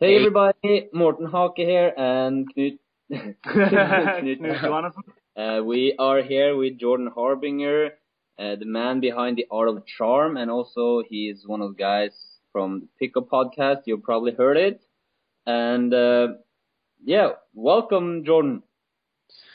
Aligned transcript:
Hey 0.00 0.16
everybody, 0.16 0.88
Morten 0.92 1.30
Hake 1.30 1.52
here 1.66 1.92
and 1.96 2.52
Knut. 2.54 2.78
Knut 3.12 4.60
Johannesson. 4.60 5.02
Uh, 5.36 5.62
we 5.62 5.94
are 5.98 6.20
here 6.20 6.56
with 6.56 6.78
Jordan 6.78 7.10
Harbinger, 7.14 7.90
uh, 8.38 8.56
the 8.56 8.64
man 8.64 8.98
behind 8.98 9.36
the 9.36 9.46
Art 9.52 9.68
of 9.68 9.84
Charm, 9.86 10.36
and 10.36 10.50
also 10.50 11.02
he 11.08 11.28
is 11.28 11.46
one 11.46 11.60
of 11.60 11.76
the 11.76 11.80
guys 11.80 12.10
from 12.52 12.80
the 12.80 12.88
Pickup 12.98 13.28
Podcast. 13.30 13.82
You've 13.86 14.02
probably 14.02 14.32
heard 14.32 14.56
it. 14.56 14.82
And 15.46 15.94
uh, 15.94 16.26
yeah, 17.04 17.28
welcome, 17.54 18.24
Jordan. 18.24 18.64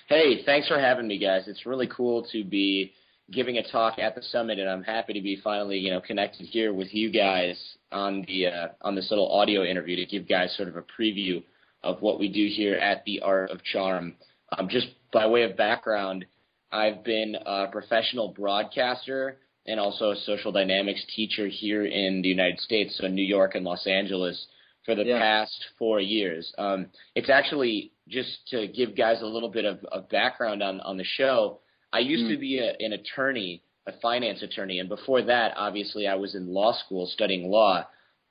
Hey, 0.08 0.44
thanks 0.46 0.70
for 0.70 0.80
having 0.80 1.08
me, 1.08 1.18
guys. 1.18 1.50
It's 1.50 1.66
really 1.66 1.88
cool 1.88 2.26
to 2.32 2.46
be 2.46 2.94
giving 3.32 3.58
a 3.58 3.72
talk 3.72 4.00
at 4.00 4.16
the 4.16 4.22
summit, 4.24 4.60
and 4.60 4.70
I'm 4.70 4.84
happy 4.84 5.14
to 5.14 5.22
be 5.22 5.40
finally, 5.44 5.78
you 5.78 5.92
know, 5.92 6.02
connected 6.02 6.46
here 6.48 6.74
with 6.74 6.94
you 6.94 7.12
guys 7.12 7.58
on 7.92 8.24
the 8.28 8.48
uh, 8.48 8.68
on 8.82 8.96
this 8.96 9.10
little 9.10 9.32
audio 9.32 9.64
interview 9.64 9.96
to 9.98 10.06
give 10.06 10.28
guys 10.28 10.56
sort 10.56 10.70
of 10.70 10.76
a 10.76 10.84
preview 10.84 11.44
of 11.84 12.02
what 12.02 12.20
we 12.20 12.28
do 12.28 12.48
here 12.48 12.76
at 12.76 13.04
the 13.06 13.22
Art 13.22 13.52
of 13.52 13.64
Charm. 13.64 14.16
Um, 14.58 14.68
just 14.70 14.88
by 15.14 15.28
way 15.28 15.44
of 15.44 15.56
background, 15.56 16.26
I've 16.72 17.04
been 17.04 17.36
a 17.46 17.68
professional 17.68 18.30
broadcaster 18.34 19.38
and 19.68 19.80
also 19.80 20.12
a 20.12 20.16
social 20.18 20.52
dynamics 20.52 21.04
teacher 21.16 21.48
here 21.48 21.86
in 21.86 22.22
the 22.22 22.28
United 22.30 22.60
States, 22.60 22.98
so 22.98 23.08
New 23.08 23.24
York 23.24 23.56
and 23.56 23.64
Los 23.64 23.86
Angeles, 23.86 24.48
for 24.86 24.96
the 24.96 25.06
Yeah. 25.06 25.20
past 25.20 25.66
four 25.78 26.00
years. 26.00 26.52
Um, 26.58 26.88
it's 27.14 27.30
actually 27.30 27.92
just 28.08 28.48
to 28.50 28.68
give 28.68 28.96
guys 28.96 29.22
a 29.22 29.26
little 29.26 29.50
bit 29.50 29.66
of, 29.66 29.84
of 29.92 30.10
background 30.10 30.64
on 30.64 30.82
on 30.82 30.98
the 30.98 31.04
show. 31.04 31.60
I 31.92 32.00
used 32.00 32.26
Mm. 32.26 32.30
to 32.34 32.38
be 32.38 32.60
a, 32.60 32.76
an 32.80 32.94
attorney, 32.94 33.64
a 33.88 33.94
finance 33.94 34.42
attorney, 34.42 34.80
and 34.80 34.88
before 34.90 35.22
that, 35.24 35.54
obviously, 35.58 36.08
I 36.08 36.16
was 36.16 36.36
in 36.36 36.54
law 36.54 36.74
school 36.74 37.08
studying 37.08 37.50
law, 37.50 37.88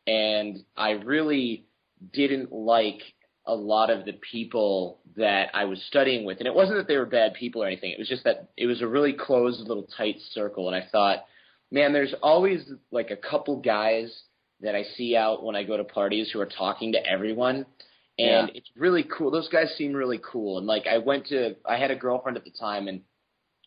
and 0.06 0.64
I 0.76 0.90
really 0.92 1.64
didn't 2.12 2.52
like 2.52 3.00
a 3.46 3.54
lot 3.54 3.90
of 3.90 4.04
the 4.04 4.12
people 4.12 5.00
that 5.16 5.50
I 5.54 5.64
was 5.64 5.82
studying 5.84 6.24
with. 6.24 6.38
And 6.38 6.46
it 6.46 6.54
wasn't 6.54 6.76
that 6.78 6.86
they 6.86 6.98
were 6.98 7.06
bad 7.06 7.32
people 7.34 7.62
or 7.62 7.66
anything. 7.66 7.90
It 7.90 7.98
was 7.98 8.08
just 8.08 8.24
that 8.24 8.50
it 8.56 8.66
was 8.66 8.82
a 8.82 8.86
really 8.86 9.14
closed 9.14 9.60
little 9.66 9.88
tight 9.96 10.16
circle. 10.32 10.68
And 10.68 10.76
I 10.76 10.86
thought, 10.92 11.24
man, 11.70 11.92
there's 11.94 12.14
always 12.22 12.70
like 12.90 13.10
a 13.10 13.16
couple 13.16 13.56
guys 13.60 14.14
that 14.60 14.74
I 14.74 14.82
see 14.96 15.16
out 15.16 15.42
when 15.42 15.56
I 15.56 15.64
go 15.64 15.76
to 15.78 15.84
parties 15.84 16.30
who 16.30 16.40
are 16.40 16.46
talking 16.46 16.92
to 16.92 17.06
everyone. 17.06 17.64
And 18.18 18.48
Yeah. 18.48 18.54
it's 18.54 18.70
really 18.76 19.02
cool. 19.04 19.30
Those 19.30 19.48
guys 19.48 19.74
seem 19.78 19.94
really 19.94 20.20
cool. 20.22 20.58
And 20.58 20.66
like 20.66 20.86
I 20.86 20.98
went 20.98 21.26
to, 21.28 21.56
I 21.64 21.78
had 21.78 21.90
a 21.90 21.96
girlfriend 21.96 22.36
at 22.36 22.44
the 22.44 22.50
time 22.50 22.86
and 22.86 23.00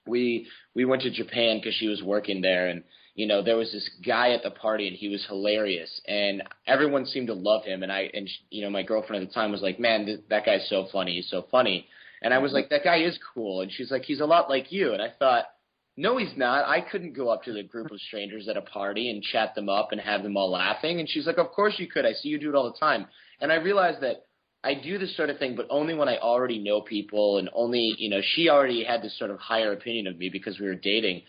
we, 0.08 0.48
we 0.76 0.86
went 0.86 1.04
to 1.04 1.12
Japan 1.12 1.58
because 1.58 1.76
she 1.76 1.88
was 1.88 2.02
working 2.04 2.42
there 2.42 2.68
and 2.68 2.84
you 3.16 3.28
know, 3.28 3.42
there 3.44 3.58
was 3.58 3.72
this 3.72 3.90
guy 4.06 4.32
at 4.32 4.44
the 4.44 4.52
party 4.52 4.88
and 4.88 4.96
he 4.96 5.10
was 5.10 5.26
hilarious 5.28 6.02
and 6.08 6.44
everyone 6.66 7.06
seemed 7.06 7.28
to 7.28 7.34
love 7.34 7.64
him. 7.66 7.84
And 7.84 7.92
I, 7.92 8.10
and 8.14 8.30
you 8.50 8.64
know, 8.64 8.70
my 8.70 8.84
girlfriend 8.84 9.24
at 9.24 9.30
the 9.30 9.34
time 9.34 9.52
was 9.52 9.62
like, 9.62 9.80
man, 9.80 10.06
th- 10.06 10.22
that 10.30 10.46
guy's 10.46 10.68
so 10.70 10.88
funny. 10.92 11.16
He's 11.16 11.30
so 11.30 11.46
funny. 11.52 11.88
And 12.22 12.34
I 12.34 12.38
was 12.38 12.54
like, 12.54 12.70
that 12.70 12.84
guy 12.84 13.04
is 13.04 13.20
cool. 13.34 13.62
And 13.62 13.72
she's 13.72 13.92
like, 13.92 14.04
he's 14.04 14.22
a 14.22 14.26
lot 14.26 14.50
like 14.50 14.72
you. 14.72 14.94
And 14.94 15.02
I 15.02 15.10
thought, 15.18 15.46
no, 15.98 16.18
he's 16.18 16.38
not. 16.38 16.68
I 16.68 16.80
couldn't 16.80 17.14
go 17.14 17.30
up 17.30 17.44
to 17.44 17.54
the 17.54 17.64
group 17.64 17.92
of 17.92 18.00
strangers 18.00 18.48
at 18.48 18.56
a 18.56 18.62
party 18.62 19.10
and 19.10 19.22
chat 19.22 19.56
them 19.56 19.68
up 19.68 19.90
and 19.92 20.00
have 20.00 20.24
them 20.24 20.38
all 20.38 20.52
laughing. 20.52 21.00
And 21.00 21.10
she's 21.10 21.28
like, 21.28 21.38
of 21.38 21.52
course 21.52 21.76
you 21.78 21.88
could. 21.88 22.06
I 22.06 22.14
see 22.14 22.30
you 22.30 22.40
do 22.40 22.50
it 22.50 22.56
all 22.56 22.72
the 22.72 22.80
time. 22.80 23.08
And 23.42 23.52
I 23.52 23.56
realized 23.56 24.02
that 24.02 24.26
I 24.64 24.76
do 24.76 24.98
this 24.98 25.16
sort 25.18 25.30
of 25.30 25.40
thing, 25.40 25.56
but 25.56 25.68
only 25.70 25.96
when 25.96 26.08
I 26.08 26.18
already 26.18 26.60
know 26.60 26.82
people 26.82 27.40
and 27.40 27.50
only, 27.54 27.96
you 27.98 28.10
know, 28.10 28.22
she 28.22 28.50
already 28.50 28.84
had 28.84 29.02
this 29.02 29.18
sort 29.18 29.32
of 29.32 29.40
higher 29.40 29.74
opinion 29.74 30.08
of 30.08 30.18
me 30.18 30.30
because 30.30 30.60
we 30.60 30.68
were 30.68 30.76
dating. 30.76 31.24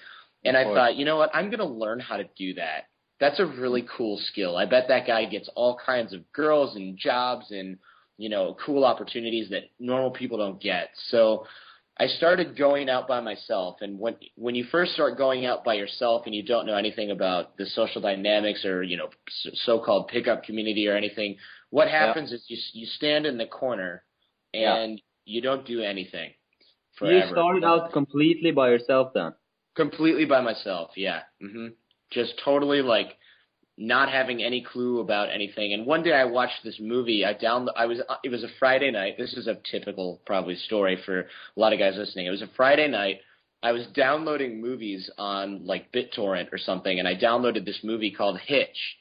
And 0.45 0.57
I 0.57 0.65
thought, 0.65 0.97
you 0.97 1.05
know 1.05 1.17
what? 1.17 1.31
I'm 1.35 1.47
going 1.47 1.61
to 1.61 1.65
learn 1.65 2.01
how 2.01 2.17
to 2.17 2.25
do 2.37 2.55
that. 2.55 2.89
That's 3.21 3.39
a 3.39 3.47
really 3.47 3.87
cool 3.97 4.19
skill. 4.19 4.57
I 4.57 4.67
bet 4.67 4.89
that 4.89 5.07
guy 5.07 5.25
gets 5.25 5.49
all 5.55 5.79
kinds 5.87 6.13
of 6.13 6.31
girls 6.33 6.75
and 6.75 6.99
jobs 6.99 7.53
and, 7.53 7.79
you 8.19 8.29
know, 8.29 8.57
cool 8.67 8.85
opportunities 8.85 9.49
that 9.51 9.71
normal 9.79 10.11
people 10.11 10.39
don't 10.39 10.61
get. 10.61 10.91
So 11.09 11.47
I 11.99 12.07
started 12.07 12.57
going 12.57 12.89
out 12.89 13.07
by 13.07 13.21
myself. 13.21 13.77
And 13.83 13.99
when, 13.99 14.17
when 14.37 14.55
you 14.55 14.65
first 14.65 14.93
start 14.93 15.19
going 15.19 15.45
out 15.47 15.63
by 15.63 15.75
yourself 15.75 16.23
and 16.27 16.35
you 16.35 16.43
don't 16.43 16.67
know 16.67 16.77
anything 16.77 17.11
about 17.11 17.57
the 17.59 17.67
social 17.67 18.01
dynamics 18.01 18.65
or, 18.65 18.83
you 18.83 18.97
know, 18.97 19.11
so-called 19.67 20.09
pickup 20.09 20.43
community 20.45 20.89
or 20.89 20.97
anything, 20.97 21.37
what 21.71 21.89
happens 21.89 22.33
is 22.33 22.45
you, 22.49 22.57
you 22.73 22.87
stand 22.87 23.27
in 23.27 23.37
the 23.39 23.47
corner 23.47 24.05
Yeah. 24.55 24.77
and 24.77 25.01
you 25.25 25.41
don't 25.43 25.67
do 25.67 25.83
anything 25.83 26.31
You 26.31 26.35
forever. 26.99 27.29
started 27.31 27.65
out 27.65 27.93
completely 27.93 28.51
by 28.53 28.71
yourself 28.71 29.13
then. 29.15 29.33
Completely 29.77 30.25
by 30.25 30.41
myself, 30.41 30.91
yeah. 30.97 31.21
hmm 31.41 31.69
Just 32.11 32.35
totally 32.45 32.83
like 32.83 33.17
not 33.79 34.11
having 34.11 34.43
any 34.43 34.63
clue 34.63 35.01
about 35.01 35.31
anything. 35.31 35.73
And 35.73 35.87
one 35.87 36.03
day 36.03 36.13
I 36.13 36.25
watched 36.25 36.63
this 36.63 36.79
movie. 36.81 37.25
I 37.25 37.33
down 37.33 37.69
I 37.77 37.87
was 37.87 38.01
it 38.23 38.29
was 38.29 38.45
a 38.45 38.49
Friday 38.59 38.91
night. 38.91 39.15
This 39.19 39.33
is 39.35 39.47
a 39.47 39.59
typical 39.71 40.21
probably 40.27 40.57
story 40.57 40.99
for 41.05 41.21
a 41.21 41.27
lot 41.57 41.73
of 41.73 41.79
guys 41.79 41.95
listening. 41.97 42.27
It 42.27 42.31
was 42.31 42.43
a 42.43 42.51
Friday 42.57 42.89
night. 42.89 43.21
I 43.63 43.73
was 43.73 43.87
downloading 43.95 44.61
movies 44.61 45.09
on 45.19 45.65
like 45.67 45.93
BitTorrent 45.93 46.53
or 46.53 46.59
something, 46.59 46.99
and 46.99 47.07
I 47.07 47.15
downloaded 47.15 47.65
this 47.65 47.81
movie 47.83 48.11
called 48.11 48.39
Hitch. 48.45 48.97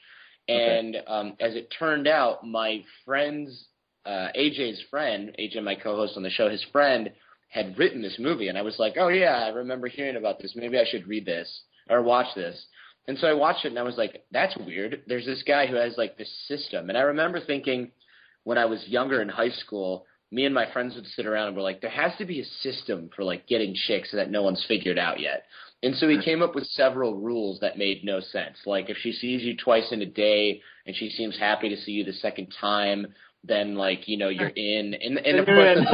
Okay. 0.48 0.78
And 0.78 0.96
um, 1.06 1.36
as 1.40 1.54
it 1.54 1.72
turned 1.78 2.08
out, 2.08 2.46
my 2.46 2.82
friend's 3.04 3.66
uh, 4.06 4.28
AJ's 4.36 4.82
friend, 4.90 5.34
AJ, 5.38 5.62
my 5.62 5.74
co-host 5.74 6.16
on 6.16 6.22
the 6.22 6.30
show, 6.30 6.48
his 6.48 6.64
friend 6.72 7.10
had 7.48 7.78
written 7.78 8.02
this 8.02 8.16
movie, 8.18 8.48
and 8.48 8.56
I 8.56 8.62
was 8.62 8.78
like, 8.78 8.94
oh 8.98 9.08
yeah, 9.08 9.44
I 9.44 9.48
remember 9.48 9.88
hearing 9.88 10.16
about 10.16 10.40
this. 10.40 10.54
Maybe 10.56 10.78
I 10.78 10.84
should 10.90 11.06
read 11.06 11.26
this 11.26 11.62
or 11.90 12.02
watch 12.02 12.34
this. 12.34 12.64
And 13.08 13.18
so 13.18 13.26
I 13.26 13.32
watched 13.32 13.64
it, 13.64 13.68
and 13.68 13.78
I 13.78 13.82
was 13.82 13.96
like, 13.96 14.24
that's 14.30 14.56
weird. 14.56 15.02
There's 15.06 15.26
this 15.26 15.42
guy 15.42 15.66
who 15.66 15.76
has 15.76 15.94
like 15.96 16.16
this 16.16 16.30
system, 16.46 16.88
and 16.88 16.96
I 16.96 17.02
remember 17.02 17.40
thinking 17.40 17.90
when 18.44 18.58
I 18.58 18.64
was 18.64 18.86
younger 18.86 19.20
in 19.22 19.28
high 19.28 19.50
school, 19.50 20.06
me 20.32 20.46
and 20.46 20.54
my 20.54 20.70
friends 20.72 20.94
would 20.94 21.06
sit 21.06 21.26
around 21.26 21.48
and 21.48 21.56
we're 21.56 21.62
like, 21.62 21.82
there 21.82 21.90
has 21.90 22.12
to 22.16 22.24
be 22.24 22.40
a 22.40 22.44
system 22.62 23.10
for 23.14 23.22
like 23.22 23.46
getting 23.46 23.74
chicks 23.74 24.10
that 24.12 24.30
no 24.30 24.42
one's 24.42 24.64
figured 24.66 24.98
out 24.98 25.20
yet. 25.20 25.44
And 25.82 25.94
so 25.96 26.08
he 26.08 26.22
came 26.22 26.42
up 26.42 26.54
with 26.54 26.64
several 26.68 27.16
rules 27.16 27.60
that 27.60 27.76
made 27.76 28.02
no 28.02 28.20
sense. 28.20 28.56
Like 28.64 28.88
if 28.88 28.96
she 28.96 29.12
sees 29.12 29.42
you 29.42 29.56
twice 29.56 29.92
in 29.92 30.00
a 30.00 30.06
day 30.06 30.62
and 30.86 30.96
she 30.96 31.10
seems 31.10 31.38
happy 31.38 31.68
to 31.68 31.76
see 31.76 31.92
you 31.92 32.04
the 32.04 32.14
second 32.14 32.48
time, 32.58 33.08
then 33.44 33.74
like 33.74 34.06
you 34.06 34.16
know 34.16 34.28
you're 34.28 34.48
in. 34.48 34.94
And 34.94 35.18
and 35.18 35.38
of 35.38 35.46
course, 35.46 35.78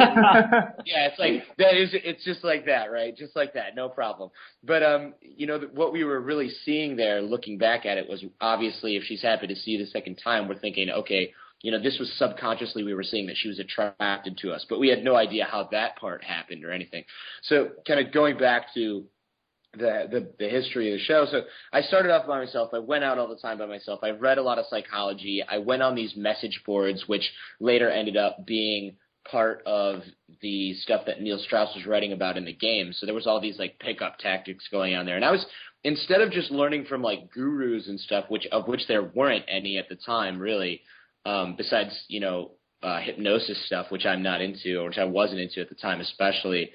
yeah, 0.85 1.07
it's 1.07 1.19
like 1.19 1.43
that 1.57 1.75
is 1.75 1.89
it's 1.93 2.23
just 2.23 2.43
like 2.43 2.65
that, 2.65 2.91
right? 2.91 3.15
Just 3.15 3.35
like 3.35 3.53
that, 3.53 3.75
no 3.75 3.89
problem. 3.89 4.29
But 4.63 4.83
um, 4.83 5.13
you 5.21 5.47
know 5.47 5.59
what 5.73 5.91
we 5.91 6.03
were 6.03 6.19
really 6.19 6.49
seeing 6.65 6.95
there, 6.95 7.21
looking 7.21 7.57
back 7.57 7.85
at 7.85 7.97
it, 7.97 8.07
was 8.07 8.23
obviously 8.39 8.95
if 8.95 9.03
she's 9.03 9.21
happy 9.21 9.47
to 9.47 9.55
see 9.55 9.71
you 9.71 9.79
the 9.79 9.91
second 9.91 10.19
time, 10.23 10.47
we're 10.47 10.59
thinking, 10.59 10.89
okay, 10.89 11.33
you 11.61 11.71
know, 11.71 11.81
this 11.81 11.97
was 11.99 12.11
subconsciously 12.17 12.83
we 12.83 12.93
were 12.93 13.03
seeing 13.03 13.27
that 13.27 13.35
she 13.37 13.47
was 13.47 13.59
attracted 13.59 14.37
to 14.37 14.51
us, 14.51 14.65
but 14.69 14.79
we 14.79 14.87
had 14.87 15.03
no 15.03 15.15
idea 15.15 15.45
how 15.49 15.67
that 15.71 15.97
part 15.97 16.23
happened 16.23 16.63
or 16.63 16.71
anything. 16.71 17.03
So 17.43 17.69
kind 17.87 18.05
of 18.05 18.13
going 18.13 18.37
back 18.37 18.73
to 18.75 19.05
the, 19.73 20.07
the 20.09 20.33
the 20.39 20.49
history 20.49 20.91
of 20.91 20.99
the 20.99 21.05
show. 21.05 21.25
So 21.29 21.41
I 21.71 21.81
started 21.81 22.11
off 22.11 22.27
by 22.27 22.43
myself. 22.43 22.71
I 22.73 22.79
went 22.79 23.03
out 23.03 23.17
all 23.17 23.27
the 23.27 23.35
time 23.35 23.57
by 23.59 23.65
myself. 23.67 23.99
I 24.03 24.09
read 24.09 24.37
a 24.37 24.43
lot 24.43 24.57
of 24.57 24.65
psychology. 24.69 25.43
I 25.47 25.59
went 25.59 25.83
on 25.83 25.95
these 25.95 26.15
message 26.15 26.61
boards, 26.65 27.03
which 27.07 27.29
later 27.59 27.89
ended 27.89 28.17
up 28.17 28.45
being 28.45 28.95
part 29.29 29.61
of 29.65 30.01
the 30.41 30.73
stuff 30.75 31.01
that 31.05 31.21
Neil 31.21 31.37
Strauss 31.37 31.75
was 31.75 31.85
writing 31.85 32.13
about 32.13 32.37
in 32.37 32.45
the 32.45 32.53
game. 32.53 32.93
So 32.93 33.05
there 33.05 33.15
was 33.15 33.27
all 33.27 33.39
these 33.39 33.59
like 33.59 33.79
pickup 33.79 34.17
tactics 34.17 34.67
going 34.71 34.95
on 34.95 35.05
there, 35.05 35.15
and 35.15 35.25
I 35.25 35.31
was 35.31 35.45
instead 35.83 36.21
of 36.21 36.31
just 36.31 36.51
learning 36.51 36.85
from 36.85 37.01
like 37.01 37.31
gurus 37.31 37.87
and 37.87 37.99
stuff, 37.99 38.25
which 38.29 38.47
of 38.51 38.67
which 38.67 38.87
there 38.87 39.03
weren't 39.03 39.45
any 39.47 39.77
at 39.77 39.89
the 39.89 39.95
time, 39.95 40.39
really, 40.39 40.81
um, 41.25 41.55
besides 41.55 41.91
you 42.07 42.19
know 42.19 42.51
uh, 42.81 42.99
hypnosis 43.01 43.63
stuff, 43.65 43.87
which 43.89 44.05
I'm 44.05 44.23
not 44.23 44.41
into, 44.41 44.79
or 44.79 44.85
which 44.85 44.97
I 44.97 45.05
wasn't 45.05 45.41
into 45.41 45.61
at 45.61 45.69
the 45.69 45.75
time, 45.75 45.99
especially 46.01 46.71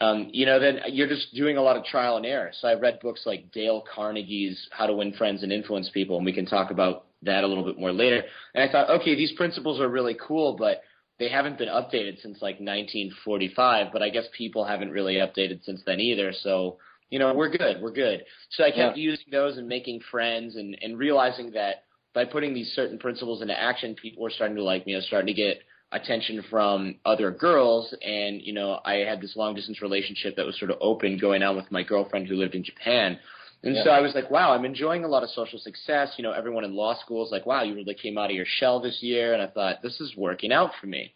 um, 0.00 0.30
you 0.32 0.46
know, 0.46 0.58
then 0.58 0.80
you're 0.88 1.08
just 1.08 1.34
doing 1.34 1.56
a 1.56 1.62
lot 1.62 1.76
of 1.76 1.84
trial 1.84 2.16
and 2.16 2.24
error. 2.24 2.50
So 2.60 2.68
I 2.68 2.74
read 2.74 3.00
books 3.00 3.22
like 3.26 3.52
Dale 3.52 3.84
Carnegie's 3.94 4.68
How 4.70 4.86
to 4.86 4.94
Win 4.94 5.12
Friends 5.12 5.42
and 5.42 5.52
Influence 5.52 5.90
People, 5.92 6.16
and 6.16 6.24
we 6.24 6.32
can 6.32 6.46
talk 6.46 6.70
about 6.70 7.06
that 7.22 7.44
a 7.44 7.46
little 7.46 7.64
bit 7.64 7.78
more 7.78 7.92
later. 7.92 8.22
And 8.54 8.68
I 8.68 8.72
thought, 8.72 8.88
okay, 9.00 9.14
these 9.14 9.32
principles 9.32 9.78
are 9.78 9.88
really 9.88 10.16
cool, 10.26 10.56
but 10.56 10.82
they 11.18 11.28
haven't 11.28 11.58
been 11.58 11.68
updated 11.68 12.22
since 12.22 12.40
like 12.40 12.56
1945. 12.60 13.88
But 13.92 14.02
I 14.02 14.08
guess 14.08 14.24
people 14.36 14.64
haven't 14.64 14.90
really 14.90 15.16
updated 15.16 15.64
since 15.64 15.82
then 15.84 16.00
either. 16.00 16.32
So 16.32 16.78
you 17.10 17.18
know, 17.18 17.34
we're 17.34 17.50
good, 17.50 17.82
we're 17.82 17.92
good. 17.92 18.24
So 18.50 18.64
I 18.64 18.70
kept 18.70 18.96
using 18.96 19.26
those 19.32 19.58
and 19.58 19.68
making 19.68 20.00
friends, 20.10 20.56
and 20.56 20.76
and 20.80 20.96
realizing 20.96 21.50
that 21.52 21.84
by 22.14 22.24
putting 22.24 22.54
these 22.54 22.72
certain 22.74 22.98
principles 22.98 23.42
into 23.42 23.60
action, 23.60 23.94
people 24.00 24.22
were 24.22 24.30
starting 24.30 24.56
to 24.56 24.64
like 24.64 24.86
me. 24.86 24.94
I 24.94 24.98
was 24.98 25.06
starting 25.06 25.26
to 25.26 25.34
get 25.34 25.58
attention 25.92 26.42
from 26.48 26.96
other 27.04 27.30
girls 27.30 27.94
and 28.02 28.40
you 28.42 28.52
know 28.52 28.78
I 28.84 28.94
had 29.10 29.20
this 29.20 29.34
long 29.36 29.54
distance 29.54 29.82
relationship 29.82 30.36
that 30.36 30.46
was 30.46 30.58
sort 30.58 30.70
of 30.70 30.78
open 30.80 31.18
going 31.18 31.42
on 31.42 31.56
with 31.56 31.70
my 31.70 31.82
girlfriend 31.82 32.28
who 32.28 32.36
lived 32.36 32.54
in 32.54 32.62
Japan. 32.64 33.18
And 33.62 33.74
Yeah. 33.74 33.84
so 33.84 33.90
I 33.90 34.00
was 34.00 34.14
like, 34.14 34.30
wow, 34.30 34.52
I'm 34.54 34.64
enjoying 34.64 35.04
a 35.04 35.08
lot 35.08 35.22
of 35.22 35.28
social 35.30 35.58
success. 35.58 36.14
You 36.16 36.22
know, 36.22 36.32
everyone 36.32 36.64
in 36.64 36.74
law 36.74 36.94
school 36.98 37.24
is 37.26 37.30
like, 37.30 37.44
wow, 37.44 37.62
you 37.62 37.74
really 37.74 37.94
came 37.94 38.16
out 38.16 38.30
of 38.30 38.36
your 38.36 38.46
shell 38.46 38.80
this 38.80 39.02
year. 39.02 39.34
And 39.34 39.42
I 39.42 39.48
thought, 39.48 39.82
this 39.82 40.00
is 40.00 40.16
working 40.16 40.50
out 40.50 40.70
for 40.80 40.86
me. 40.86 41.12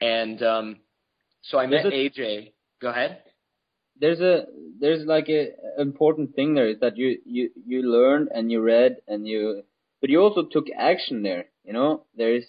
And 0.00 0.42
um, 0.42 0.76
so 1.42 1.58
I 1.58 1.66
met 1.66 1.86
it- 1.86 1.92
AJ. 2.16 2.52
Go 2.80 2.88
ahead. 2.90 3.22
There's 4.00 4.20
a 4.20 4.46
there's 4.80 5.06
like 5.06 5.28
a 5.28 5.52
important 5.80 6.34
thing 6.34 6.54
there 6.54 6.68
is 6.68 6.80
that 6.80 6.96
you 6.96 7.18
you 7.24 7.50
you 7.64 7.82
learned 7.82 8.28
and 8.34 8.50
you 8.50 8.60
read 8.60 8.96
and 9.06 9.26
you 9.28 9.62
but 10.00 10.10
you 10.10 10.20
also 10.20 10.42
took 10.50 10.66
action 10.76 11.22
there. 11.22 11.44
You 11.64 11.74
know, 11.74 12.04
there's 12.16 12.44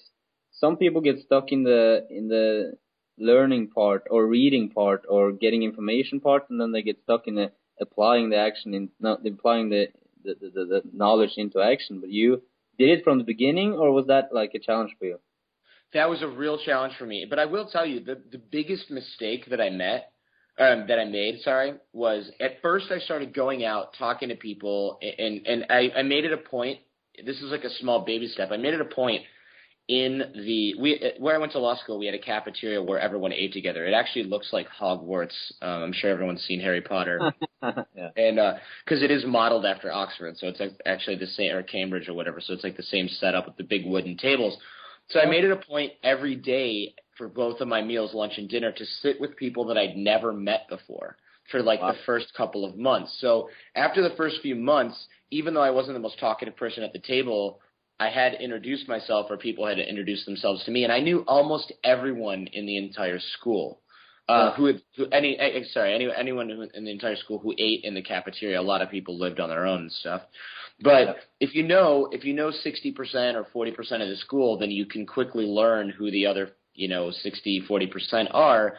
some 0.56 0.78
people 0.78 1.02
get 1.02 1.20
stuck 1.20 1.52
in 1.52 1.64
the 1.64 2.06
in 2.10 2.28
the 2.28 2.74
learning 3.18 3.70
part 3.70 4.04
or 4.10 4.26
reading 4.26 4.70
part 4.70 5.06
or 5.08 5.32
getting 5.32 5.64
information 5.64 6.20
part, 6.20 6.50
and 6.50 6.60
then 6.60 6.72
they 6.72 6.82
get 6.82 6.98
stuck 7.04 7.28
in 7.28 7.36
the 7.36 7.52
applying 7.80 8.30
the 8.30 8.38
action 8.38 8.74
in 8.74 8.90
not 9.00 9.26
applying 9.26 9.70
the 9.70 9.88
the, 10.24 10.36
the, 10.42 10.66
the 10.66 10.82
knowledge 10.94 11.34
into 11.38 11.62
action. 11.62 12.00
But 12.00 12.10
you 12.10 12.42
did 12.78 12.90
it 12.90 13.04
from 13.04 13.18
the 13.18 13.24
beginning, 13.24 13.74
or 13.74 13.92
was 13.92 14.08
that 14.08 14.30
like 14.32 14.52
a 14.56 14.60
challenge 14.60 14.96
for 14.98 15.06
you? 15.06 15.20
That 15.94 16.10
was 16.10 16.22
a 16.22 16.28
real 16.28 16.58
challenge 16.58 16.96
for 16.98 17.06
me. 17.06 17.26
But 17.30 17.40
I 17.40 17.46
will 17.46 17.68
tell 17.68 17.86
you, 17.86 18.00
the 18.00 18.22
the 18.32 18.38
biggest 18.38 18.90
mistake 18.90 19.50
that 19.50 19.62
I 19.62 19.70
met, 19.70 20.12
um, 20.58 20.86
that 20.88 21.00
I 21.00 21.06
made, 21.06 21.42
sorry, 21.42 21.76
was 21.94 22.30
at 22.40 22.62
first 22.62 22.88
I 22.92 23.00
started 23.00 23.34
going 23.34 23.66
out 23.66 23.94
talking 23.98 24.30
to 24.30 24.36
people, 24.36 25.00
and 25.02 25.46
and 25.46 25.66
I, 25.70 25.92
I 25.98 26.02
made 26.04 26.26
it 26.26 26.34
a 26.34 26.38
point. 26.38 26.80
This 27.26 27.38
is 27.38 27.52
like 27.52 27.64
a 27.64 27.70
small 27.80 28.04
baby 28.04 28.28
step. 28.28 28.50
I 28.52 28.58
made 28.58 28.74
it 28.74 28.82
a 28.82 28.86
point 28.86 29.22
in 29.88 30.18
the 30.34 30.74
we 30.80 31.12
where 31.20 31.36
I 31.36 31.38
went 31.38 31.52
to 31.52 31.60
law 31.60 31.76
school, 31.78 32.00
we 32.00 32.08
had 32.08 32.16
a 32.16 32.20
cafeteria 32.20 32.82
where 32.82 33.00
everyone 33.00 33.32
ate 33.32 33.54
together. 33.54 33.86
It 33.86 33.94
actually 33.94 34.24
looks 34.24 34.52
like 34.52 34.68
Hogwarts. 34.68 35.36
Um, 35.62 35.84
I'm 35.84 35.94
sure 35.94 36.10
everyone's 36.10 36.44
seen 36.44 36.60
Harry 36.60 36.82
Potter, 36.82 37.32
yeah. 37.62 38.10
and 38.18 38.40
because 38.84 39.02
uh, 39.02 39.06
it 39.06 39.12
is 39.12 39.26
modeled 39.26 39.66
after 39.66 39.92
Oxford, 39.92 40.38
so 40.38 40.48
it's 40.48 40.62
actually 40.86 41.18
the 41.18 41.28
same 41.28 41.52
or 41.56 41.62
Cambridge 41.62 42.10
or 42.10 42.16
whatever. 42.16 42.42
So 42.42 42.54
it's 42.54 42.64
like 42.64 42.78
the 42.78 42.84
same 42.84 43.08
setup 43.08 43.46
with 43.46 43.58
the 43.58 43.64
big 43.64 43.86
wooden 43.86 44.18
tables. 44.18 44.58
So 45.10 45.20
I 45.20 45.28
made 45.28 45.44
it 45.44 45.52
a 45.52 45.58
point 45.58 45.94
every 46.04 46.36
day 46.36 46.96
for 47.16 47.28
both 47.28 47.62
of 47.62 47.68
my 47.68 47.84
meals, 47.84 48.14
lunch 48.16 48.34
and 48.38 48.50
dinner, 48.50 48.72
to 48.72 48.86
sit 49.02 49.22
with 49.22 49.38
people 49.38 49.66
that 49.66 49.78
I'd 49.78 49.96
never 49.96 50.34
met 50.34 50.68
before 50.68 51.18
for 51.52 51.62
like 51.62 51.80
wow. 51.80 51.92
the 51.92 51.98
first 52.08 52.34
couple 52.36 52.66
of 52.66 52.76
months. 52.76 53.16
So 53.22 53.50
after 53.76 54.02
the 54.02 54.16
first 54.16 54.42
few 54.42 54.56
months, 54.56 54.98
even 55.30 55.54
though 55.54 55.62
I 55.62 55.70
wasn't 55.70 55.96
the 55.96 56.00
most 56.02 56.20
talkative 56.20 56.56
person 56.56 56.84
at 56.84 56.92
the 56.92 57.00
table, 57.00 57.60
I 58.00 58.10
had 58.10 58.36
introduced 58.36 58.88
myself 58.90 59.28
or 59.30 59.38
people 59.38 59.66
had 59.66 59.80
introduced 59.80 60.26
themselves 60.26 60.64
to 60.66 60.72
me, 60.72 60.84
and 60.84 60.92
I 60.92 61.00
knew 61.00 61.24
almost 61.28 61.72
everyone 61.84 62.48
in 62.52 62.66
the 62.66 62.78
entire 62.78 63.20
school. 63.20 63.82
Uh, 64.28 64.56
who 64.56 64.66
had 64.66 64.82
who, 64.98 65.06
any 65.12 65.38
eh, 65.38 65.60
eh, 65.60 65.64
sorry 65.72 65.94
any 65.94 66.10
anyone 66.12 66.50
who, 66.50 66.68
in 66.74 66.84
the 66.84 66.90
entire 66.90 67.16
school 67.16 67.38
who 67.38 67.54
ate 67.60 67.82
in 67.84 67.94
the 67.94 68.02
cafeteria. 68.02 68.60
A 68.60 68.62
lot 68.62 68.82
of 68.82 68.90
people 68.90 69.20
lived 69.20 69.40
on 69.40 69.50
their 69.50 69.68
own 69.68 69.82
and 69.82 69.92
stuff. 69.92 70.24
But 70.82 71.08
yeah. 71.08 71.14
if 71.40 71.54
you 71.54 71.62
know 71.62 72.10
if 72.12 72.26
you 72.26 72.34
know 72.34 72.50
sixty 72.50 72.92
percent 72.92 73.38
or 73.38 73.46
forty 73.54 73.72
percent 73.72 74.02
of 74.02 74.10
the 74.10 74.16
school, 74.16 74.58
then 74.58 74.72
you 74.72 74.88
can 74.88 75.06
quickly 75.06 75.46
learn 75.46 75.90
who 75.90 76.10
the 76.10 76.26
other 76.26 76.54
you 76.74 76.88
know 76.88 77.12
60 77.12 77.66
40 77.68 77.88
percent 77.88 78.30
are. 78.32 78.78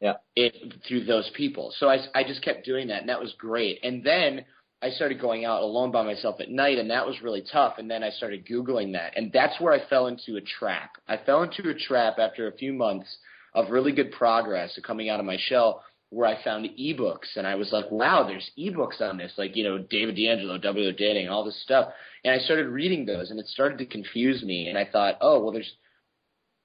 Yeah. 0.00 0.14
It, 0.36 0.74
through 0.86 1.04
those 1.06 1.28
people. 1.34 1.74
So 1.78 1.88
I 1.88 1.98
I 2.14 2.22
just 2.22 2.42
kept 2.42 2.64
doing 2.64 2.88
that, 2.88 3.00
and 3.00 3.08
that 3.08 3.20
was 3.20 3.34
great. 3.36 3.80
And 3.82 4.04
then 4.04 4.44
I 4.84 4.90
started 4.90 5.18
going 5.18 5.46
out 5.46 5.62
alone 5.62 5.92
by 5.92 6.02
myself 6.02 6.40
at 6.40 6.50
night, 6.50 6.76
and 6.76 6.90
that 6.90 7.06
was 7.06 7.22
really 7.22 7.42
tough. 7.50 7.76
And 7.78 7.90
then 7.90 8.02
I 8.02 8.10
started 8.10 8.46
Googling 8.46 8.92
that, 8.92 9.16
and 9.16 9.32
that's 9.32 9.58
where 9.58 9.72
I 9.72 9.88
fell 9.88 10.08
into 10.08 10.36
a 10.36 10.42
trap. 10.42 10.98
I 11.08 11.16
fell 11.16 11.42
into 11.42 11.70
a 11.70 11.74
trap 11.74 12.18
after 12.18 12.46
a 12.46 12.56
few 12.56 12.74
months 12.74 13.16
of 13.54 13.70
really 13.70 13.92
good 13.92 14.12
progress 14.12 14.76
of 14.76 14.84
coming 14.84 15.08
out 15.08 15.20
of 15.20 15.26
my 15.26 15.38
shell, 15.48 15.82
where 16.10 16.28
I 16.28 16.44
found 16.44 16.68
ebooks, 16.78 17.36
and 17.36 17.46
I 17.46 17.54
was 17.54 17.72
like, 17.72 17.90
wow, 17.90 18.26
there's 18.26 18.50
ebooks 18.58 19.00
on 19.00 19.16
this, 19.16 19.32
like 19.38 19.56
you 19.56 19.64
know 19.64 19.78
David 19.78 20.16
DeAngelo, 20.16 20.60
W 20.60 20.92
Dating, 20.92 21.28
all 21.28 21.46
this 21.46 21.62
stuff. 21.62 21.88
And 22.22 22.34
I 22.34 22.44
started 22.44 22.66
reading 22.66 23.06
those, 23.06 23.30
and 23.30 23.40
it 23.40 23.46
started 23.46 23.78
to 23.78 23.86
confuse 23.86 24.42
me. 24.42 24.68
And 24.68 24.76
I 24.76 24.84
thought, 24.84 25.16
oh 25.22 25.40
well, 25.40 25.52
there's 25.52 25.72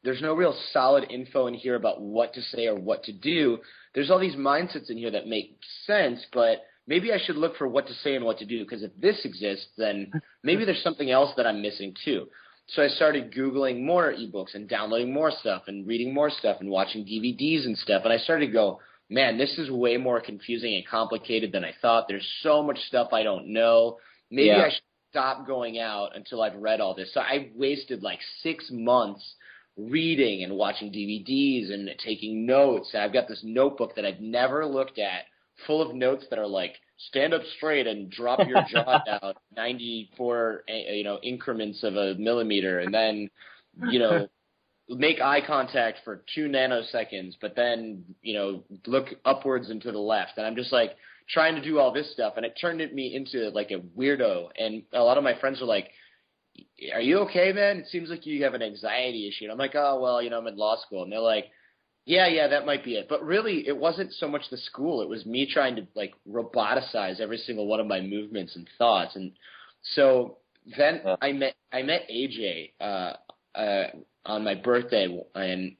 there's 0.03 0.21
no 0.21 0.33
real 0.33 0.57
solid 0.73 1.09
info 1.09 1.47
in 1.47 1.53
here 1.53 1.75
about 1.75 2.01
what 2.01 2.33
to 2.33 2.41
say 2.41 2.67
or 2.67 2.75
what 2.75 3.03
to 3.05 3.13
do. 3.13 3.59
There's 3.95 4.11
all 4.11 4.19
these 4.19 4.35
mindsets 4.35 4.89
in 4.89 4.97
here 4.97 5.11
that 5.11 5.25
make 5.25 5.57
sense, 5.85 6.25
but 6.33 6.63
maybe 6.89 7.13
I 7.13 7.19
should 7.23 7.37
look 7.37 7.55
for 7.55 7.67
what 7.67 7.87
to 7.87 7.93
say 7.93 8.15
and 8.15 8.25
what 8.25 8.39
to 8.39 8.45
do 8.45 8.65
because 8.65 8.83
if 8.83 8.91
this 8.99 9.23
exists, 9.23 9.67
then 9.77 10.11
maybe 10.43 10.65
there's 10.65 10.83
something 10.83 11.09
else 11.09 11.31
that 11.37 11.45
I'm 11.45 11.61
missing 11.61 11.95
too. 12.03 12.27
So 12.67 12.83
I 12.83 12.87
started 12.87 13.33
Googling 13.33 13.83
more 13.83 14.11
ebooks 14.11 14.55
and 14.55 14.67
downloading 14.67 15.13
more 15.13 15.31
stuff 15.31 15.63
and 15.67 15.87
reading 15.87 16.13
more 16.13 16.29
stuff 16.29 16.57
and 16.59 16.69
watching 16.69 17.05
DVDs 17.05 17.65
and 17.65 17.77
stuff. 17.77 18.01
And 18.03 18.13
I 18.13 18.17
started 18.17 18.47
to 18.47 18.51
go, 18.51 18.79
man, 19.09 19.37
this 19.37 19.57
is 19.57 19.71
way 19.71 19.97
more 19.97 20.19
confusing 20.19 20.75
and 20.75 20.85
complicated 20.85 21.51
than 21.51 21.63
I 21.63 21.73
thought. 21.81 22.07
There's 22.07 22.27
so 22.41 22.61
much 22.61 22.77
stuff 22.87 23.09
I 23.13 23.23
don't 23.23 23.53
know. 23.53 23.97
Maybe 24.29 24.47
yeah. 24.47 24.65
I 24.65 24.69
should 24.69 24.81
stop 25.09 25.47
going 25.47 25.79
out 25.79 26.15
until 26.15 26.43
I've 26.43 26.55
read 26.55 26.79
all 26.79 26.93
this. 26.93 27.11
So 27.13 27.21
I 27.21 27.49
wasted 27.55 28.03
like 28.03 28.19
six 28.43 28.69
months 28.71 29.35
reading 29.75 30.43
and 30.43 30.53
watching 30.53 30.91
DVDs 30.91 31.71
and 31.71 31.89
taking 32.03 32.45
notes. 32.45 32.89
And 32.93 33.01
I've 33.01 33.13
got 33.13 33.27
this 33.27 33.41
notebook 33.43 33.95
that 33.95 34.05
I've 34.05 34.19
never 34.19 34.65
looked 34.65 34.99
at 34.99 35.23
full 35.67 35.81
of 35.81 35.95
notes 35.95 36.25
that 36.29 36.39
are 36.39 36.47
like 36.47 36.75
stand 37.09 37.33
up 37.33 37.41
straight 37.57 37.87
and 37.87 38.09
drop 38.11 38.39
your 38.47 38.61
jaw 38.69 39.01
down 39.05 39.33
94 39.55 40.63
eh, 40.67 40.93
you 40.93 41.03
know 41.03 41.19
increments 41.23 41.83
of 41.83 41.95
a 41.95 42.15
millimeter 42.15 42.79
and 42.79 42.93
then 42.93 43.29
you 43.89 43.99
know 43.99 44.27
make 44.89 45.21
eye 45.21 45.41
contact 45.45 45.99
for 46.03 46.23
2 46.33 46.47
nanoseconds 46.47 47.35
but 47.41 47.55
then 47.55 48.03
you 48.21 48.33
know 48.33 48.63
look 48.87 49.07
upwards 49.25 49.69
and 49.69 49.81
to 49.83 49.91
the 49.91 49.99
left. 49.99 50.33
And 50.37 50.45
I'm 50.45 50.55
just 50.55 50.71
like 50.71 50.91
trying 51.29 51.55
to 51.55 51.61
do 51.61 51.79
all 51.79 51.93
this 51.93 52.11
stuff 52.11 52.33
and 52.37 52.45
it 52.45 52.57
turned 52.59 52.79
me 52.93 53.15
into 53.15 53.49
like 53.49 53.71
a 53.71 53.79
weirdo. 53.97 54.49
And 54.57 54.83
a 54.93 55.01
lot 55.01 55.17
of 55.17 55.23
my 55.23 55.39
friends 55.39 55.61
are 55.61 55.65
like 55.65 55.89
are 56.93 57.01
you 57.01 57.19
okay 57.19 57.51
man? 57.53 57.77
It 57.77 57.87
seems 57.87 58.09
like 58.09 58.25
you 58.25 58.43
have 58.43 58.53
an 58.53 58.61
anxiety 58.61 59.27
issue. 59.27 59.45
And 59.45 59.51
I'm 59.51 59.57
like 59.57 59.75
oh 59.75 59.99
well 60.01 60.21
you 60.21 60.29
know 60.29 60.39
I'm 60.39 60.47
in 60.47 60.57
law 60.57 60.77
school. 60.81 61.03
And 61.03 61.11
they're 61.11 61.19
like 61.19 61.45
yeah, 62.09 62.25
yeah, 62.25 62.47
that 62.47 62.65
might 62.65 62.83
be 62.83 62.95
it. 62.95 63.05
But 63.07 63.23
really, 63.23 63.67
it 63.67 63.77
wasn't 63.77 64.13
so 64.13 64.27
much 64.27 64.41
the 64.49 64.57
school. 64.57 65.03
It 65.03 65.07
was 65.07 65.27
me 65.27 65.47
trying 65.47 65.75
to 65.75 65.87
like 65.93 66.11
roboticize 66.27 67.19
every 67.19 67.37
single 67.37 67.67
one 67.67 67.79
of 67.79 67.85
my 67.85 68.01
movements 68.01 68.55
and 68.55 68.67
thoughts. 68.79 69.15
And 69.15 69.31
so 69.93 70.37
then 70.75 71.01
I 71.21 71.33
met 71.33 71.53
I 71.71 71.83
met 71.83 72.07
AJ 72.11 72.71
uh, 72.81 73.13
uh, 73.53 73.83
on 74.25 74.43
my 74.43 74.55
birthday, 74.55 75.07
and 75.35 75.75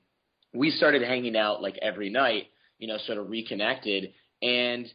we 0.54 0.70
started 0.70 1.02
hanging 1.02 1.36
out 1.36 1.64
like 1.64 1.80
every 1.82 2.12
night. 2.12 2.52
You 2.78 2.90
know, 2.90 3.00
sort 3.08 3.18
of 3.18 3.32
reconnected, 3.32 4.14
and 4.44 4.86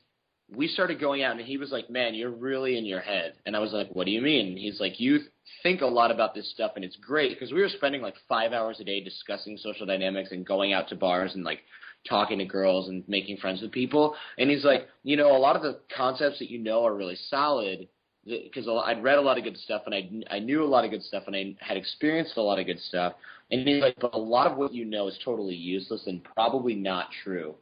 we 0.50 0.68
started 0.68 1.00
going 1.00 1.22
out, 1.22 1.36
and 1.36 1.40
he 1.40 1.56
was 1.56 1.72
like, 1.72 1.88
"Man, 1.90 2.14
you're 2.14 2.30
really 2.30 2.76
in 2.76 2.84
your 2.84 3.00
head." 3.00 3.34
And 3.46 3.56
I 3.56 3.60
was 3.60 3.72
like, 3.72 3.88
"What 3.94 4.04
do 4.04 4.12
you 4.12 4.20
mean?" 4.20 4.48
And 4.48 4.58
he's 4.58 4.80
like, 4.80 5.00
"You 5.00 5.20
think 5.62 5.80
a 5.80 5.86
lot 5.86 6.10
about 6.10 6.34
this 6.34 6.50
stuff, 6.50 6.72
and 6.76 6.84
it's 6.84 6.96
great 6.96 7.30
because 7.30 7.52
we 7.52 7.60
were 7.60 7.68
spending 7.68 8.02
like 8.02 8.16
five 8.28 8.52
hours 8.52 8.80
a 8.80 8.84
day 8.84 9.00
discussing 9.02 9.56
social 9.56 9.86
dynamics 9.86 10.32
and 10.32 10.46
going 10.46 10.72
out 10.72 10.88
to 10.88 10.96
bars 10.96 11.34
and 11.34 11.44
like 11.44 11.60
talking 12.08 12.38
to 12.38 12.44
girls 12.44 12.88
and 12.88 13.08
making 13.08 13.38
friends 13.38 13.62
with 13.62 13.72
people." 13.72 14.16
And 14.38 14.50
he's 14.50 14.64
like, 14.64 14.88
"You 15.02 15.16
know, 15.16 15.36
a 15.36 15.38
lot 15.38 15.56
of 15.56 15.62
the 15.62 15.80
concepts 15.96 16.38
that 16.40 16.50
you 16.50 16.58
know 16.58 16.84
are 16.84 16.94
really 16.94 17.16
solid." 17.16 17.88
Because 18.26 18.66
I'd 18.66 19.02
read 19.02 19.18
a 19.18 19.20
lot 19.20 19.36
of 19.36 19.44
good 19.44 19.58
stuff 19.58 19.82
and 19.84 19.94
I 19.94 20.36
I 20.36 20.38
knew 20.38 20.64
a 20.64 20.66
lot 20.66 20.84
of 20.86 20.90
good 20.90 21.02
stuff 21.02 21.24
and 21.26 21.36
I 21.36 21.54
had 21.60 21.76
experienced 21.76 22.38
a 22.38 22.42
lot 22.42 22.58
of 22.58 22.64
good 22.64 22.80
stuff 22.80 23.14
and 23.50 23.68
he's 23.68 23.82
like, 23.82 23.96
but 24.00 24.14
a 24.14 24.18
lot 24.18 24.50
of 24.50 24.56
what 24.56 24.72
you 24.72 24.84
know 24.84 25.08
is 25.08 25.18
totally 25.24 25.54
useless 25.54 26.06
and 26.06 26.24
probably 26.24 26.74
not 26.74 27.08
true. 27.22 27.54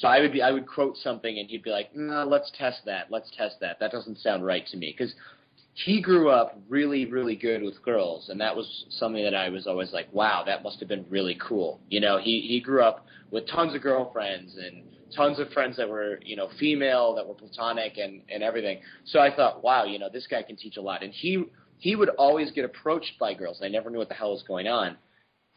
So 0.00 0.08
I 0.08 0.20
would 0.20 0.32
be, 0.32 0.40
I 0.40 0.50
would 0.50 0.66
quote 0.66 0.96
something, 0.96 1.38
and 1.38 1.48
he'd 1.50 1.62
be 1.62 1.70
like, 1.70 1.94
"No, 1.94 2.24
let's 2.24 2.50
test 2.56 2.86
that. 2.86 3.10
Let's 3.10 3.30
test 3.36 3.60
that. 3.60 3.78
That 3.80 3.92
doesn't 3.92 4.18
sound 4.18 4.46
right 4.46 4.66
to 4.68 4.76
me." 4.78 4.94
Because 4.96 5.14
he 5.74 6.00
grew 6.00 6.30
up 6.30 6.58
really, 6.70 7.04
really 7.04 7.36
good 7.36 7.62
with 7.62 7.82
girls, 7.82 8.30
and 8.30 8.40
that 8.40 8.56
was 8.56 8.86
something 8.88 9.22
that 9.22 9.34
I 9.34 9.50
was 9.50 9.66
always 9.66 9.92
like, 9.92 10.08
"Wow, 10.12 10.42
that 10.46 10.62
must 10.62 10.80
have 10.80 10.88
been 10.88 11.04
really 11.10 11.34
cool." 11.34 11.80
You 11.90 12.00
know, 12.00 12.16
he 12.16 12.40
he 12.40 12.60
grew 12.60 12.82
up 12.82 13.06
with 13.30 13.46
tons 13.46 13.74
of 13.74 13.82
girlfriends 13.82 14.56
and 14.56 14.84
tons 15.14 15.38
of 15.38 15.52
friends 15.52 15.76
that 15.76 15.88
were, 15.88 16.18
you 16.24 16.36
know, 16.36 16.48
female, 16.58 17.14
that 17.16 17.26
were 17.26 17.34
platonic, 17.34 17.98
and 17.98 18.22
and 18.30 18.42
everything. 18.42 18.80
So 19.04 19.20
I 19.20 19.30
thought, 19.34 19.62
wow, 19.62 19.84
you 19.84 19.98
know, 19.98 20.08
this 20.10 20.26
guy 20.26 20.42
can 20.42 20.56
teach 20.56 20.78
a 20.78 20.82
lot. 20.82 21.02
And 21.02 21.12
he 21.12 21.44
he 21.78 21.94
would 21.94 22.08
always 22.10 22.50
get 22.52 22.64
approached 22.64 23.18
by 23.18 23.34
girls, 23.34 23.60
and 23.60 23.66
I 23.66 23.68
never 23.68 23.90
knew 23.90 23.98
what 23.98 24.08
the 24.08 24.14
hell 24.14 24.32
was 24.32 24.42
going 24.44 24.66
on. 24.66 24.96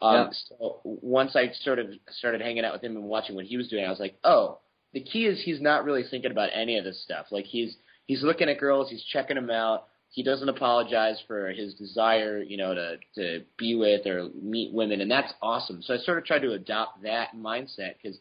Um, 0.04 0.14
yeah. 0.14 0.30
So 0.48 0.80
once 0.84 1.34
I 1.34 1.50
sort 1.62 1.78
of 1.78 1.86
started 2.10 2.42
hanging 2.42 2.64
out 2.64 2.74
with 2.74 2.84
him 2.84 2.96
and 2.96 3.06
watching 3.06 3.34
what 3.34 3.46
he 3.46 3.56
was 3.56 3.68
doing, 3.68 3.84
I 3.84 3.90
was 3.90 4.00
like, 4.00 4.16
oh, 4.22 4.58
the 4.92 5.00
key 5.00 5.26
is 5.26 5.42
he's 5.42 5.60
not 5.60 5.84
really 5.84 6.04
thinking 6.08 6.30
about 6.30 6.50
any 6.52 6.76
of 6.76 6.84
this 6.84 7.02
stuff. 7.02 7.26
Like 7.30 7.46
he's 7.46 7.76
he's 8.06 8.22
looking 8.22 8.48
at 8.48 8.60
girls, 8.60 8.90
he's 8.90 9.04
checking 9.04 9.36
them 9.36 9.50
out. 9.50 9.86
He 10.10 10.22
doesn't 10.22 10.48
apologize 10.48 11.20
for 11.26 11.48
his 11.48 11.74
desire, 11.74 12.42
you 12.42 12.56
know, 12.56 12.74
to 12.74 12.96
to 13.16 13.44
be 13.58 13.74
with 13.74 14.06
or 14.06 14.28
meet 14.40 14.74
women, 14.74 15.00
and 15.00 15.10
that's 15.10 15.32
awesome. 15.40 15.82
So 15.82 15.94
I 15.94 15.98
sort 15.98 16.18
of 16.18 16.24
tried 16.24 16.42
to 16.42 16.52
adopt 16.52 17.02
that 17.02 17.34
mindset 17.34 17.94
because 18.00 18.18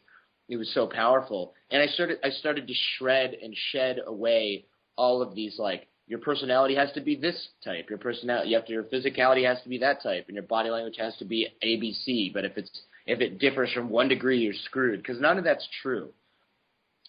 it 0.47 0.57
was 0.57 0.73
so 0.73 0.87
powerful. 0.87 1.53
And 1.69 1.81
I 1.81 1.87
started 1.87 2.19
I 2.23 2.29
started 2.29 2.67
to 2.67 2.73
shred 2.97 3.35
and 3.41 3.53
shed 3.71 3.99
away 4.05 4.65
all 4.95 5.21
of 5.21 5.35
these 5.35 5.59
like 5.59 5.87
your 6.07 6.19
personality 6.19 6.75
has 6.75 6.91
to 6.93 7.01
be 7.01 7.15
this 7.15 7.49
type. 7.63 7.89
Your 7.89 7.97
personality, 7.97 8.49
you 8.49 8.55
have 8.57 8.65
to, 8.65 8.73
your 8.73 8.83
physicality 8.83 9.47
has 9.47 9.61
to 9.63 9.69
be 9.69 9.77
that 9.79 10.03
type, 10.03 10.25
and 10.27 10.35
your 10.35 10.43
body 10.43 10.69
language 10.69 10.97
has 10.97 11.15
to 11.17 11.25
be 11.25 11.47
ABC. 11.63 12.33
But 12.33 12.45
if 12.45 12.57
it's 12.57 12.81
if 13.05 13.19
it 13.21 13.39
differs 13.39 13.71
from 13.73 13.89
one 13.89 14.07
degree, 14.07 14.39
you're 14.39 14.53
screwed 14.65 15.01
because 15.01 15.19
none 15.19 15.37
of 15.37 15.43
that's 15.43 15.67
true. 15.81 16.09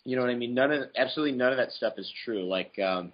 You 0.05 0.17
know 0.17 0.23
what 0.23 0.31
I 0.31 0.35
mean? 0.35 0.55
None 0.55 0.73
of 0.73 0.83
absolutely 0.97 1.37
none 1.37 1.53
of 1.53 1.59
that 1.59 1.73
stuff 1.73 1.95
is 1.97 2.11
true. 2.25 2.47
Like, 2.47 2.79
um, 2.79 3.13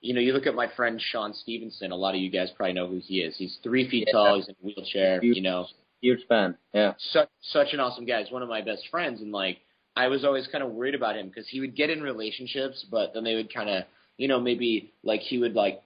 you 0.00 0.14
know, 0.14 0.20
you 0.20 0.32
look 0.32 0.46
at 0.46 0.54
my 0.54 0.68
friend 0.74 1.00
Sean 1.00 1.34
Stephenson. 1.34 1.92
A 1.92 1.96
lot 1.96 2.14
of 2.14 2.20
you 2.20 2.30
guys 2.30 2.50
probably 2.56 2.72
know 2.72 2.88
who 2.88 3.00
he 3.04 3.20
is. 3.20 3.36
He's 3.36 3.58
three 3.62 3.88
feet 3.88 4.08
yeah. 4.08 4.12
tall. 4.12 4.36
He's 4.36 4.48
in 4.48 4.54
a 4.62 4.66
wheelchair. 4.66 5.20
Huge, 5.20 5.36
you 5.36 5.42
know, 5.42 5.66
huge 6.00 6.26
fan. 6.28 6.56
Yeah, 6.72 6.94
such 7.12 7.28
such 7.52 7.68
an 7.72 7.80
awesome 7.80 8.06
guy. 8.06 8.22
He's 8.22 8.32
one 8.32 8.42
of 8.42 8.48
my 8.48 8.62
best 8.62 8.82
friends, 8.90 9.20
and 9.20 9.30
like 9.30 9.58
I 9.94 10.08
was 10.08 10.24
always 10.24 10.48
kind 10.48 10.64
of 10.64 10.70
worried 10.70 10.94
about 10.94 11.16
him 11.16 11.28
because 11.28 11.48
he 11.48 11.60
would 11.60 11.76
get 11.76 11.90
in 11.90 12.02
relationships, 12.02 12.84
but 12.90 13.12
then 13.14 13.22
they 13.22 13.34
would 13.34 13.52
kind 13.52 13.68
of 13.68 13.84
you 14.20 14.28
know, 14.28 14.38
maybe 14.38 14.92
like 15.02 15.20
he 15.20 15.38
would 15.38 15.54
like 15.54 15.80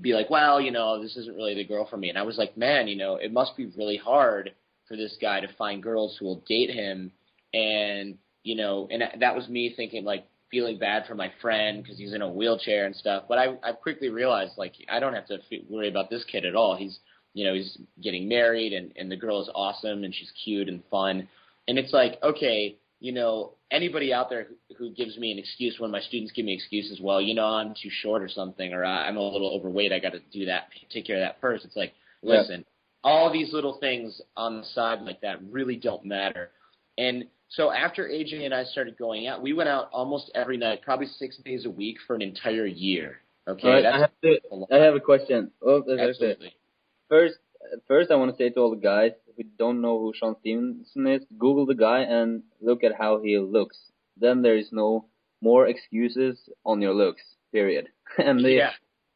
be 0.00 0.14
like, 0.14 0.30
well, 0.30 0.60
you 0.60 0.70
know, 0.70 1.02
this 1.02 1.16
isn't 1.16 1.34
really 1.34 1.56
the 1.56 1.64
girl 1.64 1.84
for 1.90 1.96
me. 1.96 2.08
And 2.08 2.16
I 2.16 2.22
was 2.22 2.38
like, 2.38 2.56
man, 2.56 2.86
you 2.86 2.94
know, 2.94 3.16
it 3.16 3.32
must 3.32 3.56
be 3.56 3.66
really 3.76 3.96
hard 3.96 4.52
for 4.86 4.96
this 4.96 5.16
guy 5.20 5.40
to 5.40 5.52
find 5.58 5.82
girls 5.82 6.16
who 6.16 6.24
will 6.24 6.44
date 6.46 6.70
him, 6.70 7.10
and 7.52 8.16
you 8.44 8.54
know, 8.54 8.86
and 8.92 9.02
that 9.18 9.34
was 9.34 9.48
me 9.48 9.74
thinking 9.76 10.04
like 10.04 10.24
feeling 10.52 10.78
bad 10.78 11.06
for 11.08 11.16
my 11.16 11.32
friend 11.42 11.82
because 11.82 11.98
he's 11.98 12.12
in 12.12 12.22
a 12.22 12.28
wheelchair 12.28 12.86
and 12.86 12.94
stuff. 12.94 13.24
But 13.28 13.38
I 13.38 13.56
I 13.64 13.72
quickly 13.72 14.08
realized 14.08 14.52
like 14.56 14.74
I 14.88 15.00
don't 15.00 15.14
have 15.14 15.26
to 15.26 15.38
worry 15.68 15.88
about 15.88 16.10
this 16.10 16.22
kid 16.30 16.44
at 16.44 16.54
all. 16.54 16.76
He's 16.76 17.00
you 17.32 17.44
know 17.44 17.54
he's 17.54 17.76
getting 18.00 18.28
married 18.28 18.72
and 18.72 18.92
and 18.94 19.10
the 19.10 19.16
girl 19.16 19.42
is 19.42 19.50
awesome 19.52 20.04
and 20.04 20.14
she's 20.14 20.30
cute 20.44 20.68
and 20.68 20.80
fun, 20.92 21.28
and 21.66 21.76
it's 21.76 21.92
like 21.92 22.22
okay 22.22 22.78
you 23.04 23.12
know, 23.12 23.52
anybody 23.70 24.14
out 24.14 24.30
there 24.30 24.46
who, 24.70 24.74
who 24.76 24.90
gives 24.90 25.18
me 25.18 25.30
an 25.30 25.38
excuse 25.38 25.76
when 25.78 25.90
my 25.90 26.00
students 26.00 26.32
give 26.32 26.46
me 26.46 26.54
excuses, 26.54 27.02
well, 27.02 27.20
you 27.20 27.34
know, 27.34 27.44
I'm 27.44 27.74
too 27.74 27.90
short 27.90 28.22
or 28.22 28.30
something, 28.30 28.72
or 28.72 28.82
I'm 28.82 29.18
a 29.18 29.22
little 29.22 29.54
overweight, 29.54 29.92
I 29.92 29.98
got 29.98 30.12
to 30.12 30.20
do 30.32 30.46
that, 30.46 30.68
take 30.90 31.06
care 31.06 31.16
of 31.16 31.20
that 31.20 31.38
first. 31.38 31.66
It's 31.66 31.76
like, 31.76 31.92
listen, 32.22 32.60
yeah. 32.60 33.10
all 33.10 33.30
these 33.30 33.52
little 33.52 33.76
things 33.78 34.22
on 34.38 34.56
the 34.56 34.64
side 34.64 35.02
like 35.02 35.20
that 35.20 35.36
really 35.50 35.76
don't 35.76 36.06
matter. 36.06 36.48
And 36.96 37.26
so 37.50 37.70
after 37.70 38.08
AJ 38.08 38.42
and 38.42 38.54
I 38.54 38.64
started 38.64 38.96
going 38.96 39.26
out, 39.26 39.42
we 39.42 39.52
went 39.52 39.68
out 39.68 39.90
almost 39.92 40.30
every 40.34 40.56
night, 40.56 40.80
probably 40.80 41.08
six 41.18 41.36
days 41.44 41.66
a 41.66 41.70
week 41.70 41.98
for 42.06 42.16
an 42.16 42.22
entire 42.22 42.64
year. 42.64 43.18
Okay, 43.46 43.68
right, 43.68 43.84
I 43.84 43.98
have 43.98 44.12
to, 44.22 44.38
I 44.72 44.76
have 44.76 44.94
a 44.94 45.00
question. 45.00 45.50
Oh, 45.60 45.82
Absolutely. 45.82 46.54
First, 47.10 47.34
first, 47.86 48.10
I 48.10 48.14
want 48.14 48.30
to 48.30 48.36
say 48.42 48.48
to 48.48 48.60
all 48.60 48.70
the 48.70 48.76
guys, 48.76 49.10
who 49.36 49.44
don't 49.58 49.80
know 49.80 49.98
who 49.98 50.12
Sean 50.14 50.36
Stephenson 50.40 51.06
is, 51.06 51.22
Google 51.38 51.66
the 51.66 51.74
guy 51.74 52.00
and 52.00 52.42
look 52.60 52.84
at 52.84 52.92
how 52.96 53.20
he 53.20 53.38
looks. 53.38 53.78
Then 54.16 54.42
there 54.42 54.56
is 54.56 54.68
no 54.72 55.06
more 55.40 55.66
excuses 55.66 56.38
on 56.64 56.80
your 56.80 56.94
looks. 56.94 57.22
Period. 57.52 57.88
and 58.18 58.44
the 58.44 58.50
yeah, 58.50 58.70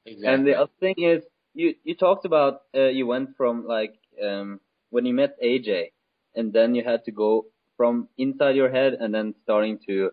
exactly. 0.06 0.34
and 0.34 0.46
the 0.46 0.54
other 0.54 0.72
thing 0.80 0.94
is, 0.98 1.22
you 1.54 1.75
you 1.84 1.94
talked 1.94 2.25
about 2.25 2.62
uh, 2.75 2.88
you 2.88 3.06
went 3.06 3.37
from 3.37 3.66
like 3.66 3.94
um 4.22 4.60
when 4.90 5.06
you 5.06 5.14
met 5.14 5.40
AJ, 5.42 5.92
and 6.34 6.52
then 6.52 6.75
you 6.75 6.84
had 6.84 7.04
to 7.04 7.12
go 7.12 7.46
from 7.76 8.08
inside 8.16 8.56
your 8.56 8.70
head 8.70 8.94
and 8.94 9.14
then 9.14 9.34
starting 9.42 9.78
to 9.87 10.10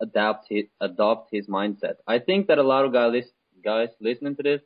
adapt 0.00 0.46
his 0.48 0.64
adopt 0.80 1.28
his 1.32 1.46
mindset. 1.46 1.96
I 2.06 2.18
think 2.18 2.48
that 2.48 2.58
a 2.58 2.62
lot 2.62 2.84
of 2.84 2.92
guys 2.92 3.24
guys 3.64 3.88
listening 4.00 4.36
to 4.36 4.42
this 4.42 4.62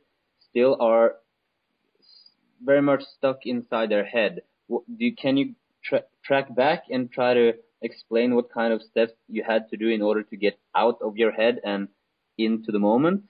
still 0.49 0.77
are 0.79 1.15
very 2.63 2.81
much 2.81 3.03
stuck 3.17 3.45
inside 3.45 3.89
their 3.89 4.05
head 4.05 4.41
do 4.69 4.83
you, 4.97 5.15
can 5.15 5.37
you 5.37 5.55
tra 5.83 6.03
track 6.23 6.53
back 6.55 6.83
and 6.89 7.11
try 7.11 7.33
to 7.33 7.53
explain 7.81 8.35
what 8.35 8.51
kind 8.51 8.73
of 8.73 8.81
steps 8.81 9.13
you 9.27 9.43
had 9.43 9.69
to 9.69 9.77
do 9.77 9.89
in 9.89 10.01
order 10.01 10.23
to 10.23 10.35
get 10.35 10.57
out 10.75 10.97
of 11.01 11.17
your 11.17 11.31
head 11.31 11.59
and 11.63 11.87
into 12.37 12.71
the 12.71 12.79
moment? 12.79 13.23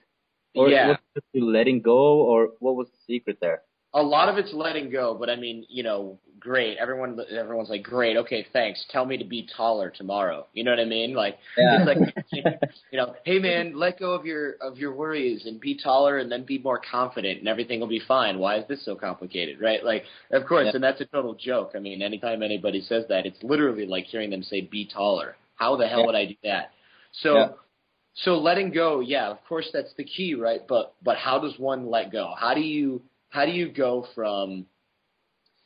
Or 0.54 0.70
yeah. 0.70 0.88
was 0.88 0.98
it 1.34 1.42
letting 1.42 1.82
go, 1.82 2.20
or 2.20 2.50
what 2.60 2.76
was 2.76 2.88
the 2.88 3.14
secret 3.14 3.38
there? 3.40 3.62
A 3.96 4.02
lot 4.02 4.28
of 4.28 4.36
it's 4.36 4.52
letting 4.52 4.90
go, 4.90 5.16
but 5.18 5.30
I 5.30 5.36
mean, 5.36 5.64
you 5.70 5.82
know, 5.82 6.18
great. 6.38 6.76
Everyone, 6.76 7.18
everyone's 7.30 7.70
like, 7.70 7.82
great. 7.82 8.18
Okay, 8.18 8.46
thanks. 8.52 8.84
Tell 8.90 9.06
me 9.06 9.16
to 9.16 9.24
be 9.24 9.48
taller 9.56 9.90
tomorrow. 9.90 10.46
You 10.52 10.64
know 10.64 10.70
what 10.70 10.80
I 10.80 10.84
mean? 10.84 11.14
Like, 11.14 11.38
yeah. 11.56 11.78
it's 11.80 11.86
like, 11.86 12.14
you 12.92 12.98
know, 12.98 13.14
hey 13.24 13.38
man, 13.38 13.78
let 13.78 13.98
go 13.98 14.12
of 14.12 14.26
your 14.26 14.56
of 14.60 14.76
your 14.76 14.94
worries 14.94 15.46
and 15.46 15.58
be 15.58 15.78
taller, 15.82 16.18
and 16.18 16.30
then 16.30 16.44
be 16.44 16.58
more 16.58 16.80
confident, 16.90 17.38
and 17.38 17.48
everything 17.48 17.80
will 17.80 17.88
be 17.88 18.02
fine. 18.06 18.38
Why 18.38 18.58
is 18.58 18.68
this 18.68 18.84
so 18.84 18.96
complicated, 18.96 19.62
right? 19.62 19.82
Like, 19.82 20.04
of 20.30 20.46
course, 20.46 20.66
yeah. 20.66 20.72
and 20.74 20.84
that's 20.84 21.00
a 21.00 21.06
total 21.06 21.34
joke. 21.34 21.72
I 21.74 21.78
mean, 21.78 22.02
anytime 22.02 22.42
anybody 22.42 22.82
says 22.82 23.04
that, 23.08 23.24
it's 23.24 23.42
literally 23.42 23.86
like 23.86 24.04
hearing 24.04 24.28
them 24.28 24.42
say, 24.42 24.60
"Be 24.60 24.86
taller." 24.86 25.36
How 25.54 25.76
the 25.76 25.88
hell 25.88 26.00
yeah. 26.00 26.06
would 26.06 26.14
I 26.14 26.26
do 26.26 26.36
that? 26.44 26.70
So. 27.22 27.56
So 28.24 28.38
letting 28.38 28.70
go, 28.70 29.00
yeah, 29.00 29.28
of 29.28 29.44
course 29.46 29.68
that's 29.74 29.92
the 29.98 30.04
key, 30.04 30.34
right? 30.34 30.62
But 30.66 30.94
but 31.02 31.18
how 31.18 31.38
does 31.38 31.52
one 31.58 31.90
let 31.90 32.10
go? 32.10 32.32
How 32.40 32.54
do 32.54 32.62
you 32.62 33.02
how 33.30 33.44
do 33.44 33.52
you 33.52 33.70
go 33.70 34.06
from 34.14 34.66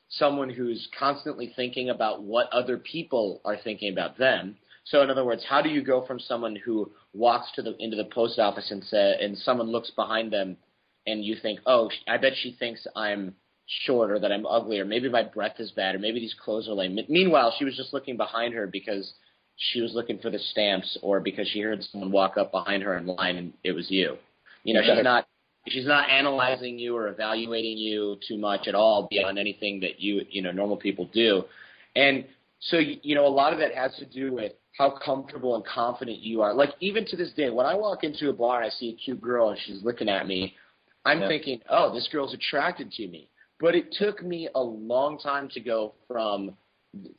someone 0.09 0.51
who's 0.51 0.89
constantly 0.99 1.53
thinking 1.55 1.91
about 1.91 2.23
what 2.23 2.53
other 2.53 2.79
people 2.79 3.41
are 3.45 3.57
thinking 3.57 3.93
about 3.93 4.19
them? 4.19 4.57
So 4.85 5.03
in 5.03 5.11
other 5.11 5.25
words, 5.25 5.45
how 5.49 5.63
do 5.63 5.69
you 5.69 5.83
go 5.83 6.05
from 6.07 6.19
someone 6.19 6.57
who 6.57 6.91
walks 7.13 7.51
to 7.55 7.63
the 7.63 7.77
into 7.79 7.97
the 7.97 8.05
post 8.13 8.39
office 8.39 8.71
and 8.71 8.83
say, 8.85 9.17
and 9.21 9.37
someone 9.39 9.71
looks 9.71 9.91
behind 9.91 10.33
them, 10.33 10.57
and 11.07 11.25
you 11.25 11.37
think, 11.41 11.61
oh, 11.67 11.91
I 12.09 12.17
bet 12.17 12.33
she 12.37 12.57
thinks 12.59 12.87
I'm 12.97 13.35
short 13.87 14.11
or 14.11 14.19
that 14.19 14.33
I'm 14.33 14.47
ugly 14.47 14.81
or 14.81 14.85
maybe 14.85 15.09
my 15.09 15.23
breath 15.23 15.61
is 15.61 15.71
bad 15.71 15.95
or 15.95 15.99
maybe 15.99 16.19
these 16.21 16.35
clothes 16.35 16.69
are 16.69 16.75
lame. 16.75 16.99
Meanwhile, 17.09 17.55
she 17.59 17.65
was 17.65 17.77
just 17.77 17.93
looking 17.93 18.17
behind 18.17 18.55
her 18.55 18.67
because 18.67 19.13
she 19.57 19.81
was 19.81 19.93
looking 19.95 20.19
for 20.19 20.31
the 20.31 20.39
stamps 20.39 20.99
or 21.03 21.21
because 21.21 21.47
she 21.49 21.61
heard 21.61 21.83
someone 21.85 22.11
walk 22.11 22.37
up 22.37 22.51
behind 22.51 22.83
her 22.83 22.97
in 22.97 23.07
line 23.07 23.37
and 23.37 23.53
it 23.63 23.73
was 23.73 23.91
you. 23.91 24.17
You 24.65 24.75
know, 24.75 24.81
she's 24.83 25.05
not 25.05 25.27
she's 25.69 25.87
not 25.87 26.09
analyzing 26.09 26.79
you 26.79 26.97
or 26.97 27.09
evaluating 27.09 27.79
you 27.79 28.19
too 28.27 28.39
much 28.39 28.67
at 28.67 28.75
all 28.75 29.09
beyond 29.11 29.39
anything 29.39 29.81
that 29.81 30.01
you 30.01 30.23
you 30.31 30.43
know 30.43 30.51
normal 30.51 30.77
people 30.77 31.09
do. 31.13 31.45
And 31.97 32.25
so 32.61 32.79
you 32.79 33.15
know 33.15 33.27
a 33.27 33.29
lot 33.29 33.53
of 33.53 33.59
that 33.59 33.75
has 33.75 33.95
to 33.97 34.07
do 34.07 34.33
with 34.33 34.53
how 34.79 34.99
comfortable 35.05 35.57
and 35.57 35.65
confident 35.65 36.19
you 36.19 36.43
are. 36.43 36.55
Like 36.55 36.71
even 36.81 37.05
to 37.07 37.17
this 37.17 37.33
day 37.33 37.51
when 37.51 37.67
i 37.67 37.75
walk 37.75 38.05
into 38.05 38.31
a 38.31 38.33
bar 38.33 38.63
and 38.63 38.67
i 38.67 38.75
see 38.75 38.91
a 38.91 39.05
cute 39.05 39.21
girl 39.21 39.51
and 39.51 39.59
she's 39.65 39.83
looking 39.83 40.09
at 40.09 40.27
me 40.27 40.55
i'm 41.05 41.21
yeah. 41.21 41.29
thinking 41.29 41.61
oh 41.69 41.93
this 41.93 42.09
girl's 42.11 42.35
attracted 42.35 42.91
to 42.93 43.09
me. 43.09 43.29
But 43.59 43.75
it 43.75 43.93
took 43.93 44.23
me 44.23 44.49
a 44.55 44.63
long 44.63 45.19
time 45.19 45.49
to 45.51 45.61
go 45.61 45.95
from 46.09 46.57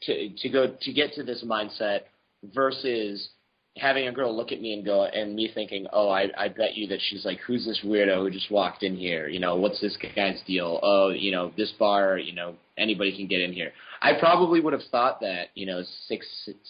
to 0.02 0.30
to 0.36 0.50
go 0.50 0.76
to 0.82 0.94
get 0.94 1.14
to 1.14 1.24
this 1.24 1.44
mindset 1.46 2.02
versus 2.44 3.30
having 3.78 4.08
a 4.08 4.12
girl 4.12 4.36
look 4.36 4.52
at 4.52 4.62
me 4.62 4.74
and 4.74 4.84
go 4.84 5.06
and 5.06 5.36
me 5.36 5.50
thinking, 5.54 5.88
oh, 5.94 6.10
I 6.10 6.28
I 6.38 6.50
bet 6.50 6.76
you 6.76 6.88
that 6.88 7.00
she's 7.02 7.26
like, 7.26 7.40
who's 7.40 7.66
this 7.66 7.82
weirdo 7.86 8.18
who 8.18 8.30
just 8.30 8.52
walked 8.52 8.84
in 8.84 8.96
here? 8.96 9.28
You 9.28 9.40
know, 9.40 9.56
what's 9.56 9.80
this 9.82 9.98
guy's 10.16 10.42
deal? 10.46 10.80
Oh, 10.84 11.10
you 11.10 11.32
know, 11.32 11.52
this 11.58 11.72
bar, 11.80 12.18
you 12.18 12.34
know, 12.34 12.56
anybody 12.78 13.16
can 13.16 13.28
get 13.28 13.42
in 13.42 13.54
here. 13.54 13.72
I 14.02 14.14
probably 14.20 14.60
would 14.60 14.74
have 14.74 14.84
thought 14.92 15.22
that, 15.22 15.50
you 15.54 15.66
know, 15.66 15.84
six 16.08 16.26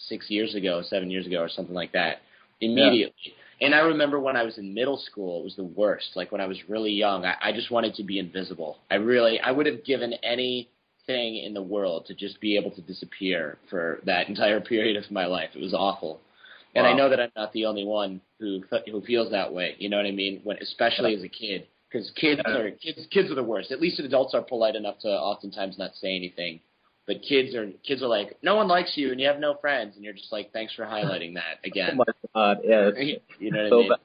six 0.08 0.30
years 0.30 0.54
ago, 0.54 0.82
seven 0.88 1.10
years 1.10 1.26
ago, 1.26 1.40
or 1.40 1.48
something 1.48 1.74
like 1.74 1.92
that, 1.92 2.18
immediately. 2.60 3.14
Yeah. 3.24 3.32
And 3.62 3.76
I 3.76 3.80
remember 3.80 4.18
when 4.18 4.36
I 4.36 4.42
was 4.42 4.58
in 4.58 4.74
middle 4.74 4.98
school, 4.98 5.40
it 5.40 5.44
was 5.44 5.56
the 5.56 5.64
worst. 5.64 6.10
Like 6.16 6.32
when 6.32 6.40
I 6.40 6.46
was 6.46 6.58
really 6.68 6.90
young, 6.90 7.24
I, 7.24 7.36
I 7.40 7.52
just 7.52 7.70
wanted 7.70 7.94
to 7.94 8.02
be 8.02 8.18
invisible. 8.18 8.78
I 8.90 8.96
really, 8.96 9.38
I 9.38 9.52
would 9.52 9.66
have 9.66 9.84
given 9.84 10.14
any 10.24 10.68
thing 11.06 11.36
in 11.36 11.54
the 11.54 11.62
world 11.62 12.06
to 12.06 12.14
just 12.14 12.40
be 12.40 12.56
able 12.56 12.72
to 12.72 12.80
disappear 12.82 13.58
for 13.70 14.00
that 14.04 14.28
entire 14.28 14.60
period 14.60 15.02
of 15.02 15.10
my 15.10 15.26
life. 15.26 15.50
It 15.54 15.60
was 15.60 15.74
awful. 15.74 16.20
And 16.74 16.84
wow. 16.84 16.92
I 16.92 16.96
know 16.96 17.08
that 17.10 17.20
I'm 17.20 17.30
not 17.36 17.52
the 17.52 17.66
only 17.66 17.84
one 17.84 18.20
who 18.38 18.62
who 18.90 19.02
feels 19.02 19.30
that 19.30 19.52
way. 19.52 19.74
You 19.78 19.88
know 19.90 19.98
what 19.98 20.06
I 20.06 20.10
mean? 20.10 20.40
When 20.42 20.56
especially 20.58 21.14
as 21.14 21.22
a 21.22 21.28
kid, 21.28 21.66
because 21.90 22.10
kids 22.12 22.40
are 22.44 22.70
kids 22.70 23.06
kids 23.10 23.30
are 23.30 23.34
the 23.34 23.42
worst. 23.42 23.70
At 23.70 23.80
least 23.80 24.00
adults 24.00 24.34
are 24.34 24.42
polite 24.42 24.74
enough 24.74 24.98
to 25.00 25.08
oftentimes 25.08 25.76
not 25.78 25.94
say 25.94 26.16
anything, 26.16 26.60
but 27.06 27.16
kids 27.28 27.54
are 27.54 27.70
kids 27.86 28.02
are 28.02 28.08
like, 28.08 28.38
no 28.42 28.56
one 28.56 28.68
likes 28.68 28.92
you 28.96 29.10
and 29.10 29.20
you 29.20 29.26
have 29.26 29.38
no 29.38 29.54
friends, 29.60 29.96
and 29.96 30.04
you're 30.04 30.14
just 30.14 30.32
like, 30.32 30.52
thanks 30.52 30.74
for 30.74 30.84
highlighting 30.84 31.34
that 31.34 31.58
again. 31.64 31.90
oh 31.92 31.96
my 31.96 32.04
god, 32.34 32.58
yeah. 32.64 32.90
you 33.38 33.50
know 33.50 33.62
what 33.62 33.68
so 33.68 33.76
I 33.76 33.80
mean? 33.80 33.88
Bad. 33.90 33.98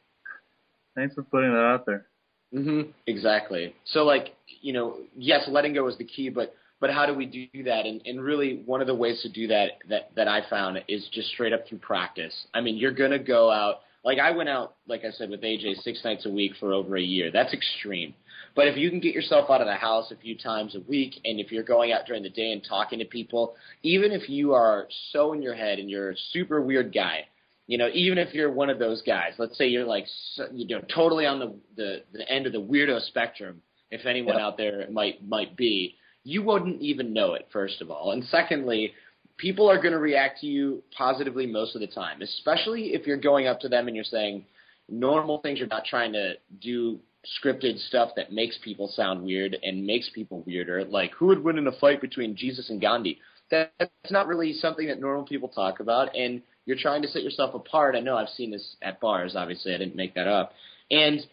Thanks 0.95 1.15
for 1.15 1.23
putting 1.23 1.51
that 1.51 1.59
out 1.59 1.85
there. 1.85 2.07
Mhm. 2.53 2.93
Exactly. 3.05 3.75
So 3.85 4.03
like, 4.03 4.35
you 4.61 4.73
know, 4.73 4.97
yes, 5.15 5.47
letting 5.47 5.73
go 5.73 5.87
is 5.87 5.97
the 5.97 6.05
key, 6.05 6.29
but 6.29 6.53
but 6.79 6.91
how 6.91 7.05
do 7.05 7.13
we 7.13 7.25
do 7.25 7.63
that? 7.63 7.85
And, 7.85 8.01
and 8.05 8.21
really, 8.21 8.61
one 8.65 8.81
of 8.81 8.87
the 8.87 8.95
ways 8.95 9.21
to 9.23 9.29
do 9.29 9.47
that 9.47 9.79
that 9.89 10.11
that 10.15 10.27
I 10.27 10.47
found 10.49 10.79
is 10.87 11.07
just 11.11 11.29
straight 11.29 11.53
up 11.53 11.67
through 11.67 11.79
practice. 11.79 12.33
I 12.53 12.61
mean, 12.61 12.77
you're 12.77 12.91
gonna 12.91 13.19
go 13.19 13.51
out. 13.51 13.81
Like 14.03 14.19
I 14.19 14.31
went 14.31 14.49
out, 14.49 14.75
like 14.87 15.03
I 15.03 15.11
said, 15.11 15.29
with 15.29 15.41
AJ 15.41 15.81
six 15.81 16.03
nights 16.03 16.25
a 16.25 16.29
week 16.29 16.53
for 16.59 16.73
over 16.73 16.95
a 16.95 17.01
year. 17.01 17.31
That's 17.31 17.53
extreme. 17.53 18.13
But 18.55 18.67
if 18.67 18.77
you 18.77 18.89
can 18.89 18.99
get 18.99 19.13
yourself 19.13 19.49
out 19.49 19.61
of 19.61 19.67
the 19.67 19.75
house 19.75 20.11
a 20.11 20.15
few 20.15 20.37
times 20.37 20.75
a 20.75 20.79
week, 20.81 21.19
and 21.25 21.39
if 21.39 21.51
you're 21.51 21.63
going 21.63 21.91
out 21.91 22.05
during 22.07 22.23
the 22.23 22.29
day 22.29 22.51
and 22.53 22.63
talking 22.63 22.99
to 22.99 23.05
people, 23.05 23.55
even 23.83 24.11
if 24.11 24.29
you 24.29 24.53
are 24.53 24.87
so 25.11 25.33
in 25.33 25.41
your 25.41 25.53
head 25.53 25.77
and 25.77 25.89
you're 25.89 26.11
a 26.11 26.17
super 26.31 26.61
weird 26.61 26.93
guy, 26.93 27.27
you 27.67 27.77
know, 27.77 27.89
even 27.93 28.17
if 28.17 28.33
you're 28.33 28.51
one 28.51 28.69
of 28.69 28.79
those 28.79 29.01
guys, 29.01 29.33
let's 29.37 29.57
say 29.57 29.67
you're 29.67 29.85
like, 29.85 30.05
you 30.53 30.65
know, 30.67 30.81
totally 30.93 31.25
on 31.25 31.39
the 31.39 31.55
the, 31.75 32.03
the 32.13 32.31
end 32.31 32.45
of 32.45 32.53
the 32.53 32.61
weirdo 32.61 33.01
spectrum, 33.07 33.61
if 33.91 34.05
anyone 34.05 34.39
out 34.39 34.57
there 34.57 34.89
might 34.89 35.27
might 35.27 35.57
be, 35.57 35.95
you 36.27 36.43
wouldn't 36.43 36.81
even 36.81 37.13
know 37.13 37.35
it, 37.35 37.47
first 37.53 37.81
of 37.81 37.89
all. 37.89 38.11
And 38.11 38.21
secondly, 38.25 38.91
people 39.37 39.69
are 39.69 39.77
going 39.77 39.93
to 39.93 39.99
react 39.99 40.41
to 40.41 40.45
you 40.45 40.83
positively 40.95 41.47
most 41.47 41.73
of 41.73 41.79
the 41.79 41.87
time, 41.87 42.21
especially 42.21 42.87
if 42.87 43.07
you're 43.07 43.15
going 43.15 43.47
up 43.47 43.61
to 43.61 43.69
them 43.69 43.87
and 43.87 43.95
you're 43.95 44.03
saying 44.03 44.45
normal 44.89 45.39
things. 45.39 45.57
You're 45.57 45.69
not 45.69 45.85
trying 45.85 46.11
to 46.13 46.33
do 46.61 46.99
scripted 47.41 47.79
stuff 47.87 48.11
that 48.17 48.33
makes 48.33 48.57
people 48.61 48.89
sound 48.93 49.23
weird 49.23 49.55
and 49.63 49.85
makes 49.85 50.09
people 50.13 50.43
weirder. 50.45 50.83
Like, 50.83 51.13
who 51.13 51.27
would 51.27 51.43
win 51.43 51.57
in 51.57 51.67
a 51.67 51.79
fight 51.79 52.01
between 52.01 52.35
Jesus 52.35 52.69
and 52.69 52.81
Gandhi? 52.81 53.19
That's 53.49 53.71
not 54.09 54.27
really 54.27 54.51
something 54.51 54.87
that 54.87 54.99
normal 54.99 55.25
people 55.25 55.47
talk 55.47 55.79
about. 55.79 56.13
And 56.13 56.41
you're 56.65 56.77
trying 56.77 57.01
to 57.03 57.07
set 57.07 57.23
yourself 57.23 57.55
apart. 57.55 57.95
I 57.95 58.01
know 58.01 58.17
I've 58.17 58.27
seen 58.29 58.51
this 58.51 58.75
at 58.81 58.99
bars. 58.99 59.33
Obviously, 59.37 59.73
I 59.73 59.77
didn't 59.77 59.95
make 59.95 60.13
that 60.15 60.27
up. 60.27 60.51
And 60.91 61.25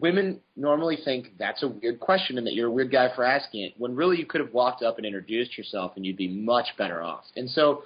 women 0.00 0.40
normally 0.56 0.98
think 1.04 1.32
that's 1.38 1.62
a 1.62 1.68
weird 1.68 2.00
question 2.00 2.38
and 2.38 2.46
that 2.46 2.54
you're 2.54 2.68
a 2.68 2.70
weird 2.70 2.90
guy 2.90 3.08
for 3.14 3.24
asking 3.24 3.62
it, 3.62 3.74
when 3.78 3.94
really 3.94 4.18
you 4.18 4.26
could 4.26 4.40
have 4.40 4.52
walked 4.52 4.82
up 4.82 4.96
and 4.96 5.06
introduced 5.06 5.56
yourself 5.56 5.92
and 5.96 6.04
you'd 6.04 6.16
be 6.16 6.28
much 6.28 6.66
better 6.76 7.02
off. 7.02 7.24
And 7.36 7.48
so 7.50 7.82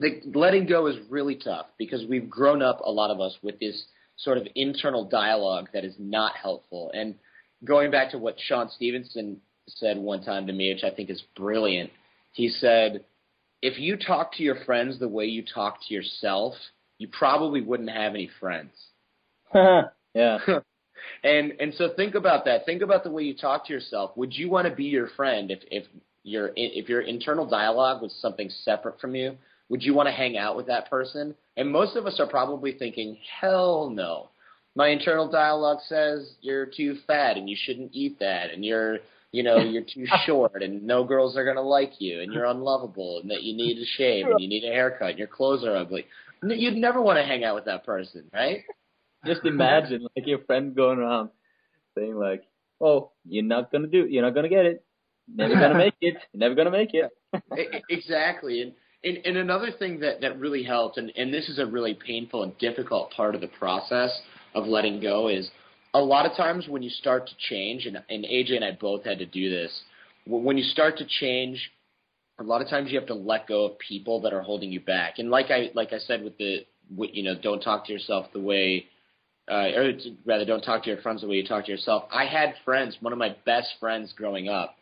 the 0.00 0.20
letting 0.34 0.66
go 0.66 0.86
is 0.86 0.96
really 1.08 1.36
tough 1.36 1.66
because 1.78 2.04
we've 2.08 2.28
grown 2.28 2.62
up, 2.62 2.80
a 2.84 2.90
lot 2.90 3.10
of 3.10 3.20
us, 3.20 3.36
with 3.42 3.58
this 3.60 3.84
sort 4.16 4.38
of 4.38 4.46
internal 4.54 5.04
dialogue 5.08 5.68
that 5.72 5.84
is 5.84 5.94
not 5.98 6.36
helpful. 6.36 6.90
And 6.94 7.14
going 7.64 7.90
back 7.90 8.10
to 8.12 8.18
what 8.18 8.36
Sean 8.38 8.68
Stephenson 8.70 9.40
said 9.68 9.96
one 9.96 10.22
time 10.22 10.46
to 10.46 10.52
me, 10.52 10.72
which 10.72 10.84
I 10.84 10.94
think 10.94 11.10
is 11.10 11.22
brilliant, 11.36 11.90
He 12.32 12.48
said, 12.48 13.04
if 13.60 13.78
you 13.78 13.96
talk 13.96 14.34
to 14.36 14.42
your 14.42 14.56
friends 14.64 14.98
the 14.98 15.08
way 15.08 15.26
you 15.26 15.44
talk 15.44 15.78
to 15.86 15.94
yourself, 15.94 16.54
you 16.98 17.08
probably 17.08 17.60
wouldn't 17.60 17.90
have 17.90 18.14
any 18.14 18.30
friends. 18.40 18.72
yeah. 19.54 20.38
and 21.24 21.52
and 21.60 21.74
so 21.74 21.90
think 21.94 22.14
about 22.14 22.44
that. 22.44 22.66
Think 22.66 22.82
about 22.82 23.04
the 23.04 23.10
way 23.10 23.22
you 23.22 23.36
talk 23.36 23.66
to 23.66 23.72
yourself. 23.72 24.16
Would 24.16 24.34
you 24.34 24.50
want 24.50 24.68
to 24.68 24.74
be 24.74 24.84
your 24.84 25.08
friend 25.16 25.50
if 25.50 25.60
if 25.70 25.84
your 26.24 26.50
if 26.56 26.88
your 26.88 27.00
internal 27.00 27.46
dialogue 27.46 28.02
was 28.02 28.14
something 28.20 28.50
separate 28.64 29.00
from 29.00 29.14
you? 29.14 29.36
Would 29.68 29.82
you 29.82 29.94
want 29.94 30.08
to 30.08 30.12
hang 30.12 30.36
out 30.36 30.56
with 30.56 30.66
that 30.66 30.90
person? 30.90 31.34
And 31.56 31.70
most 31.70 31.96
of 31.96 32.06
us 32.06 32.20
are 32.20 32.26
probably 32.26 32.72
thinking, 32.72 33.16
hell 33.40 33.90
no. 33.90 34.28
My 34.74 34.88
internal 34.88 35.30
dialogue 35.30 35.78
says 35.86 36.34
you're 36.40 36.66
too 36.66 36.96
fat 37.06 37.36
and 37.36 37.48
you 37.48 37.56
shouldn't 37.58 37.90
eat 37.92 38.18
that, 38.20 38.50
and 38.52 38.64
you're 38.64 38.98
you 39.32 39.42
know 39.42 39.58
you're 39.58 39.82
too 39.82 40.06
short 40.26 40.62
and 40.62 40.82
no 40.82 41.04
girls 41.04 41.36
are 41.36 41.44
gonna 41.44 41.62
like 41.62 41.92
you 42.00 42.20
and 42.20 42.32
you're 42.32 42.44
unlovable 42.44 43.20
and 43.20 43.30
that 43.30 43.42
you 43.42 43.56
need 43.56 43.74
to 43.74 43.84
shave 43.96 44.26
and 44.26 44.40
you 44.40 44.48
need 44.48 44.64
a 44.64 44.72
haircut 44.72 45.10
and 45.10 45.18
your 45.18 45.28
clothes 45.28 45.64
are 45.64 45.76
ugly. 45.76 46.06
You'd 46.42 46.74
never 46.74 47.00
want 47.00 47.18
to 47.18 47.24
hang 47.24 47.44
out 47.44 47.54
with 47.54 47.66
that 47.66 47.84
person, 47.84 48.24
right? 48.32 48.64
Just 49.26 49.40
imagine 49.44 50.06
like 50.16 50.26
your 50.26 50.40
friend 50.40 50.74
going 50.74 50.98
around 50.98 51.30
saying 51.96 52.16
like, 52.16 52.42
"Oh, 52.80 53.12
you're 53.24 53.44
not 53.44 53.70
gonna 53.72 53.88
do, 53.88 54.06
you're 54.06 54.22
not 54.22 54.34
gonna 54.34 54.48
get 54.48 54.66
it, 54.66 54.84
never 55.32 55.54
gonna 55.54 55.76
make 55.76 55.94
it, 56.00 56.14
you're 56.14 56.22
never 56.48 56.54
gonna 56.54 56.70
make 56.70 56.94
it." 56.94 57.10
exactly, 57.88 58.62
and, 58.62 58.72
and 59.04 59.18
and 59.24 59.36
another 59.36 59.70
thing 59.78 60.00
that 60.00 60.20
that 60.20 60.38
really 60.38 60.62
helped, 60.62 60.98
and 60.98 61.12
and 61.16 61.32
this 61.32 61.48
is 61.48 61.58
a 61.58 61.66
really 61.66 61.94
painful 61.94 62.42
and 62.42 62.56
difficult 62.58 63.10
part 63.12 63.34
of 63.34 63.40
the 63.40 63.48
process 63.48 64.10
of 64.54 64.66
letting 64.66 65.00
go 65.00 65.28
is 65.28 65.50
a 65.94 66.00
lot 66.00 66.26
of 66.26 66.36
times 66.36 66.68
when 66.68 66.82
you 66.82 66.90
start 66.90 67.26
to 67.26 67.34
change, 67.50 67.86
and, 67.86 67.96
and 68.08 68.24
AJ 68.24 68.56
and 68.56 68.64
I 68.64 68.72
both 68.72 69.04
had 69.04 69.18
to 69.18 69.26
do 69.26 69.50
this, 69.50 69.82
when 70.26 70.56
you 70.56 70.64
start 70.64 70.98
to 70.98 71.06
change, 71.20 71.70
a 72.38 72.42
lot 72.42 72.62
of 72.62 72.68
times 72.68 72.90
you 72.90 72.98
have 72.98 73.08
to 73.08 73.14
let 73.14 73.46
go 73.46 73.64
of 73.66 73.78
people 73.78 74.20
that 74.22 74.32
are 74.32 74.42
holding 74.42 74.72
you 74.72 74.80
back. 74.80 75.18
And 75.18 75.30
like 75.30 75.50
I 75.50 75.70
like 75.74 75.92
I 75.92 75.98
said 75.98 76.24
with 76.24 76.36
the 76.38 76.66
you 76.96 77.22
know 77.22 77.34
don't 77.40 77.60
talk 77.60 77.86
to 77.86 77.92
yourself 77.92 78.26
the 78.32 78.40
way 78.40 78.86
uh, 79.50 79.70
or 79.74 79.92
rather 80.24 80.44
don't 80.44 80.62
talk 80.62 80.84
to 80.84 80.90
your 80.90 81.00
friends 81.00 81.22
the 81.22 81.28
way 81.28 81.36
you 81.36 81.46
talk 81.46 81.64
to 81.66 81.70
yourself. 81.70 82.04
I 82.12 82.26
had 82.26 82.54
friends, 82.64 82.96
one 83.00 83.12
of 83.12 83.18
my 83.18 83.36
best 83.44 83.68
friends 83.80 84.12
growing 84.16 84.48
up. 84.48 84.76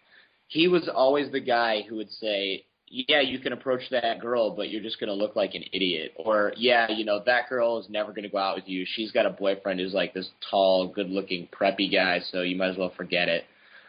He 0.49 0.69
was 0.69 0.89
always 0.93 1.31
the 1.31 1.41
guy 1.41 1.83
who 1.89 1.97
would 1.97 2.11
say, 2.11 2.65
"Yeah, 2.89 3.21
you 3.21 3.39
can 3.39 3.53
approach 3.53 3.83
that 3.91 4.21
girl, 4.21 4.55
but 4.55 4.69
you're 4.69 4.83
just 4.83 4.99
going 4.99 5.09
to 5.09 5.15
look 5.15 5.37
like 5.37 5.55
an 5.55 5.65
idiot." 5.73 6.13
Or, 6.17 6.53
"Yeah, 6.57 6.91
you 6.91 7.05
know, 7.05 7.23
that 7.25 7.49
girl 7.49 7.79
is 7.79 7.89
never 7.89 8.11
going 8.11 8.25
to 8.25 8.29
go 8.29 8.39
out 8.39 8.57
with 8.57 8.69
you. 8.69 8.85
She's 8.87 9.13
got 9.13 9.27
a 9.27 9.31
boyfriend 9.31 9.81
who's 9.81 9.95
like 9.95 10.13
this 10.13 10.29
tall, 10.51 10.89
good-looking, 10.89 11.49
preppy 11.49 11.91
guy, 11.91 12.21
so 12.31 12.43
you 12.43 12.57
might 12.57 12.71
as 12.71 12.77
well 12.77 12.93
forget 12.97 13.29
it." 13.29 13.45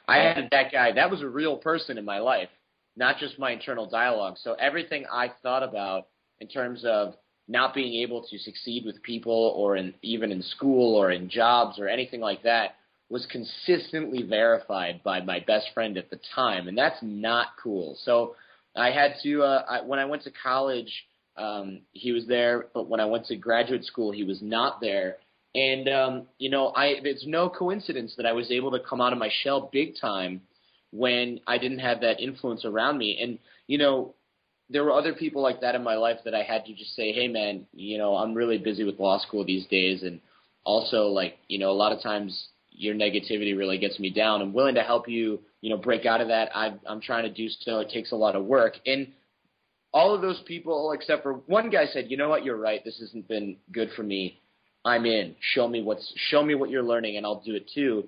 I 0.07 0.17
had 0.17 0.49
that 0.51 0.71
guy. 0.71 0.91
That 0.91 1.09
was 1.09 1.21
a 1.21 1.27
real 1.27 1.57
person 1.57 1.97
in 1.97 2.05
my 2.05 2.19
life, 2.19 2.49
not 2.95 3.17
just 3.17 3.39
my 3.39 3.51
internal 3.51 3.89
dialogue. 3.89 4.37
So 4.37 4.53
everything 4.53 5.05
I 5.11 5.31
thought 5.41 5.63
about 5.63 6.07
in 6.39 6.47
terms 6.47 6.83
of 6.85 7.15
not 7.51 7.73
being 7.73 8.01
able 8.01 8.23
to 8.23 8.37
succeed 8.39 8.85
with 8.85 9.03
people 9.03 9.53
or 9.57 9.75
in 9.75 9.93
even 10.01 10.31
in 10.31 10.41
school 10.41 10.95
or 10.95 11.11
in 11.11 11.29
jobs 11.29 11.77
or 11.79 11.87
anything 11.87 12.21
like 12.21 12.43
that 12.43 12.75
was 13.09 13.25
consistently 13.25 14.23
verified 14.23 15.03
by 15.03 15.19
my 15.19 15.39
best 15.41 15.67
friend 15.73 15.97
at 15.97 16.09
the 16.09 16.19
time 16.33 16.67
and 16.69 16.77
that's 16.77 16.99
not 17.01 17.47
cool. 17.61 17.97
So 18.05 18.35
i 18.75 18.89
had 18.89 19.15
to 19.21 19.43
uh 19.43 19.65
I, 19.69 19.81
when 19.81 19.99
i 19.99 20.05
went 20.05 20.23
to 20.23 20.31
college 20.31 20.91
um 21.35 21.81
he 21.91 22.13
was 22.13 22.25
there 22.25 22.67
but 22.73 22.87
when 22.87 23.01
i 23.01 23.05
went 23.05 23.25
to 23.25 23.35
graduate 23.35 23.83
school 23.83 24.11
he 24.13 24.23
was 24.23 24.41
not 24.41 24.79
there. 24.79 25.17
And 25.53 25.89
um 25.89 26.27
you 26.39 26.49
know 26.49 26.67
i 26.67 26.85
it's 27.03 27.25
no 27.27 27.49
coincidence 27.49 28.13
that 28.15 28.25
i 28.25 28.31
was 28.31 28.49
able 28.49 28.71
to 28.71 28.79
come 28.79 29.01
out 29.01 29.11
of 29.11 29.19
my 29.19 29.29
shell 29.43 29.69
big 29.73 29.95
time 29.99 30.41
when 30.91 31.41
i 31.47 31.57
didn't 31.57 31.79
have 31.79 31.99
that 32.01 32.21
influence 32.21 32.63
around 32.63 32.97
me. 32.97 33.19
And 33.21 33.39
you 33.67 33.77
know 33.77 34.15
there 34.71 34.83
were 34.83 34.93
other 34.93 35.13
people 35.13 35.41
like 35.41 35.61
that 35.61 35.75
in 35.75 35.83
my 35.83 35.95
life 35.95 36.17
that 36.25 36.33
I 36.33 36.43
had 36.43 36.65
to 36.65 36.73
just 36.73 36.95
say, 36.95 37.11
hey 37.11 37.27
man, 37.27 37.65
you 37.73 37.97
know, 37.97 38.15
I'm 38.15 38.33
really 38.33 38.57
busy 38.57 38.83
with 38.83 38.99
law 38.99 39.19
school 39.19 39.45
these 39.45 39.65
days, 39.67 40.03
and 40.03 40.19
also 40.63 41.07
like, 41.07 41.37
you 41.47 41.59
know, 41.59 41.71
a 41.71 41.73
lot 41.73 41.91
of 41.91 42.01
times 42.01 42.47
your 42.71 42.95
negativity 42.95 43.57
really 43.57 43.77
gets 43.77 43.99
me 43.99 44.09
down. 44.09 44.41
I'm 44.41 44.53
willing 44.53 44.75
to 44.75 44.83
help 44.83 45.09
you, 45.09 45.39
you 45.59 45.69
know, 45.69 45.77
break 45.77 46.05
out 46.05 46.21
of 46.21 46.29
that. 46.29 46.55
I, 46.55 46.73
I'm 46.87 47.01
trying 47.01 47.23
to 47.23 47.33
do 47.33 47.49
so. 47.61 47.79
It 47.79 47.89
takes 47.89 48.11
a 48.11 48.15
lot 48.15 48.35
of 48.35 48.45
work, 48.45 48.75
and 48.85 49.07
all 49.93 50.15
of 50.15 50.21
those 50.21 50.41
people, 50.47 50.93
except 50.93 51.21
for 51.23 51.33
one 51.33 51.69
guy, 51.69 51.85
said, 51.85 52.05
you 52.09 52.15
know 52.15 52.29
what, 52.29 52.45
you're 52.45 52.57
right. 52.57 52.83
This 52.83 52.99
hasn't 52.99 53.27
been 53.27 53.57
good 53.73 53.89
for 53.95 54.03
me. 54.03 54.39
I'm 54.85 55.05
in. 55.05 55.35
Show 55.41 55.67
me 55.67 55.83
what's 55.83 56.11
show 56.29 56.41
me 56.41 56.55
what 56.55 56.69
you're 56.69 56.81
learning, 56.81 57.17
and 57.17 57.25
I'll 57.25 57.43
do 57.45 57.55
it 57.55 57.69
too. 57.73 58.07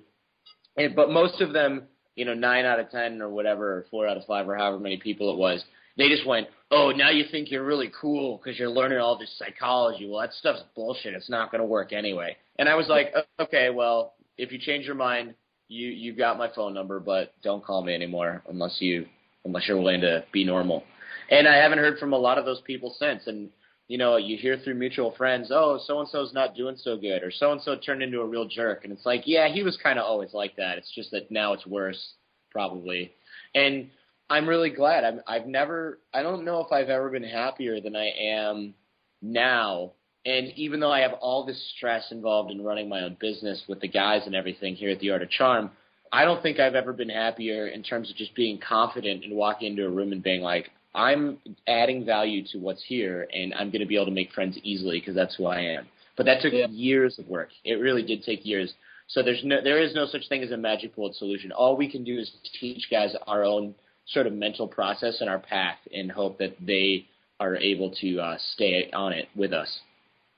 And 0.76 0.96
but 0.96 1.10
most 1.10 1.40
of 1.40 1.52
them, 1.52 1.84
you 2.16 2.24
know, 2.24 2.34
nine 2.34 2.64
out 2.64 2.80
of 2.80 2.90
ten 2.90 3.20
or 3.20 3.28
whatever, 3.28 3.78
or 3.78 3.86
four 3.90 4.08
out 4.08 4.16
of 4.16 4.24
five 4.24 4.48
or 4.48 4.56
however 4.56 4.80
many 4.80 4.96
people 4.96 5.32
it 5.32 5.38
was 5.38 5.62
they 5.96 6.08
just 6.08 6.26
went, 6.26 6.48
oh, 6.70 6.90
now 6.90 7.10
you 7.10 7.24
think 7.30 7.50
you're 7.50 7.64
really 7.64 7.90
cool 8.00 8.38
because 8.42 8.58
you're 8.58 8.70
learning 8.70 8.98
all 8.98 9.18
this 9.18 9.34
psychology. 9.38 10.08
Well, 10.08 10.20
that 10.20 10.32
stuff's 10.32 10.62
bullshit. 10.74 11.14
It's 11.14 11.30
not 11.30 11.50
going 11.50 11.60
to 11.60 11.66
work 11.66 11.92
anyway. 11.92 12.36
And 12.58 12.68
I 12.68 12.74
was 12.74 12.88
like, 12.88 13.14
okay, 13.38 13.70
well, 13.70 14.14
if 14.36 14.50
you 14.52 14.58
change 14.58 14.86
your 14.86 14.96
mind, 14.96 15.34
you 15.68 15.88
you 15.88 16.12
got 16.14 16.36
my 16.36 16.50
phone 16.54 16.74
number, 16.74 17.00
but 17.00 17.34
don't 17.42 17.64
call 17.64 17.82
me 17.82 17.94
anymore 17.94 18.42
unless 18.48 18.76
you 18.80 19.06
unless 19.44 19.66
you're 19.66 19.78
willing 19.78 20.02
to 20.02 20.24
be 20.32 20.44
normal. 20.44 20.84
And 21.30 21.48
I 21.48 21.56
haven't 21.56 21.78
heard 21.78 21.98
from 21.98 22.12
a 22.12 22.18
lot 22.18 22.38
of 22.38 22.44
those 22.44 22.60
people 22.62 22.94
since. 22.98 23.26
And 23.26 23.50
you 23.88 23.98
know, 23.98 24.16
you 24.16 24.36
hear 24.36 24.58
through 24.58 24.74
mutual 24.74 25.14
friends, 25.16 25.50
oh, 25.50 25.78
so 25.86 26.00
and 26.00 26.08
so's 26.08 26.32
not 26.32 26.54
doing 26.54 26.76
so 26.76 26.96
good, 26.96 27.22
or 27.22 27.30
so 27.30 27.52
and 27.52 27.60
so 27.60 27.76
turned 27.76 28.02
into 28.02 28.20
a 28.20 28.26
real 28.26 28.46
jerk. 28.46 28.84
And 28.84 28.92
it's 28.92 29.06
like, 29.06 29.22
yeah, 29.26 29.48
he 29.48 29.62
was 29.62 29.78
kind 29.82 29.98
of 29.98 30.04
always 30.04 30.32
like 30.32 30.56
that. 30.56 30.78
It's 30.78 30.92
just 30.94 31.10
that 31.10 31.30
now 31.30 31.52
it's 31.52 31.66
worse, 31.66 32.14
probably. 32.50 33.12
And 33.54 33.90
I'm 34.28 34.48
really 34.48 34.70
glad. 34.70 35.04
I'm, 35.04 35.20
I've 35.26 35.46
never, 35.46 35.98
I 36.12 36.22
don't 36.22 36.44
know 36.44 36.60
if 36.60 36.72
I've 36.72 36.88
ever 36.88 37.10
been 37.10 37.24
happier 37.24 37.80
than 37.80 37.94
I 37.94 38.10
am 38.18 38.74
now. 39.20 39.92
And 40.26 40.48
even 40.56 40.80
though 40.80 40.92
I 40.92 41.00
have 41.00 41.12
all 41.20 41.44
this 41.44 41.62
stress 41.76 42.10
involved 42.10 42.50
in 42.50 42.64
running 42.64 42.88
my 42.88 43.02
own 43.02 43.16
business 43.20 43.62
with 43.68 43.80
the 43.80 43.88
guys 43.88 44.22
and 44.24 44.34
everything 44.34 44.74
here 44.74 44.90
at 44.90 45.00
the 45.00 45.10
Art 45.10 45.22
of 45.22 45.30
Charm, 45.30 45.70
I 46.10 46.24
don't 46.24 46.42
think 46.42 46.58
I've 46.58 46.74
ever 46.74 46.92
been 46.92 47.10
happier 47.10 47.66
in 47.66 47.82
terms 47.82 48.10
of 48.10 48.16
just 48.16 48.34
being 48.34 48.58
confident 48.66 49.24
and 49.24 49.34
walking 49.34 49.72
into 49.72 49.84
a 49.84 49.90
room 49.90 50.12
and 50.12 50.22
being 50.22 50.40
like, 50.40 50.70
I'm 50.94 51.38
adding 51.66 52.06
value 52.06 52.44
to 52.52 52.58
what's 52.58 52.84
here, 52.86 53.26
and 53.32 53.52
I'm 53.52 53.70
going 53.70 53.80
to 53.80 53.86
be 53.86 53.96
able 53.96 54.06
to 54.06 54.12
make 54.12 54.30
friends 54.32 54.56
easily 54.62 55.00
because 55.00 55.16
that's 55.16 55.34
who 55.34 55.46
I 55.46 55.60
am. 55.60 55.88
But 56.16 56.26
that 56.26 56.40
took 56.40 56.52
yeah. 56.52 56.68
years 56.68 57.18
of 57.18 57.26
work. 57.26 57.48
It 57.64 57.74
really 57.74 58.04
did 58.04 58.22
take 58.22 58.46
years. 58.46 58.72
So 59.08 59.22
there's 59.22 59.42
no, 59.42 59.56
there 59.62 59.82
is 59.82 59.92
no 59.94 60.06
such 60.06 60.28
thing 60.28 60.44
as 60.44 60.52
a 60.52 60.56
magic 60.56 60.94
bullet 60.94 61.16
solution. 61.16 61.50
All 61.50 61.76
we 61.76 61.90
can 61.90 62.04
do 62.04 62.18
is 62.18 62.30
teach 62.60 62.86
guys 62.90 63.14
our 63.26 63.42
own 63.44 63.74
sort 64.06 64.26
of 64.26 64.32
mental 64.32 64.68
process 64.68 65.20
in 65.20 65.28
our 65.28 65.38
path 65.38 65.78
and 65.92 66.10
hope 66.10 66.38
that 66.38 66.56
they 66.60 67.06
are 67.40 67.56
able 67.56 67.90
to 68.00 68.18
uh, 68.18 68.36
stay 68.54 68.90
on 68.92 69.12
it 69.12 69.28
with 69.34 69.52
us. 69.52 69.80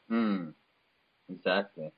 Hmm. 0.09 0.51
Exactly. 1.29 1.91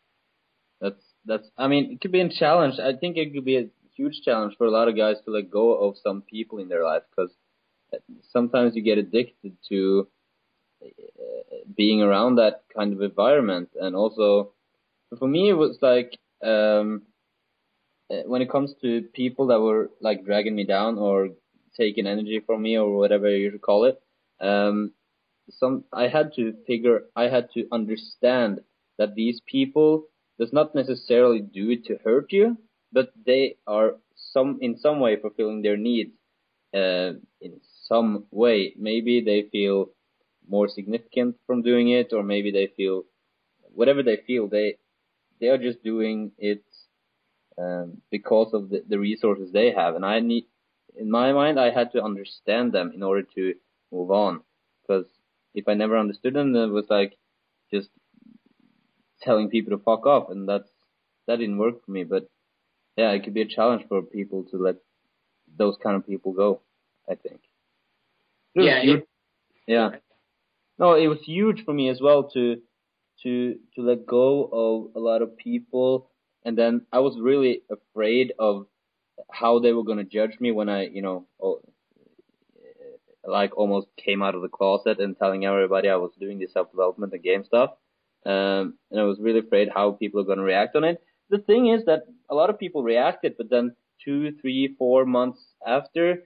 That's 0.81 1.03
that's. 1.27 1.49
I 1.57 1.69
mean, 1.69 1.93
it 1.93 2.01
could 2.01 2.13
be 2.13 2.21
a 2.21 2.29
challenge. 2.29 2.75
I 2.79 2.97
think 2.99 3.17
it 3.17 3.33
could 3.35 3.45
be 3.45 3.57
a 3.59 3.69
huge 3.95 4.23
challenge 4.25 4.55
for 4.57 4.67
a 4.67 4.71
lot 4.71 4.89
of 4.89 4.97
guys 4.97 5.17
to 5.25 5.31
let 5.31 5.51
go 5.51 5.75
of 5.75 5.97
some 6.03 6.23
people 6.23 6.59
in 6.59 6.69
their 6.69 6.85
life 6.85 7.03
because 7.11 7.31
sometimes 8.33 8.75
you 8.75 8.83
get 8.83 8.99
addicted 8.99 9.57
to 9.69 10.09
uh, 10.83 10.89
being 11.77 12.03
around 12.03 12.37
that 12.37 12.63
kind 12.75 12.93
of 12.93 13.03
environment, 13.03 13.71
and 13.81 13.95
also 13.95 14.53
for 15.19 15.29
me 15.29 15.51
it 15.51 15.55
was 15.55 15.79
like 15.83 16.19
um, 16.43 17.03
uh, 18.11 18.23
when 18.27 18.41
it 18.43 18.51
comes 18.51 18.73
to 18.81 19.03
people 19.13 19.49
that 19.49 19.61
were 19.61 19.91
like 20.01 20.25
dragging 20.25 20.55
me 20.55 20.65
down 20.65 20.97
or 20.97 21.31
taken 21.79 22.07
energy 22.07 22.41
from 22.45 22.63
me 22.63 22.77
or 22.77 22.97
whatever 22.97 23.29
you 23.31 23.51
should 23.51 23.63
call 23.63 23.85
it. 23.85 24.01
Um, 24.41 24.93
some 25.51 25.85
I 25.93 26.09
had 26.09 26.35
to 26.37 26.55
figure, 26.67 27.03
I 27.17 27.25
had 27.29 27.51
to 27.55 27.67
understand 27.73 28.61
that 28.99 29.15
these 29.15 29.41
people 29.47 30.05
does 30.39 30.53
not 30.53 30.75
necessarily 30.75 31.41
do 31.41 31.71
it 31.71 31.85
to 31.87 31.99
hurt 32.05 32.33
you, 32.33 32.57
but 32.93 33.13
they 33.27 33.57
are 33.67 33.97
some 34.33 34.59
in 34.61 34.79
some 34.79 35.01
way 35.01 35.17
fulfilling 35.17 35.63
their 35.63 35.77
needs 35.77 36.13
uh, 36.75 37.13
in 37.41 37.61
some 37.87 38.27
way. 38.31 38.75
Maybe 38.79 39.23
they 39.23 39.49
feel 39.51 39.91
more 40.49 40.69
significant 40.69 41.37
from 41.47 41.63
doing 41.63 41.89
it, 41.91 42.13
or 42.13 42.23
maybe 42.23 42.51
they 42.51 42.69
feel 42.77 43.05
whatever 43.75 44.03
they 44.03 44.19
feel. 44.27 44.49
They 44.49 44.77
they 45.41 45.49
are 45.49 45.59
just 45.59 45.83
doing 45.83 46.33
it 46.39 46.65
um, 47.57 47.99
because 48.11 48.53
of 48.53 48.71
the, 48.71 48.85
the 48.89 48.99
resources 48.99 49.53
they 49.53 49.73
have, 49.73 49.95
and 49.95 50.05
I 50.05 50.21
need 50.21 50.47
in 50.99 51.11
my 51.11 51.33
mind, 51.33 51.59
I 51.59 51.71
had 51.71 51.93
to 51.93 52.03
understand 52.03 52.73
them 52.73 52.93
in 52.95 53.03
order 53.03 53.23
to 53.35 53.55
move 53.93 54.11
on. 54.11 54.41
Because 54.83 55.07
if 55.55 55.69
I 55.69 55.75
never 55.75 55.99
understood 55.99 56.35
them, 56.35 56.55
it 56.55 56.67
was 56.67 56.87
like 56.91 57.17
just 57.73 57.91
telling 59.23 59.49
people 59.49 59.77
to 59.77 59.83
fuck 59.83 60.07
off, 60.07 60.31
and 60.31 60.49
that's 60.49 60.71
that 61.27 61.37
didn't 61.37 61.59
work 61.59 61.85
for 61.85 61.91
me. 61.91 62.05
But 62.05 62.29
yeah, 62.97 63.11
it 63.13 63.25
could 63.25 63.35
be 63.35 63.43
a 63.43 63.47
challenge 63.47 63.85
for 63.89 64.03
people 64.03 64.45
to 64.51 64.57
let 64.57 64.77
those 65.57 65.77
kind 65.83 65.97
of 65.97 66.07
people 66.07 66.33
go. 66.33 66.61
I 67.11 67.15
think. 67.15 67.41
Yeah. 68.55 68.81
It, 68.83 69.09
yeah. 69.67 69.91
No, 70.79 70.95
it 70.95 71.09
was 71.09 71.21
huge 71.25 71.65
for 71.65 71.75
me 71.75 71.89
as 71.89 72.01
well 72.01 72.31
to 72.31 72.61
to 73.23 73.57
to 73.75 73.83
let 73.83 74.07
go 74.07 74.49
of 74.53 74.97
a 74.97 75.01
lot 75.01 75.23
of 75.23 75.37
people, 75.37 76.11
and 76.45 76.57
then 76.57 76.87
I 76.93 77.01
was 77.01 77.19
really 77.21 77.63
afraid 77.71 78.33
of 78.39 78.67
how 79.31 79.59
they 79.59 79.73
were 79.73 79.85
going 79.85 79.99
to 79.99 80.05
judge 80.05 80.39
me 80.41 80.53
when 80.53 80.69
I, 80.69 80.87
you 80.87 81.03
know, 81.03 81.27
oh, 81.43 81.61
like 83.27 83.57
almost 83.57 83.89
came 84.03 84.23
out 84.23 84.35
of 84.35 84.43
the 84.43 84.49
closet 84.49 84.99
and 85.01 85.17
telling 85.17 85.45
everybody 85.45 85.89
I 85.89 85.97
was 85.97 86.13
doing 86.19 86.39
this 86.39 86.53
self 86.53 86.71
development 86.71 87.13
and 87.13 87.23
game 87.23 87.45
stuff. 87.45 87.71
Um, 88.27 88.79
and 88.91 89.01
I 89.01 89.05
was 89.05 89.19
really 89.21 89.41
afraid 89.41 89.69
how 89.73 89.93
people 89.93 90.21
are 90.21 90.25
going 90.25 90.39
to 90.39 90.45
react 90.45 90.77
on 90.77 90.85
it. 90.85 91.01
The 91.31 91.39
thing 91.39 91.69
is 91.69 91.85
that 91.85 92.05
a 92.31 92.35
lot 92.35 92.51
of 92.51 92.59
people 92.59 92.83
reacted, 92.83 93.35
but 93.37 93.51
then 93.51 93.77
two, 94.05 94.33
three, 94.41 94.75
four 94.79 95.05
months 95.05 95.41
after, 95.67 96.25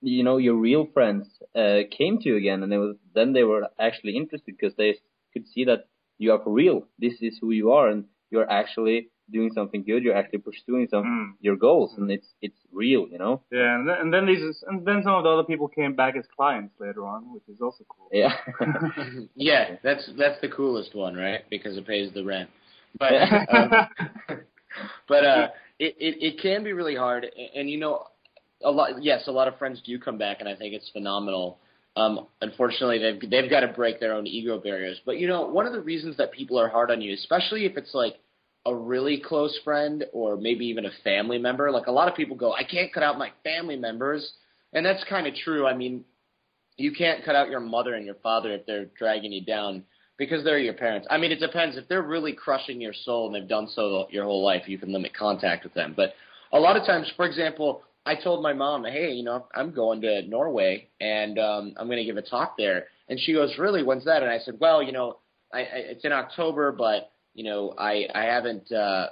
you 0.00 0.24
know, 0.24 0.38
your 0.38 0.54
real 0.54 0.86
friends 0.92 1.28
uh, 1.54 1.80
came 1.90 2.18
to 2.18 2.28
you 2.30 2.36
again, 2.36 2.62
and 2.62 2.72
it 2.72 2.78
was 2.78 2.96
then 3.14 3.32
they 3.32 3.44
were 3.44 3.68
actually 3.78 4.16
interested 4.16 4.56
because 4.58 4.74
they 4.76 4.96
could 5.32 5.46
see 5.46 5.64
that 5.64 5.88
you 6.18 6.32
are 6.32 6.42
for 6.42 6.52
real. 6.52 6.86
This 6.98 7.14
is 7.20 7.38
who 7.40 7.50
you 7.50 7.72
are, 7.72 7.88
and 7.88 8.04
you're 8.30 8.50
actually 8.50 9.10
doing 9.30 9.50
something 9.54 9.82
good. 9.84 10.02
You're 10.04 10.16
actually 10.16 10.40
pursuing 10.40 10.88
some 10.88 11.04
Mm. 11.04 11.32
your 11.40 11.56
goals, 11.56 11.94
and 11.96 12.10
it's 12.10 12.26
it's 12.40 12.58
real, 12.72 13.08
you 13.08 13.18
know. 13.18 13.42
Yeah, 13.50 13.74
and 13.76 13.88
then, 13.88 13.96
and 14.00 14.14
then 14.14 14.26
these 14.26 14.64
and 14.68 14.86
then 14.86 15.02
some 15.02 15.14
of 15.14 15.24
the 15.24 15.30
other 15.30 15.44
people 15.44 15.68
came 15.68 15.94
back 15.94 16.16
as 16.16 16.24
clients 16.34 16.74
later 16.78 17.06
on, 17.06 17.32
which 17.32 17.42
is 17.48 17.60
also 17.60 17.84
cool. 17.88 18.08
Yeah. 18.12 18.34
yeah, 19.34 19.76
that's 19.82 20.08
that's 20.18 20.40
the 20.40 20.48
coolest 20.48 20.94
one, 20.94 21.14
right? 21.14 21.48
Because 21.50 21.76
it 21.76 21.86
pays 21.86 22.12
the 22.14 22.24
rent. 22.24 22.50
But 22.98 23.12
um, 23.50 23.70
but 25.08 25.24
uh, 25.24 25.48
it, 25.78 25.96
it 25.98 26.16
it 26.20 26.40
can 26.40 26.64
be 26.64 26.72
really 26.72 26.96
hard, 26.96 27.24
and, 27.24 27.48
and 27.54 27.70
you 27.70 27.78
know, 27.78 28.06
a 28.62 28.70
lot. 28.70 29.02
Yes, 29.02 29.24
a 29.26 29.32
lot 29.32 29.48
of 29.48 29.58
friends 29.58 29.80
do 29.84 29.98
come 29.98 30.18
back, 30.18 30.38
and 30.40 30.48
I 30.48 30.54
think 30.56 30.74
it's 30.74 30.88
phenomenal. 30.90 31.58
Um, 31.96 32.26
unfortunately, 32.42 32.98
they've 32.98 33.30
they've 33.30 33.50
got 33.50 33.60
to 33.60 33.68
break 33.68 34.00
their 34.00 34.14
own 34.14 34.26
ego 34.26 34.58
barriers. 34.58 35.00
But 35.04 35.18
you 35.18 35.28
know, 35.28 35.46
one 35.46 35.66
of 35.66 35.72
the 35.72 35.80
reasons 35.80 36.16
that 36.18 36.32
people 36.32 36.58
are 36.58 36.68
hard 36.68 36.90
on 36.90 37.00
you, 37.00 37.14
especially 37.14 37.64
if 37.64 37.76
it's 37.76 37.94
like 37.94 38.16
a 38.66 38.74
really 38.74 39.22
close 39.24 39.58
friend 39.64 40.04
or 40.12 40.36
maybe 40.36 40.66
even 40.66 40.84
a 40.84 40.90
family 41.04 41.38
member, 41.38 41.70
like 41.70 41.86
a 41.86 41.92
lot 41.92 42.08
of 42.08 42.14
people 42.14 42.36
go, 42.36 42.52
I 42.52 42.64
can't 42.64 42.92
cut 42.92 43.02
out 43.02 43.16
my 43.16 43.30
family 43.44 43.76
members, 43.76 44.32
and 44.72 44.84
that's 44.84 45.02
kind 45.04 45.26
of 45.26 45.34
true. 45.34 45.66
I 45.66 45.74
mean, 45.74 46.04
you 46.76 46.92
can't 46.92 47.24
cut 47.24 47.36
out 47.36 47.48
your 47.48 47.60
mother 47.60 47.94
and 47.94 48.04
your 48.04 48.16
father 48.16 48.52
if 48.52 48.66
they're 48.66 48.86
dragging 48.98 49.32
you 49.32 49.44
down 49.44 49.84
because 50.18 50.44
they're 50.44 50.58
your 50.58 50.74
parents. 50.74 51.06
I 51.10 51.16
mean, 51.16 51.30
it 51.32 51.40
depends. 51.40 51.76
If 51.76 51.88
they're 51.88 52.02
really 52.02 52.32
crushing 52.32 52.80
your 52.80 52.92
soul 52.92 53.26
and 53.26 53.34
they've 53.34 53.48
done 53.48 53.68
so 53.74 54.06
your 54.10 54.24
whole 54.24 54.44
life, 54.44 54.64
you 54.66 54.78
can 54.78 54.92
limit 54.92 55.14
contact 55.14 55.64
with 55.64 55.74
them. 55.74 55.94
But 55.96 56.14
a 56.52 56.58
lot 56.58 56.76
of 56.76 56.84
times, 56.84 57.10
for 57.16 57.24
example, 57.24 57.82
I 58.04 58.14
told 58.14 58.42
my 58.42 58.52
mom, 58.52 58.84
hey, 58.84 59.12
you 59.12 59.24
know, 59.24 59.46
I'm 59.54 59.72
going 59.72 60.00
to 60.02 60.22
Norway 60.22 60.88
and 61.00 61.38
um, 61.38 61.74
I'm 61.76 61.86
going 61.86 61.98
to 61.98 62.04
give 62.04 62.16
a 62.16 62.22
talk 62.22 62.56
there. 62.56 62.86
And 63.08 63.18
she 63.20 63.32
goes, 63.32 63.54
really? 63.58 63.82
When's 63.82 64.04
that? 64.04 64.22
And 64.22 64.30
I 64.30 64.38
said, 64.38 64.56
well, 64.60 64.82
you 64.82 64.92
know, 64.92 65.18
I, 65.52 65.60
I, 65.60 65.76
it's 65.90 66.04
in 66.04 66.12
October, 66.12 66.72
but 66.72 67.10
you 67.36 67.44
know, 67.44 67.74
I 67.78 68.08
I 68.14 68.22
haven't 68.22 68.72
uh, 68.72 69.08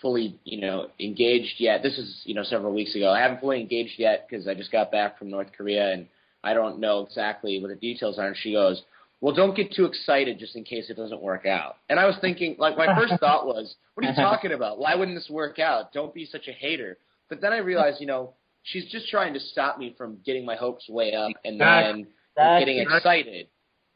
fully 0.00 0.40
you 0.44 0.60
know 0.60 0.88
engaged 0.98 1.56
yet. 1.58 1.82
This 1.82 1.98
is 1.98 2.22
you 2.24 2.34
know 2.34 2.42
several 2.42 2.74
weeks 2.74 2.96
ago. 2.96 3.10
I 3.10 3.20
haven't 3.20 3.40
fully 3.40 3.60
engaged 3.60 3.94
yet 3.98 4.26
because 4.28 4.48
I 4.48 4.54
just 4.54 4.72
got 4.72 4.90
back 4.90 5.18
from 5.18 5.30
North 5.30 5.48
Korea 5.56 5.92
and 5.92 6.06
I 6.42 6.54
don't 6.54 6.80
know 6.80 7.00
exactly 7.00 7.60
what 7.60 7.68
the 7.68 7.76
details 7.76 8.18
are. 8.18 8.26
And 8.26 8.36
she 8.36 8.52
goes, 8.52 8.82
well, 9.20 9.34
don't 9.34 9.54
get 9.54 9.72
too 9.72 9.84
excited 9.84 10.38
just 10.38 10.56
in 10.56 10.64
case 10.64 10.88
it 10.88 10.96
doesn't 10.96 11.20
work 11.20 11.44
out. 11.44 11.76
And 11.90 11.98
I 11.98 12.06
was 12.06 12.16
thinking, 12.20 12.56
like, 12.58 12.76
my 12.76 12.94
first 12.94 13.14
thought 13.20 13.46
was, 13.46 13.74
what 13.94 14.06
are 14.06 14.10
you 14.10 14.16
talking 14.16 14.52
about? 14.52 14.78
Why 14.78 14.94
wouldn't 14.94 15.16
this 15.16 15.28
work 15.28 15.58
out? 15.58 15.92
Don't 15.92 16.14
be 16.14 16.24
such 16.24 16.46
a 16.48 16.52
hater. 16.52 16.98
But 17.28 17.40
then 17.40 17.52
I 17.52 17.58
realized, 17.58 18.00
you 18.00 18.06
know, 18.06 18.34
she's 18.62 18.90
just 18.90 19.08
trying 19.08 19.34
to 19.34 19.40
stop 19.40 19.78
me 19.78 19.94
from 19.98 20.18
getting 20.24 20.46
my 20.46 20.54
hopes 20.54 20.88
way 20.88 21.12
up 21.14 21.32
and 21.44 21.60
then 21.60 22.06
Exactly. 22.36 22.60
getting 22.60 22.78
excited. 22.78 23.48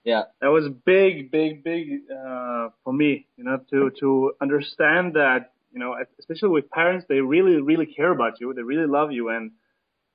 Yeah. 0.05 0.23
that 0.41 0.49
was 0.49 0.69
big, 0.85 1.31
big, 1.31 1.63
big 1.65 1.87
uh, 2.11 2.69
for 2.85 2.93
me. 2.93 3.27
You 3.37 3.45
know, 3.45 3.59
to 3.71 3.91
to 4.01 4.33
understand 4.41 5.15
that 5.15 5.53
you 5.73 5.79
know, 5.81 5.95
especially 6.19 6.51
with 6.51 6.69
parents, 6.71 7.07
they 7.09 7.21
really, 7.21 7.61
really 7.63 7.87
care 7.87 8.13
about 8.13 8.41
you. 8.41 8.53
They 8.53 8.63
really 8.63 8.87
love 8.87 9.11
you, 9.13 9.31
and 9.31 9.53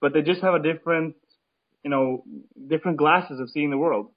but 0.01 0.13
they 0.13 0.21
just 0.21 0.41
have 0.41 0.53
a 0.53 0.59
different, 0.61 1.15
you 1.83 1.89
know, 1.89 2.23
different 2.67 2.97
glasses 2.97 3.39
of 3.39 3.49
seeing 3.49 3.71
the 3.71 3.77
world. 3.77 4.11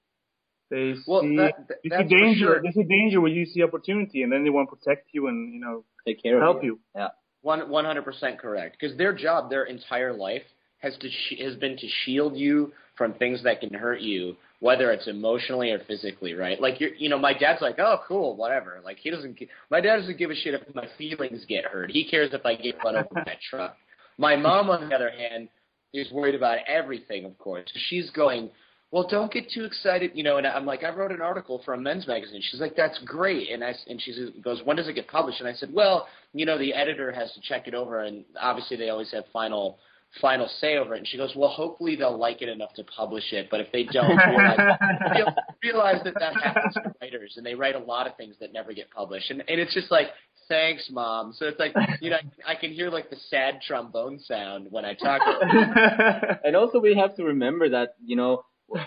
They 0.71 0.95
Well, 1.07 1.23
see 1.23 1.37
that- 1.39 1.67
that- 1.69 1.79
they 1.83 1.89
see 1.97 2.05
danger. 2.17 2.47
sure. 2.47 2.63
They 2.63 2.71
see 2.73 2.85
danger 2.85 3.21
where 3.23 3.31
you 3.33 3.47
see 3.47 3.63
opportunity, 3.63 4.23
and 4.23 4.31
then 4.31 4.45
they 4.45 4.51
want 4.51 4.69
to 4.71 4.77
protect 4.77 5.09
you 5.15 5.29
and 5.29 5.55
you 5.55 5.61
know 5.61 5.85
Take 6.07 6.23
care 6.23 6.39
help 6.41 6.59
of 6.59 6.65
you. 6.65 6.75
Help 6.95 6.95
you. 6.95 7.01
Yeah. 7.01 7.09
One 7.43 7.71
one 7.71 7.85
hundred 7.87 8.05
percent 8.05 8.39
correct. 8.39 8.77
Because 8.79 8.97
their 8.99 9.15
job, 9.15 9.49
their 9.51 9.65
entire 9.65 10.13
life, 10.13 10.45
has 10.81 10.97
to 10.99 11.09
sh- 11.09 11.41
has 11.43 11.55
been 11.57 11.77
to 11.77 11.89
shield 12.05 12.37
you 12.37 12.73
from 12.97 13.15
things 13.15 13.43
that 13.45 13.61
can 13.61 13.73
hurt 13.73 14.01
you, 14.01 14.37
whether 14.61 14.91
it's 14.93 15.07
emotionally 15.07 15.71
or 15.71 15.79
physically, 15.87 16.35
right? 16.35 16.61
Like 16.61 16.81
you're, 16.81 16.95
you 16.95 17.09
know, 17.09 17.19
my 17.19 17.33
dad's 17.33 17.63
like, 17.63 17.79
oh, 17.79 17.99
cool, 18.07 18.37
whatever. 18.37 18.81
Like 18.85 18.99
he 18.99 19.11
doesn't. 19.11 19.39
My 19.71 19.81
dad 19.81 19.97
doesn't 19.97 20.19
give 20.19 20.31
a 20.31 20.35
shit 20.35 20.55
if 20.55 20.75
my 20.75 20.87
feelings 20.99 21.45
get 21.49 21.65
hurt. 21.65 21.91
He 21.91 22.09
cares 22.09 22.31
if 22.33 22.45
I 22.45 22.57
get 22.57 22.77
run 22.85 22.97
over 22.97 23.09
by 23.15 23.23
a 23.23 23.39
truck. 23.49 23.77
My 24.19 24.37
mom, 24.37 24.69
on 24.69 24.89
the 24.89 24.95
other 24.95 25.11
hand, 25.11 25.49
is 25.95 26.11
worried 26.13 26.35
about 26.35 26.59
everything. 26.69 27.25
Of 27.25 27.39
course, 27.39 27.65
she's 27.89 28.11
going. 28.11 28.51
Well, 28.93 29.07
don't 29.09 29.33
get 29.33 29.49
too 29.49 29.65
excited, 29.65 30.11
you 30.15 30.25
know. 30.25 30.39
And 30.39 30.47
I'm 30.47 30.67
like, 30.67 30.83
I 30.83 30.91
wrote 30.91 31.13
an 31.13 31.23
article 31.23 31.63
for 31.65 31.75
a 31.75 31.79
men's 31.79 32.09
magazine. 32.09 32.43
She's 32.51 32.61
like, 32.61 32.75
that's 32.77 32.99
great. 33.05 33.49
And 33.51 33.63
I 33.63 33.73
and 33.87 34.03
she 34.03 34.31
goes, 34.43 34.61
when 34.65 34.77
does 34.77 34.89
it 34.89 34.95
get 34.95 35.07
published? 35.07 35.41
And 35.41 35.49
I 35.49 35.55
said, 35.55 35.73
well, 35.73 36.09
you 36.35 36.45
know, 36.45 36.59
the 36.59 36.75
editor 36.75 37.13
has 37.13 37.33
to 37.35 37.41
check 37.41 37.69
it 37.69 37.75
over, 37.75 38.01
and 38.01 38.25
obviously 38.39 38.77
they 38.77 38.91
always 38.91 39.11
have 39.13 39.25
final 39.33 39.79
final 40.21 40.49
say 40.61 40.77
over 40.77 40.95
it. 40.95 40.99
And 40.99 41.09
she 41.09 41.17
goes, 41.17 41.33
well, 41.37 41.51
hopefully 41.51 41.97
they'll 41.97 42.19
like 42.19 42.43
it 42.43 42.49
enough 42.49 42.73
to 42.75 42.85
publish 42.85 43.33
it, 43.33 43.49
but 43.51 43.61
if 43.61 43.71
they 43.73 43.85
don't, 43.85 44.17
realize, 44.29 44.59
real- 45.15 45.35
realize 45.63 46.01
that 46.05 46.15
that 46.19 46.35
happens 46.43 46.75
to 46.75 46.93
writers, 47.01 47.35
and 47.37 47.47
they 47.47 47.55
write 47.55 47.75
a 47.75 47.79
lot 47.79 48.07
of 48.07 48.17
things 48.17 48.37
that 48.41 48.53
never 48.53 48.73
get 48.73 48.91
published. 48.91 49.31
And 49.31 49.43
and 49.49 49.61
it's 49.61 49.75
just 49.75 49.91
like, 49.91 50.09
thanks, 50.49 50.89
mom. 50.91 51.33
So 51.37 51.47
it's 51.47 51.59
like, 51.59 51.73
you 52.01 52.11
know, 52.11 52.19
I 52.47 52.55
can 52.55 52.73
hear 52.73 52.91
like 52.91 53.09
the 53.09 53.17
sad 53.29 53.61
trombone 53.67 54.19
sound 54.19 54.67
when 54.71 54.85
I 54.85 54.95
talk. 54.95 55.23
To. 55.23 56.39
And 56.45 56.57
also 56.57 56.81
we 56.81 56.97
have 56.97 57.17
to 57.17 57.25
remember 57.25 57.69
that, 57.71 57.95
you 58.05 58.17
know, 58.17 58.45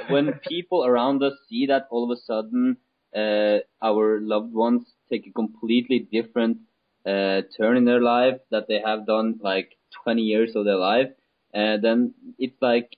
when 0.10 0.34
people 0.48 0.86
around 0.86 1.24
us 1.24 1.34
see 1.50 1.68
that 1.68 1.88
all 1.90 2.04
of 2.04 2.18
a 2.18 2.22
sudden 2.22 2.78
uh, 3.16 3.60
our 3.82 4.20
loved 4.22 4.54
ones 4.54 4.84
take 5.10 5.28
a 5.28 5.32
completely 5.32 6.00
different 6.12 6.58
uh, 7.06 7.42
turn 7.58 7.78
in 7.78 7.86
their 7.86 8.02
life 8.02 8.40
that 8.52 8.68
they 8.68 8.82
have 8.84 9.06
done 9.06 9.40
like 9.42 9.78
20 10.04 10.22
years 10.22 10.56
of 10.56 10.66
their 10.66 10.78
life, 10.78 11.10
uh, 11.54 11.78
then 11.82 12.14
it's 12.38 12.58
like 12.62 12.90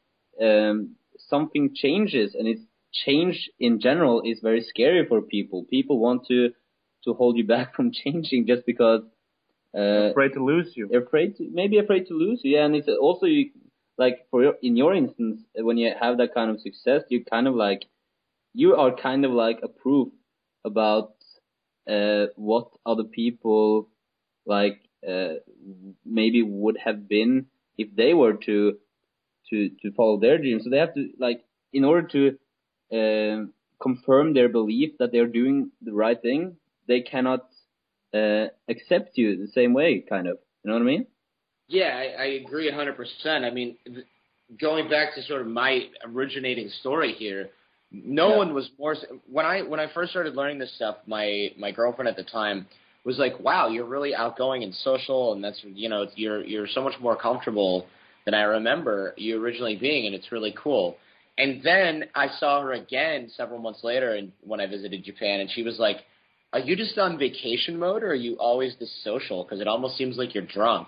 um, 0.41 0.95
something 1.17 1.71
changes, 1.75 2.36
and 2.36 2.47
it's 2.47 2.62
change 2.93 3.49
in 3.60 3.79
general 3.79 4.21
is 4.23 4.39
very 4.41 4.62
scary 4.63 5.05
for 5.08 5.21
people. 5.21 5.65
People 5.69 5.99
want 5.99 6.25
to 6.27 6.49
to 7.03 7.13
hold 7.13 7.38
you 7.38 7.45
back 7.55 7.75
from 7.75 7.91
changing 7.91 8.47
just 8.47 8.65
because 8.65 9.01
uh, 9.77 10.10
afraid 10.12 10.34
to 10.34 10.43
lose 10.43 10.71
you. 10.75 10.89
afraid 10.93 11.36
to 11.38 11.49
maybe 11.51 11.77
afraid 11.79 12.08
to 12.08 12.13
lose 12.13 12.41
you. 12.43 12.58
Yeah, 12.58 12.65
and 12.65 12.75
it's 12.75 12.88
also 12.88 13.25
you 13.25 13.51
like 13.97 14.27
for 14.31 14.43
your 14.43 14.55
in 14.62 14.75
your 14.75 14.93
instance 14.93 15.41
when 15.55 15.77
you 15.77 15.91
have 15.99 16.17
that 16.17 16.34
kind 16.34 16.51
of 16.51 16.60
success, 16.62 17.03
you 17.10 17.23
kind 17.25 17.47
of 17.47 17.55
like 17.55 17.86
you 18.53 18.75
are 18.75 18.95
kind 18.95 19.25
of 19.25 19.31
like 19.31 19.60
a 19.63 19.67
proof 19.67 20.10
about 20.63 21.13
uh, 21.89 22.27
what 22.36 22.69
other 22.86 23.03
people 23.03 23.89
like 24.45 24.79
uh, 25.08 25.36
maybe 26.06 26.41
would 26.44 26.78
have 26.84 27.08
been 27.08 27.48
if 27.78 27.96
they 27.96 28.13
were 28.13 28.34
to 28.46 28.78
to 29.50 29.70
to 29.82 29.91
follow 29.91 30.20
their 30.20 30.38
dreams. 30.38 30.63
So 30.63 30.70
they 30.70 30.78
have 30.78 30.94
to 30.96 31.10
like 31.20 31.44
in 31.74 31.84
order 31.86 32.08
to 32.08 32.38
um, 32.91 33.54
confirm 33.82 34.34
their 34.34 34.50
belief 34.50 34.94
that 35.00 35.12
they're 35.12 35.28
doing 35.28 35.72
the 35.82 35.94
right 35.94 36.20
thing, 36.20 36.58
they 36.88 37.02
cannot 37.02 37.48
uh, 38.13 38.48
accept 38.70 39.18
you 39.18 39.38
the 39.38 39.52
same 39.54 39.74
way, 39.74 40.04
kind 40.08 40.28
of. 40.28 40.38
You 40.63 40.70
know 40.72 40.74
what 40.78 40.84
I 40.84 40.86
mean? 40.86 41.08
Yeah, 41.68 41.89
I, 41.96 42.24
I 42.24 42.26
agree 42.46 42.72
100%. 42.72 43.44
I 43.44 43.50
mean, 43.50 43.78
th- 43.86 44.06
going 44.60 44.89
back 44.89 45.15
to 45.15 45.24
sort 45.24 45.41
of 45.41 45.48
my 45.48 45.88
originating 46.06 46.70
story 46.80 47.13
here, 47.13 47.50
no 47.91 48.30
Yeah. 48.30 48.38
one 48.38 48.54
was 48.54 48.70
more 48.80 48.96
when 49.30 49.46
I 49.46 49.62
when 49.62 49.80
I 49.80 49.88
first 49.94 50.12
started 50.12 50.36
learning 50.36 50.60
this 50.60 50.74
stuff, 50.76 50.98
my 51.06 51.50
my 51.58 51.72
girlfriend 51.72 52.08
at 52.10 52.15
the 52.15 52.24
time 52.24 52.68
was 53.06 53.18
like, 53.18 53.39
"Wow, 53.39 53.68
you're 53.68 53.86
really 53.86 54.13
outgoing 54.15 54.63
and 54.63 54.74
social 54.74 55.34
and 55.34 55.44
that's 55.44 55.62
you 55.63 55.89
know, 55.89 56.08
you're 56.15 56.44
you're 56.44 56.68
so 56.68 56.82
much 56.82 57.00
more 57.00 57.15
comfortable 57.15 57.88
than 58.26 58.34
I 58.34 58.41
remember 58.41 59.13
you 59.18 59.41
originally 59.41 59.76
being 59.76 60.06
and 60.08 60.15
it's 60.15 60.32
really 60.32 60.54
cool." 60.62 60.98
And 61.38 61.62
then 61.63 62.06
I 62.15 62.30
saw 62.39 62.62
her 62.62 62.74
again 62.74 63.30
several 63.36 63.60
months 63.60 63.84
later 63.84 64.15
and 64.15 64.32
when 64.41 64.62
I 64.62 64.68
visited 64.68 65.04
Japan 65.04 65.41
and 65.41 65.50
she 65.52 65.63
was 65.63 65.78
like, 65.80 65.98
are 66.56 66.60
you 66.60 66.78
just 66.78 66.98
on 66.98 67.18
vacation 67.20 67.78
mode 67.78 68.02
or 68.02 68.12
are 68.12 68.15
you 68.15 68.36
always 68.36 68.78
this 68.80 69.04
social? 69.04 69.44
Because 69.44 69.60
it 69.60 69.68
almost 69.68 69.98
seems 69.98 70.15
like 70.15 70.34
you're 70.34 70.46
drunk. 70.46 70.88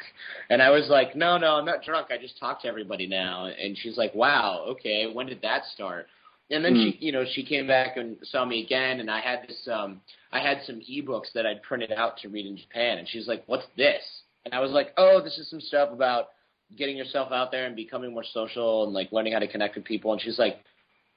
And 0.49 0.61
I 0.61 0.69
was 0.69 0.87
like, 0.89 1.13
no, 1.13 1.37
no, 1.37 1.55
I'm 1.55 1.65
not 1.65 1.83
drunk. 1.83 2.07
I 2.09 2.17
just 2.17 2.39
talk 2.39 2.61
to 2.61 2.69
everybody 2.69 3.05
now. 3.05 3.47
And 3.47 3.77
she's 3.77 3.97
like, 3.97 4.15
wow, 4.15 4.65
okay, 4.69 5.11
when 5.11 5.25
did 5.25 5.41
that 5.41 5.63
start? 5.73 6.07
And 6.49 6.63
then 6.63 6.75
she, 6.75 7.05
you 7.05 7.11
know, 7.11 7.25
she 7.29 7.43
came 7.43 7.67
back 7.67 7.97
and 7.97 8.15
saw 8.23 8.45
me 8.45 8.63
again, 8.63 9.01
and 9.01 9.11
I 9.11 9.19
had 9.19 9.45
this, 9.47 9.67
um, 9.69 9.99
I 10.31 10.39
had 10.39 10.59
some 10.65 10.81
ebooks 10.89 11.33
that 11.33 11.45
I'd 11.45 11.61
printed 11.61 11.91
out 11.91 12.17
to 12.19 12.29
read 12.29 12.45
in 12.45 12.55
Japan, 12.55 12.99
and 12.99 13.07
she's 13.07 13.27
like, 13.27 13.43
"What's 13.47 13.65
this?" 13.75 14.01
And 14.45 14.53
I 14.53 14.61
was 14.61 14.71
like, 14.71 14.93
"Oh, 14.97 15.21
this 15.21 15.37
is 15.37 15.49
some 15.49 15.59
stuff 15.59 15.89
about 15.91 16.29
getting 16.77 16.95
yourself 16.95 17.31
out 17.33 17.51
there 17.51 17.65
and 17.65 17.75
becoming 17.75 18.13
more 18.13 18.23
social 18.23 18.85
and 18.85 18.93
like 18.93 19.11
learning 19.11 19.33
how 19.33 19.39
to 19.39 19.47
connect 19.47 19.75
with 19.75 19.83
people." 19.83 20.13
And 20.13 20.21
she's 20.21 20.39
like, 20.39 20.59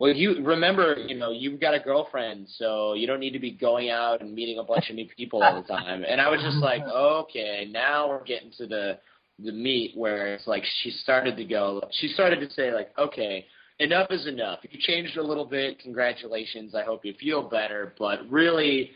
well, 0.00 0.10
you 0.14 0.42
remember, 0.42 0.96
you 0.96 1.14
know, 1.14 1.30
you've 1.30 1.60
got 1.60 1.74
a 1.74 1.78
girlfriend, 1.78 2.48
so 2.56 2.94
you 2.94 3.06
don't 3.06 3.20
need 3.20 3.34
to 3.34 3.38
be 3.38 3.50
going 3.50 3.90
out 3.90 4.22
and 4.22 4.34
meeting 4.34 4.58
a 4.58 4.64
bunch 4.64 4.88
of 4.88 4.96
new 4.96 5.06
people 5.14 5.42
all 5.42 5.60
the 5.60 5.68
time. 5.68 6.04
And 6.08 6.22
I 6.22 6.30
was 6.30 6.40
just 6.40 6.56
like, 6.56 6.82
okay, 6.82 7.68
now 7.70 8.08
we're 8.08 8.24
getting 8.24 8.50
to 8.58 8.66
the 8.66 8.98
the 9.42 9.52
meat 9.52 9.92
where 9.94 10.34
it's 10.34 10.46
like 10.46 10.64
she 10.82 10.90
started 10.90 11.36
to 11.36 11.44
go. 11.44 11.82
She 11.92 12.08
started 12.08 12.40
to 12.40 12.50
say 12.54 12.72
like, 12.72 12.96
okay, 12.98 13.46
enough 13.80 14.08
is 14.10 14.26
enough. 14.26 14.60
You 14.62 14.78
changed 14.80 15.16
a 15.16 15.22
little 15.22 15.44
bit, 15.44 15.80
congratulations. 15.80 16.74
I 16.74 16.84
hope 16.84 17.04
you 17.04 17.14
feel 17.18 17.42
better. 17.42 17.94
But 17.98 18.30
really, 18.30 18.92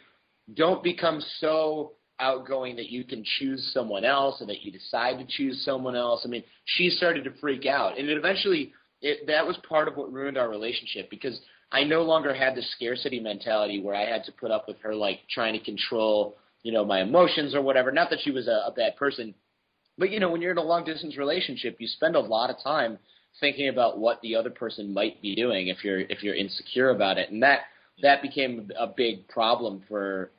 don't 0.55 0.83
become 0.83 1.21
so 1.41 1.93
outgoing 2.21 2.77
that 2.77 2.91
you 2.91 3.03
can 3.03 3.25
choose 3.39 3.73
someone 3.75 4.05
else 4.05 4.41
and 4.41 4.49
that 4.49 4.63
you 4.63 4.71
decide 4.71 5.19
to 5.19 5.27
choose 5.27 5.65
someone 5.65 5.97
else. 5.97 6.23
I 6.25 6.29
mean, 6.29 6.45
she 6.67 6.91
started 6.91 7.25
to 7.25 7.33
freak 7.41 7.67
out, 7.67 7.99
and 7.99 8.09
it 8.09 8.17
eventually 8.17 8.73
it, 9.01 9.27
that 9.27 9.47
was 9.47 9.57
part 9.69 9.89
of 9.89 9.97
what 9.97 10.13
ruined 10.13 10.39
our 10.39 10.49
relationship 10.49 11.11
because 11.11 11.41
I 11.73 11.83
no 11.83 12.03
longer 12.03 12.33
had 12.33 12.55
the 12.55 12.63
scarcity 12.77 13.19
mentality 13.19 13.83
where 13.83 13.97
I 13.97 14.09
had 14.09 14.25
to 14.25 14.33
put 14.33 14.51
up 14.51 14.69
with 14.69 14.77
her 14.83 14.95
like 14.95 15.21
trying 15.29 15.59
to 15.59 15.65
control, 15.65 16.37
you 16.63 16.73
know, 16.73 16.85
my 16.85 17.01
emotions 17.01 17.55
or 17.55 17.63
whatever. 17.63 17.91
Not 17.91 18.11
that 18.11 18.21
she 18.23 18.31
was 18.31 18.47
a, 18.47 18.63
a 18.67 18.73
bad 18.77 18.97
person, 18.97 19.35
but 19.99 20.11
you 20.11 20.21
know, 20.21 20.31
when 20.31 20.41
you're 20.41 20.53
in 20.53 20.59
a 20.59 20.63
long 20.63 20.85
distance 20.85 21.17
relationship, 21.17 21.77
you 21.81 21.89
spend 21.89 22.17
a 22.17 22.21
lot 22.21 22.51
of 22.51 22.57
time 22.63 22.99
thinking 23.41 23.69
about 23.69 23.99
what 23.99 24.21
the 24.23 24.37
other 24.37 24.51
person 24.51 24.93
might 24.93 25.21
be 25.23 25.35
doing 25.35 25.69
if 25.69 25.85
you're 25.85 26.01
if 26.01 26.23
you're 26.23 26.35
insecure 26.35 26.91
about 26.91 27.19
it, 27.19 27.31
and 27.31 27.43
that 27.43 27.61
that 28.03 28.23
became 28.23 28.71
a 28.79 28.87
big 28.87 29.27
problem 29.29 29.83
for 29.89 30.31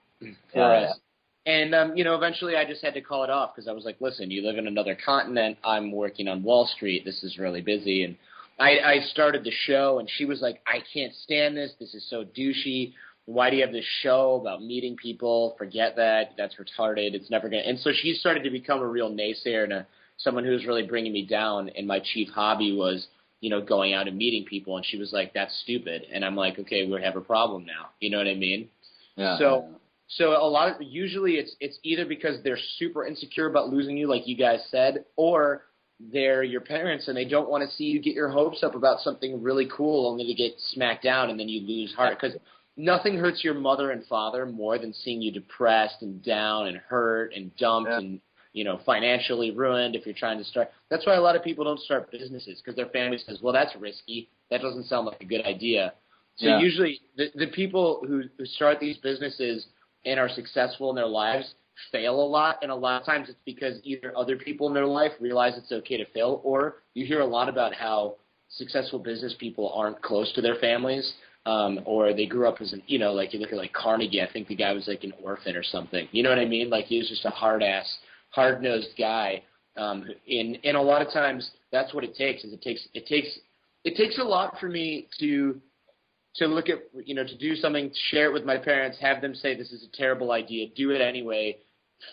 for 0.54 0.60
Yeah, 0.60 0.90
us. 0.92 1.00
And 1.46 1.76
um, 1.76 1.96
you 1.96 2.04
know, 2.04 2.16
eventually 2.16 2.56
I 2.56 2.66
just 2.66 2.84
had 2.84 2.94
to 2.96 3.02
call 3.02 3.24
it 3.24 3.30
off 3.30 3.56
because 3.56 3.68
I 3.68 3.72
was 3.72 3.86
like, 3.86 3.98
"Listen, 4.02 4.32
you 4.32 4.42
live 4.46 4.58
in 4.58 4.68
another 4.68 4.96
continent. 4.96 5.58
I'm 5.64 5.92
working 5.92 6.28
on 6.28 6.44
Wall 6.44 6.66
Street. 6.76 7.06
This 7.06 7.24
is 7.24 7.38
really 7.38 7.62
busy." 7.62 8.04
And 8.04 8.16
I, 8.60 8.80
I 8.80 9.00
started 9.12 9.44
the 9.44 9.52
show, 9.52 10.00
and 10.00 10.10
she 10.10 10.26
was 10.26 10.42
like, 10.42 10.62
"I 10.68 10.80
can't 10.94 11.14
stand 11.14 11.56
this. 11.56 11.74
This 11.80 11.94
is 11.94 12.10
so 12.10 12.24
douchey. 12.24 12.94
Why 13.26 13.50
do 13.50 13.58
you 13.58 13.64
have 13.64 13.74
this 13.74 13.86
show 14.02 14.40
about 14.42 14.64
meeting 14.64 14.96
people? 14.96 15.56
Forget 15.58 15.96
that. 15.98 16.32
That's 16.38 16.56
retarded. 16.56 17.14
It's 17.14 17.30
never 17.30 17.48
gonna." 17.50 17.64
And 17.64 17.80
so 17.80 17.92
she 17.94 18.14
started 18.14 18.44
to 18.44 18.50
become 18.50 18.80
a 18.82 18.88
real 18.88 19.12
naysayer 19.12 19.66
and 19.66 19.74
a, 19.74 19.88
someone 20.18 20.44
who 20.46 20.52
was 20.52 20.66
really 20.66 20.84
bringing 20.84 21.14
me 21.14 21.26
down. 21.26 21.70
And 21.70 21.88
my 21.88 22.00
chief 22.00 22.30
hobby 22.30 22.74
was, 22.76 23.08
you 23.42 23.50
know, 23.50 23.62
going 23.62 23.94
out 23.94 24.08
and 24.08 24.18
meeting 24.18 24.46
people. 24.46 24.78
And 24.78 24.86
she 24.86 24.98
was 24.98 25.12
like, 25.14 25.34
"That's 25.34 25.56
stupid." 25.64 26.06
And 26.12 26.24
I'm 26.24 26.36
like, 26.36 26.60
"Okay, 26.60 26.88
we 26.88 27.02
have 27.02 27.16
a 27.16 27.22
problem 27.22 27.66
now." 27.66 27.90
You 28.00 28.10
know 28.10 28.18
what 28.18 28.28
I 28.28 28.36
mean? 28.36 28.70
Yeah. 29.16 29.38
So 29.38 29.66
so 30.08 30.32
a 30.32 30.48
lot 30.48 30.70
of 30.70 30.82
usually 30.82 31.34
it's 31.34 31.56
it's 31.60 31.80
either 31.84 32.06
because 32.06 32.42
they're 32.44 32.60
super 32.78 33.06
insecure 33.06 33.48
about 33.48 33.70
losing 33.70 33.98
you, 33.98 34.08
like 34.08 34.28
you 34.28 34.36
guys 34.38 34.60
said, 34.70 35.06
or 35.16 35.64
they're 36.12 36.44
your 36.44 36.62
parents 36.62 37.08
and 37.08 37.16
they 37.16 37.24
don't 37.26 37.50
want 37.50 37.68
to 37.68 37.76
see 37.76 37.86
you 37.86 38.02
get 38.02 38.14
your 38.14 38.28
hopes 38.30 38.64
up 38.64 38.76
about 38.76 39.00
something 39.00 39.42
really 39.42 39.68
cool 39.76 40.08
only 40.08 40.26
to 40.26 40.34
get 40.34 40.52
smacked 40.58 41.04
down 41.04 41.30
and 41.30 41.40
then 41.40 41.48
you 41.48 41.62
lose 41.66 41.94
heart 41.96 42.20
because 42.20 42.38
nothing 42.76 43.18
hurts 43.18 43.46
your 43.46 43.54
mother 43.54 43.92
and 43.92 44.06
father 44.08 44.46
more 44.46 44.78
than 44.78 44.92
seeing 44.92 45.22
you 45.22 45.32
depressed 45.32 46.02
and 46.02 46.22
down 46.22 46.68
and 46.68 46.76
hurt 46.76 47.34
and 47.34 47.56
dumped 47.56 47.90
Yeah. 47.90 48.00
and 48.00 48.20
you 48.56 48.64
know 48.64 48.80
financially 48.86 49.52
ruined 49.52 49.96
if 49.96 50.06
you're 50.06 50.16
trying 50.26 50.40
to 50.40 50.44
start. 50.54 50.68
That's 50.90 51.06
why 51.06 51.16
a 51.16 51.22
lot 51.28 51.36
of 51.36 51.44
people 51.44 51.64
don't 51.70 51.80
start 51.90 52.10
businesses 52.12 52.56
because 52.62 52.76
their 52.76 52.90
family 52.98 53.20
says 53.26 53.38
well 53.44 53.54
that's 53.54 53.76
risky. 53.88 54.30
That 54.50 54.62
doesn't 54.62 54.86
sound 54.86 55.06
like 55.08 55.22
a 55.22 55.26
good 55.34 55.46
idea. 55.46 55.94
So 56.38 56.48
Yeah. 56.50 56.60
usually 56.68 57.02
the 57.20 57.26
the 57.36 57.48
people 57.48 57.88
who 58.08 58.24
who 58.38 58.46
start 58.58 58.80
these 58.80 58.98
businesses 59.10 59.68
and 60.06 60.20
are 60.20 60.30
successful 60.30 60.90
in 60.92 60.96
their 60.96 61.08
lives 61.24 61.48
fail 61.92 62.16
a 62.26 62.30
lot 62.38 62.54
and 62.62 62.72
a 62.72 62.76
lot 62.86 62.96
of 63.02 63.06
times 63.06 63.28
it's 63.30 63.44
because 63.46 63.76
either 63.84 64.10
other 64.18 64.38
people 64.38 64.66
in 64.70 64.74
their 64.74 64.86
life 65.00 65.12
realize 65.20 65.54
it's 65.58 65.74
okay 65.80 65.98
to 65.98 66.06
fail 66.14 66.40
or 66.44 66.60
you 66.94 67.06
hear 67.06 67.20
a 67.20 67.26
lot 67.38 67.50
about 67.50 67.74
how 67.74 68.16
successful 68.50 68.98
business 68.98 69.36
people 69.46 69.66
aren't 69.76 70.02
close 70.02 70.32
to 70.34 70.42
their 70.42 70.56
families 70.68 71.06
um 71.46 71.74
or 71.86 72.14
they 72.14 72.26
grew 72.26 72.48
up 72.48 72.62
as 72.62 72.72
an 72.72 72.82
you 72.88 72.98
know 72.98 73.12
like 73.12 73.34
you 73.34 73.40
look 73.42 73.52
at 73.52 73.58
like 73.58 73.74
Carnegie 73.74 74.22
I 74.22 74.32
think 74.32 74.48
the 74.48 74.56
guy 74.56 74.72
was 74.72 74.88
like 74.88 75.04
an 75.04 75.14
orphan 75.22 75.56
or 75.58 75.64
something. 75.64 76.08
You 76.12 76.24
know 76.24 76.30
what 76.30 76.40
I 76.40 76.46
mean? 76.46 76.70
Like 76.70 76.86
he 76.86 76.98
was 76.98 77.10
just 77.10 77.26
a 77.26 77.30
hard 77.30 77.62
ass 77.62 77.90
hard 78.30 78.62
nosed 78.62 78.90
guy 78.98 79.42
um 79.78 80.06
and 80.28 80.58
and 80.64 80.78
a 80.78 80.82
lot 80.82 81.02
of 81.02 81.12
times 81.12 81.52
that's 81.72 81.94
what 81.94 82.04
it 82.04 82.16
takes 82.16 82.44
is 82.44 82.54
it 82.54 82.62
takes 82.62 82.88
it 82.94 83.06
takes 83.08 83.40
it 83.84 83.96
takes 83.96 84.18
a 84.18 84.24
lot 84.24 84.58
for 84.60 84.68
me 84.68 85.08
to 85.20 85.60
to 86.36 86.48
look 86.48 86.70
at 86.70 86.80
you 87.06 87.16
know 87.16 87.24
to 87.24 87.38
do 87.38 87.56
something 87.56 87.92
share 88.10 88.26
it 88.26 88.34
with 88.34 88.46
my 88.46 88.58
parents 88.58 88.98
have 89.00 89.22
them 89.22 89.34
say 89.34 89.56
this 89.56 89.72
is 89.72 89.84
a 89.84 89.98
terrible 89.98 90.32
idea. 90.32 90.68
Do 90.76 90.92
it 90.92 91.02
anyway. 91.02 91.58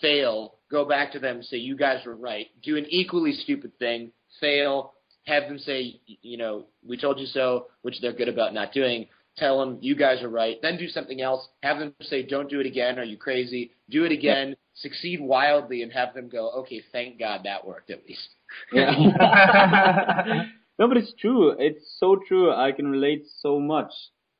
Fail. 0.01 0.55
Go 0.71 0.85
back 0.85 1.11
to 1.11 1.19
them 1.19 1.43
say 1.43 1.57
you 1.57 1.75
guys 1.75 2.05
were 2.05 2.15
right. 2.15 2.47
Do 2.63 2.77
an 2.77 2.85
equally 2.89 3.33
stupid 3.33 3.77
thing. 3.79 4.11
Fail. 4.39 4.93
Have 5.25 5.43
them 5.43 5.59
say 5.59 5.99
you 6.05 6.37
know 6.37 6.65
we 6.87 6.97
told 6.97 7.19
you 7.19 7.25
so 7.25 7.67
which 7.81 7.99
they're 8.01 8.13
good 8.13 8.29
about 8.29 8.53
not 8.53 8.73
doing 8.73 9.07
tell 9.37 9.59
them 9.59 9.77
you 9.81 9.95
guys 9.95 10.21
are 10.21 10.29
right 10.29 10.57
then 10.61 10.77
do 10.77 10.87
something 10.87 11.21
else 11.21 11.47
have 11.63 11.79
them 11.79 11.93
say 12.01 12.23
don't 12.23 12.49
do 12.49 12.59
it 12.59 12.65
again 12.65 12.99
are 12.99 13.03
you 13.03 13.17
crazy 13.17 13.71
do 13.89 14.03
it 14.03 14.11
again 14.11 14.55
succeed 14.75 15.19
wildly 15.21 15.81
and 15.81 15.91
have 15.91 16.13
them 16.13 16.29
go 16.29 16.49
okay 16.51 16.81
thank 16.91 17.19
god 17.19 17.41
that 17.43 17.65
worked 17.65 17.89
at 17.89 18.05
least 18.07 18.29
Yeah. 18.71 18.91
no, 20.79 20.87
but 20.87 20.97
it's 20.97 21.13
true. 21.19 21.55
It's 21.57 21.97
so 21.99 22.17
true. 22.27 22.53
I 22.53 22.71
can 22.71 22.87
relate 22.87 23.25
so 23.39 23.59
much, 23.59 23.91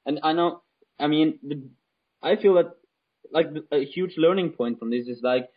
and 0.05 0.19
I 0.23 0.33
know. 0.33 0.61
I 0.99 1.07
mean, 1.07 1.39
the, 1.43 1.63
I 2.21 2.35
feel 2.35 2.55
that 2.55 2.71
like 3.31 3.47
a 3.71 3.83
huge 3.83 4.15
learning 4.17 4.51
point 4.51 4.79
from 4.79 4.91
this 4.91 5.07
is 5.07 5.19
like 5.23 5.49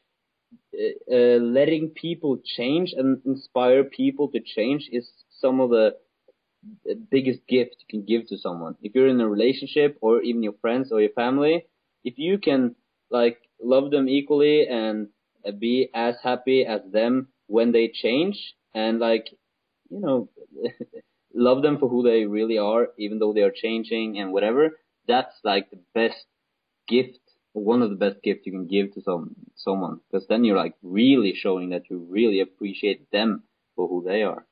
uh, 0.75 1.15
uh, 1.15 1.39
letting 1.39 1.91
people 1.91 2.39
change 2.45 2.95
and 2.97 3.21
inspire 3.27 3.85
people 3.85 4.29
to 4.29 4.41
change 4.41 4.89
is 4.93 5.11
some 5.41 5.61
of 5.61 5.71
the 5.71 5.91
the 5.95 5.95
biggest 7.11 7.41
gift 7.49 7.77
you 7.81 7.87
can 7.89 8.05
give 8.07 8.29
to 8.29 8.39
someone. 8.39 8.77
If 8.83 8.95
you're 8.95 9.09
in 9.09 9.21
a 9.21 9.29
relationship 9.29 9.99
or 10.01 10.23
even 10.23 10.43
your 10.43 10.55
friends 10.61 10.93
or 10.93 11.01
your 11.01 11.13
family, 11.13 11.67
if 12.05 12.19
you 12.19 12.39
can 12.39 12.75
like 13.11 13.39
love 13.63 13.91
them 13.91 14.09
equally 14.09 14.67
and 14.69 15.09
uh, 15.47 15.53
be 15.53 15.89
as 15.95 16.17
happy 16.23 16.65
as 16.67 16.81
them 16.93 17.29
when 17.47 17.73
they 17.73 17.89
change 17.89 18.55
and 18.75 18.99
like 18.99 19.27
you 19.91 20.01
know 20.01 20.29
love 21.35 21.63
them 21.63 21.79
for 21.79 21.89
who 21.89 22.03
they 22.03 22.25
really 22.25 22.59
are 22.59 22.89
even 22.99 23.19
though 23.19 23.33
they 23.33 23.43
are 23.43 23.53
changing 23.55 24.19
and 24.19 24.33
whatever 24.33 24.79
that's 25.07 25.35
like 25.45 25.71
the 25.71 25.79
best 25.95 26.27
gift 26.89 27.21
one 27.53 27.83
of 27.83 27.91
the 27.91 27.97
best 27.97 28.23
gifts 28.23 28.43
you 28.45 28.53
can 28.53 28.67
give 28.67 28.93
to 28.93 29.01
some 29.03 29.35
someone 29.55 30.01
because 30.11 30.27
then 30.29 30.45
you're 30.45 30.57
like 30.57 30.75
really 30.83 31.35
showing 31.35 31.71
that 31.71 31.89
you 31.91 32.07
really 32.11 32.41
appreciate 32.41 33.11
them 33.13 33.43
for 33.75 33.89
who 33.89 34.03
they 34.05 34.23
are 34.23 34.45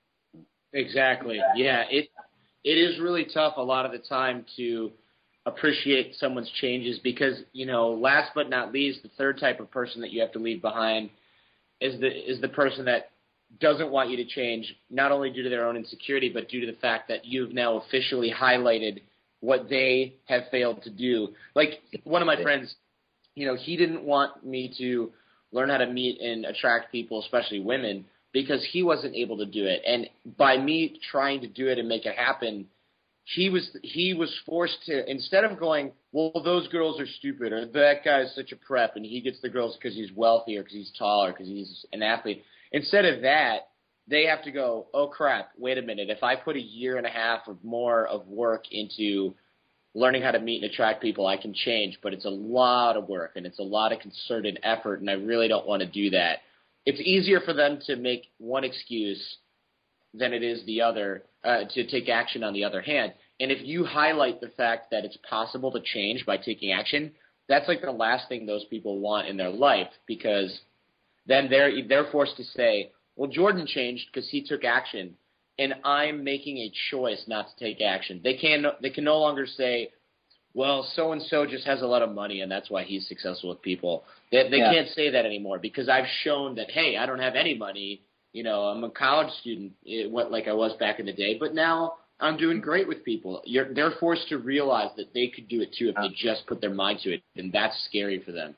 Exactly. 0.75 1.41
Yeah, 1.57 1.85
it 1.91 2.09
it 2.65 2.79
is 2.79 3.01
really 3.01 3.27
tough 3.33 3.55
a 3.57 3.63
lot 3.63 3.87
of 3.87 3.93
the 3.93 3.99
time 3.99 4.45
to 4.57 4.91
appreciate 5.47 6.15
someone's 6.17 6.51
changes 6.61 6.99
because 6.99 7.43
you 7.53 7.65
know, 7.67 7.91
last 7.93 8.33
but 8.35 8.51
not 8.51 8.73
least, 8.73 9.03
the 9.03 9.11
third 9.17 9.39
type 9.39 9.61
of 9.61 9.71
person 9.71 10.01
that 10.01 10.11
you 10.11 10.21
have 10.21 10.33
to 10.33 10.39
leave 10.39 10.61
behind 10.61 11.11
is 11.81 12.01
the 12.01 12.09
is 12.09 12.41
the 12.41 12.49
person 12.49 12.85
that 12.87 13.11
doesn't 13.61 13.91
want 13.91 14.11
you 14.11 14.17
to 14.17 14.25
change, 14.25 14.75
not 14.91 15.13
only 15.13 15.31
due 15.31 15.45
to 15.45 15.49
their 15.49 15.67
own 15.67 15.77
insecurity, 15.77 16.29
but 16.29 16.49
due 16.49 16.61
to 16.61 16.67
the 16.67 16.79
fact 16.79 17.09
that 17.09 17.25
you've 17.25 17.53
now 17.53 17.77
officially 17.77 18.33
highlighted 18.37 19.01
what 19.41 19.69
they 19.69 20.15
have 20.25 20.43
failed 20.51 20.83
to 20.83 20.91
do. 20.91 21.29
Like 21.55 21.75
one 22.03 22.21
of 22.23 22.27
my 22.27 22.43
friends, 22.43 22.75
you 23.37 23.47
know, 23.47 23.55
he 23.55 23.77
didn't 23.77 24.03
want 24.03 24.45
me 24.45 24.75
to 24.79 25.13
learn 25.53 25.69
how 25.69 25.77
to 25.77 25.87
meet 25.87 26.21
and 26.21 26.45
attract 26.47 26.91
people, 26.91 27.21
especially 27.23 27.61
women, 27.61 28.07
because 28.35 28.67
he 28.73 28.83
wasn't 28.83 29.15
able 29.15 29.39
to 29.39 29.47
do 29.47 29.65
it. 29.65 29.81
And 29.87 30.11
by 30.37 30.59
me 30.59 31.01
trying 31.11 31.41
to 31.43 31.47
do 31.47 31.69
it 31.69 31.79
and 31.79 31.89
make 31.89 32.05
it 32.05 32.17
happen, 32.17 32.67
he 33.23 33.49
was 33.49 33.75
he 33.83 34.13
was 34.13 34.31
forced 34.45 34.77
to 34.85 35.11
instead 35.11 35.45
of 35.45 35.59
going, 35.59 35.93
well, 36.13 36.43
those 36.45 36.69
girls 36.69 37.01
are 37.01 37.07
stupid, 37.07 37.53
or 37.53 37.65
that 37.65 38.05
guy's 38.05 38.35
such 38.35 38.53
a 38.53 38.57
prep, 38.57 38.97
and 38.97 39.07
he 39.07 39.23
gets 39.23 39.41
the 39.41 39.49
girls 39.49 39.77
because 39.77 39.97
he's 39.97 40.13
wealthy 40.13 40.59
or 40.59 40.63
because 40.63 40.75
he's 40.75 40.93
taller, 40.99 41.33
because 41.33 41.47
he's 41.47 41.87
an 41.93 42.03
athlete. 42.03 42.45
Instead 42.73 43.07
of 43.07 43.23
that, 43.23 43.69
they 44.09 44.27
have 44.27 44.43
to 44.43 44.51
go, 44.51 44.89
oh 44.93 45.07
crap, 45.07 45.51
wait 45.57 45.79
a 45.79 45.83
minute. 45.83 46.11
If 46.11 46.23
I 46.23 46.37
put 46.37 46.57
a 46.57 46.61
year 46.61 46.99
and 46.99 47.07
a 47.07 47.11
half 47.11 47.43
or 47.47 47.57
more 47.63 48.05
of 48.07 48.27
work 48.27 48.65
into 48.71 49.35
learning 49.95 50.23
how 50.23 50.33
to 50.33 50.41
meet 50.41 50.63
and 50.63 50.71
attract 50.71 51.01
people, 51.01 51.27
I 51.27 51.37
can 51.37 51.55
change, 51.55 52.01
but 52.03 52.13
it's 52.13 52.25
a 52.25 52.31
lot 52.31 52.97
of 52.97 53.09
work 53.09 53.33
and 53.37 53.47
it's 53.47 53.61
a 53.61 53.63
lot 53.63 53.93
of 53.93 54.01
concerted 54.01 54.59
effort, 54.65 55.01
and 55.01 55.09
I 55.09 55.15
really 55.15 55.47
don't 55.47 55.67
want 55.67 55.81
to 55.81 55.89
do 55.89 56.11
that. 56.11 56.41
It's 56.87 57.01
easier 57.01 57.41
for 57.41 57.53
them 57.53 57.79
to 57.87 57.97
make 57.97 58.31
one 58.39 58.65
excuse 58.65 59.39
than 60.13 60.33
it 60.33 60.43
is 60.43 60.65
the 60.65 60.83
other 60.83 61.25
uh, 61.45 61.65
to 61.71 61.87
take 61.87 62.09
action 62.09 62.45
on 62.45 62.53
the 62.53 62.65
other 62.65 62.81
hand. 62.81 63.13
And 63.41 63.51
if 63.51 63.59
you 63.63 63.85
highlight 63.85 64.41
the 64.41 64.53
fact 64.57 64.91
that 64.91 65.05
it's 65.05 65.19
possible 65.29 65.73
to 65.73 65.81
change 65.81 66.25
by 66.25 66.37
taking 66.37 66.73
action, 66.73 67.13
that's 67.49 67.69
like 67.69 67.83
the 67.83 67.91
last 67.91 68.29
thing 68.29 68.47
those 68.47 68.65
people 68.67 69.01
want 69.01 69.29
in 69.29 69.37
their 69.37 69.51
life 69.51 69.89
because 70.07 70.61
then 71.27 71.49
they're 71.51 71.73
they're 71.89 72.11
forced 72.11 72.37
to 72.37 72.45
say, 72.45 72.93
"Well, 73.17 73.31
Jordan 73.31 73.67
changed 73.67 74.07
because 74.13 74.29
he 74.31 74.43
took 74.43 74.65
action." 74.65 75.17
and 75.59 75.75
I'm 75.85 76.25
making 76.25 76.59
a 76.59 76.73
choice 76.91 77.25
not 77.27 77.47
to 77.49 77.65
take 77.65 77.81
action. 77.81 78.21
They 78.23 78.35
can 78.35 78.65
they 78.83 78.91
can 78.91 79.05
no 79.05 79.19
longer 79.19 79.47
say, 79.47 79.91
well, 80.55 80.89
so 80.95 81.13
and 81.13 81.23
so 81.23 81.47
just 81.47 81.67
has 81.67 81.83
a 81.83 81.87
lot 81.87 82.03
of 82.03 82.15
money 82.15 82.41
and 82.41 82.51
that's 82.51 82.71
why 82.71 82.85
he's 82.85 83.07
successful 83.09 83.51
with 83.51 83.61
people. 83.63 84.05
They 84.31 84.49
they 84.49 84.59
Yeah. 84.59 84.73
can't 84.73 84.89
say 84.91 85.11
that 85.11 85.27
anymore 85.27 85.59
because 85.59 85.89
I've 85.89 86.07
shown 86.23 86.55
that 86.57 86.71
hey, 86.71 86.97
I 86.97 87.07
don't 87.07 87.19
have 87.19 87.35
any 87.35 87.55
money. 87.55 88.03
You 88.33 88.43
know, 88.43 88.63
I'm 88.63 88.83
a 88.83 88.91
college 88.91 89.33
student, 89.41 89.73
eh, 89.87 90.05
it 90.05 90.11
went 90.11 90.31
like 90.31 90.49
I 90.49 90.53
was 90.53 90.73
back 90.75 90.99
in 90.99 91.07
the 91.07 91.13
day, 91.13 91.37
but 91.39 91.55
now 91.55 91.95
I'm 92.21 92.37
doing 92.37 92.61
great 92.61 92.89
with 92.89 93.05
people. 93.05 93.43
You're, 93.45 93.73
they're 93.73 93.93
forced 94.01 94.29
to 94.29 94.39
realize 94.39 94.91
that 94.97 95.13
they 95.15 95.29
could 95.29 95.49
do 95.49 95.61
it 95.61 95.75
too 95.77 95.89
if 95.89 95.97
they 95.97 96.09
just 96.17 96.47
put 96.47 96.61
their 96.61 96.75
mind 96.75 97.01
to 97.01 97.15
it, 97.15 97.23
and 97.37 97.53
that's 97.53 97.77
scary 97.85 98.21
for 98.21 98.33
them. 98.33 98.57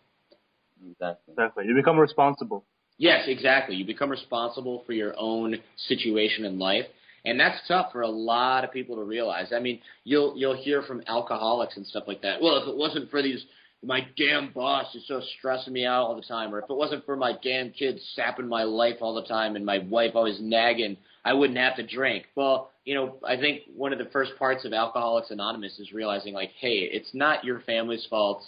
Exactly. 0.90 1.32
Exactly. 1.32 1.66
You 1.66 1.74
become 1.74 1.98
responsible. 1.98 2.64
Yes, 2.98 3.24
exactly. 3.26 3.76
You 3.76 3.84
become 3.84 4.10
responsible 4.10 4.82
for 4.86 4.92
your 4.92 5.14
own 5.18 5.56
situation 5.76 6.44
in 6.44 6.58
life. 6.58 6.86
And 7.26 7.38
that's 7.38 7.58
tough 7.68 7.92
for 7.92 8.02
a 8.02 8.08
lot 8.08 8.64
of 8.64 8.72
people 8.72 8.96
to 8.96 9.02
realize. 9.02 9.52
I 9.54 9.60
mean, 9.60 9.80
you'll 10.04 10.34
you'll 10.36 10.56
hear 10.56 10.82
from 10.82 11.02
alcoholics 11.08 11.76
and 11.76 11.86
stuff 11.86 12.04
like 12.06 12.22
that. 12.22 12.40
Well, 12.40 12.62
if 12.62 12.68
it 12.68 12.76
wasn't 12.76 13.10
for 13.10 13.22
these 13.22 13.44
my 13.82 14.06
damn 14.16 14.52
boss 14.52 14.94
is 14.94 15.06
so 15.06 15.20
stressing 15.38 15.72
me 15.72 15.84
out 15.84 16.04
all 16.04 16.16
the 16.16 16.22
time, 16.22 16.54
or 16.54 16.58
if 16.58 16.70
it 16.70 16.76
wasn't 16.76 17.04
for 17.04 17.16
my 17.16 17.34
damn 17.42 17.70
kids 17.70 18.00
sapping 18.14 18.48
my 18.48 18.64
life 18.64 18.96
all 19.00 19.14
the 19.14 19.24
time 19.24 19.54
and 19.54 19.64
my 19.64 19.78
wife 19.78 20.12
always 20.14 20.38
nagging, 20.40 20.96
I 21.24 21.34
wouldn't 21.34 21.58
have 21.58 21.76
to 21.76 21.86
drink. 21.86 22.26
Well, 22.34 22.70
you 22.84 22.94
know, 22.94 23.16
I 23.26 23.36
think 23.36 23.62
one 23.74 23.92
of 23.92 23.98
the 23.98 24.06
first 24.06 24.32
parts 24.38 24.64
of 24.64 24.72
Alcoholics 24.72 25.30
Anonymous 25.30 25.78
is 25.78 25.92
realizing 25.92 26.34
like, 26.34 26.50
hey, 26.58 26.88
it's 26.90 27.10
not 27.12 27.44
your 27.44 27.60
family's 27.60 28.06
fault. 28.08 28.42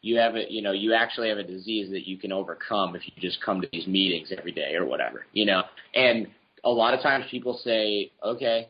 You 0.00 0.16
have 0.18 0.34
a, 0.34 0.50
you 0.50 0.62
know, 0.62 0.72
you 0.72 0.94
actually 0.94 1.28
have 1.28 1.38
a 1.38 1.44
disease 1.44 1.90
that 1.90 2.08
you 2.08 2.18
can 2.18 2.32
overcome 2.32 2.96
if 2.96 3.02
you 3.04 3.12
just 3.20 3.40
come 3.42 3.60
to 3.60 3.68
these 3.72 3.86
meetings 3.86 4.32
every 4.36 4.52
day 4.52 4.74
or 4.74 4.84
whatever, 4.84 5.26
you 5.32 5.46
know. 5.46 5.62
And 5.94 6.26
a 6.64 6.70
lot 6.70 6.94
of 6.94 7.00
times 7.00 7.24
people 7.30 7.60
say, 7.64 8.12
okay, 8.24 8.68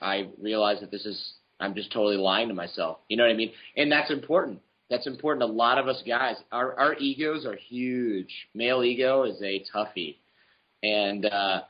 I 0.00 0.28
realize 0.40 0.80
that 0.80 0.90
this 0.90 1.04
is, 1.04 1.34
I'm 1.58 1.74
just 1.74 1.92
totally 1.92 2.16
lying 2.16 2.48
to 2.48 2.54
myself. 2.54 2.98
You 3.08 3.16
know 3.16 3.24
what 3.24 3.32
I 3.32 3.36
mean? 3.36 3.52
And 3.76 3.90
that's 3.90 4.10
important 4.10 4.60
that's 4.90 5.06
important. 5.06 5.48
A 5.48 5.52
lot 5.52 5.78
of 5.78 5.88
us 5.88 6.02
guys, 6.06 6.36
our 6.50 6.78
our 6.78 6.94
egos 6.94 7.46
are 7.46 7.54
huge. 7.56 8.48
Male 8.54 8.82
ego 8.82 9.22
is 9.22 9.40
a 9.40 9.64
toughie, 9.72 10.16
and 10.82 11.24
uh, 11.24 11.60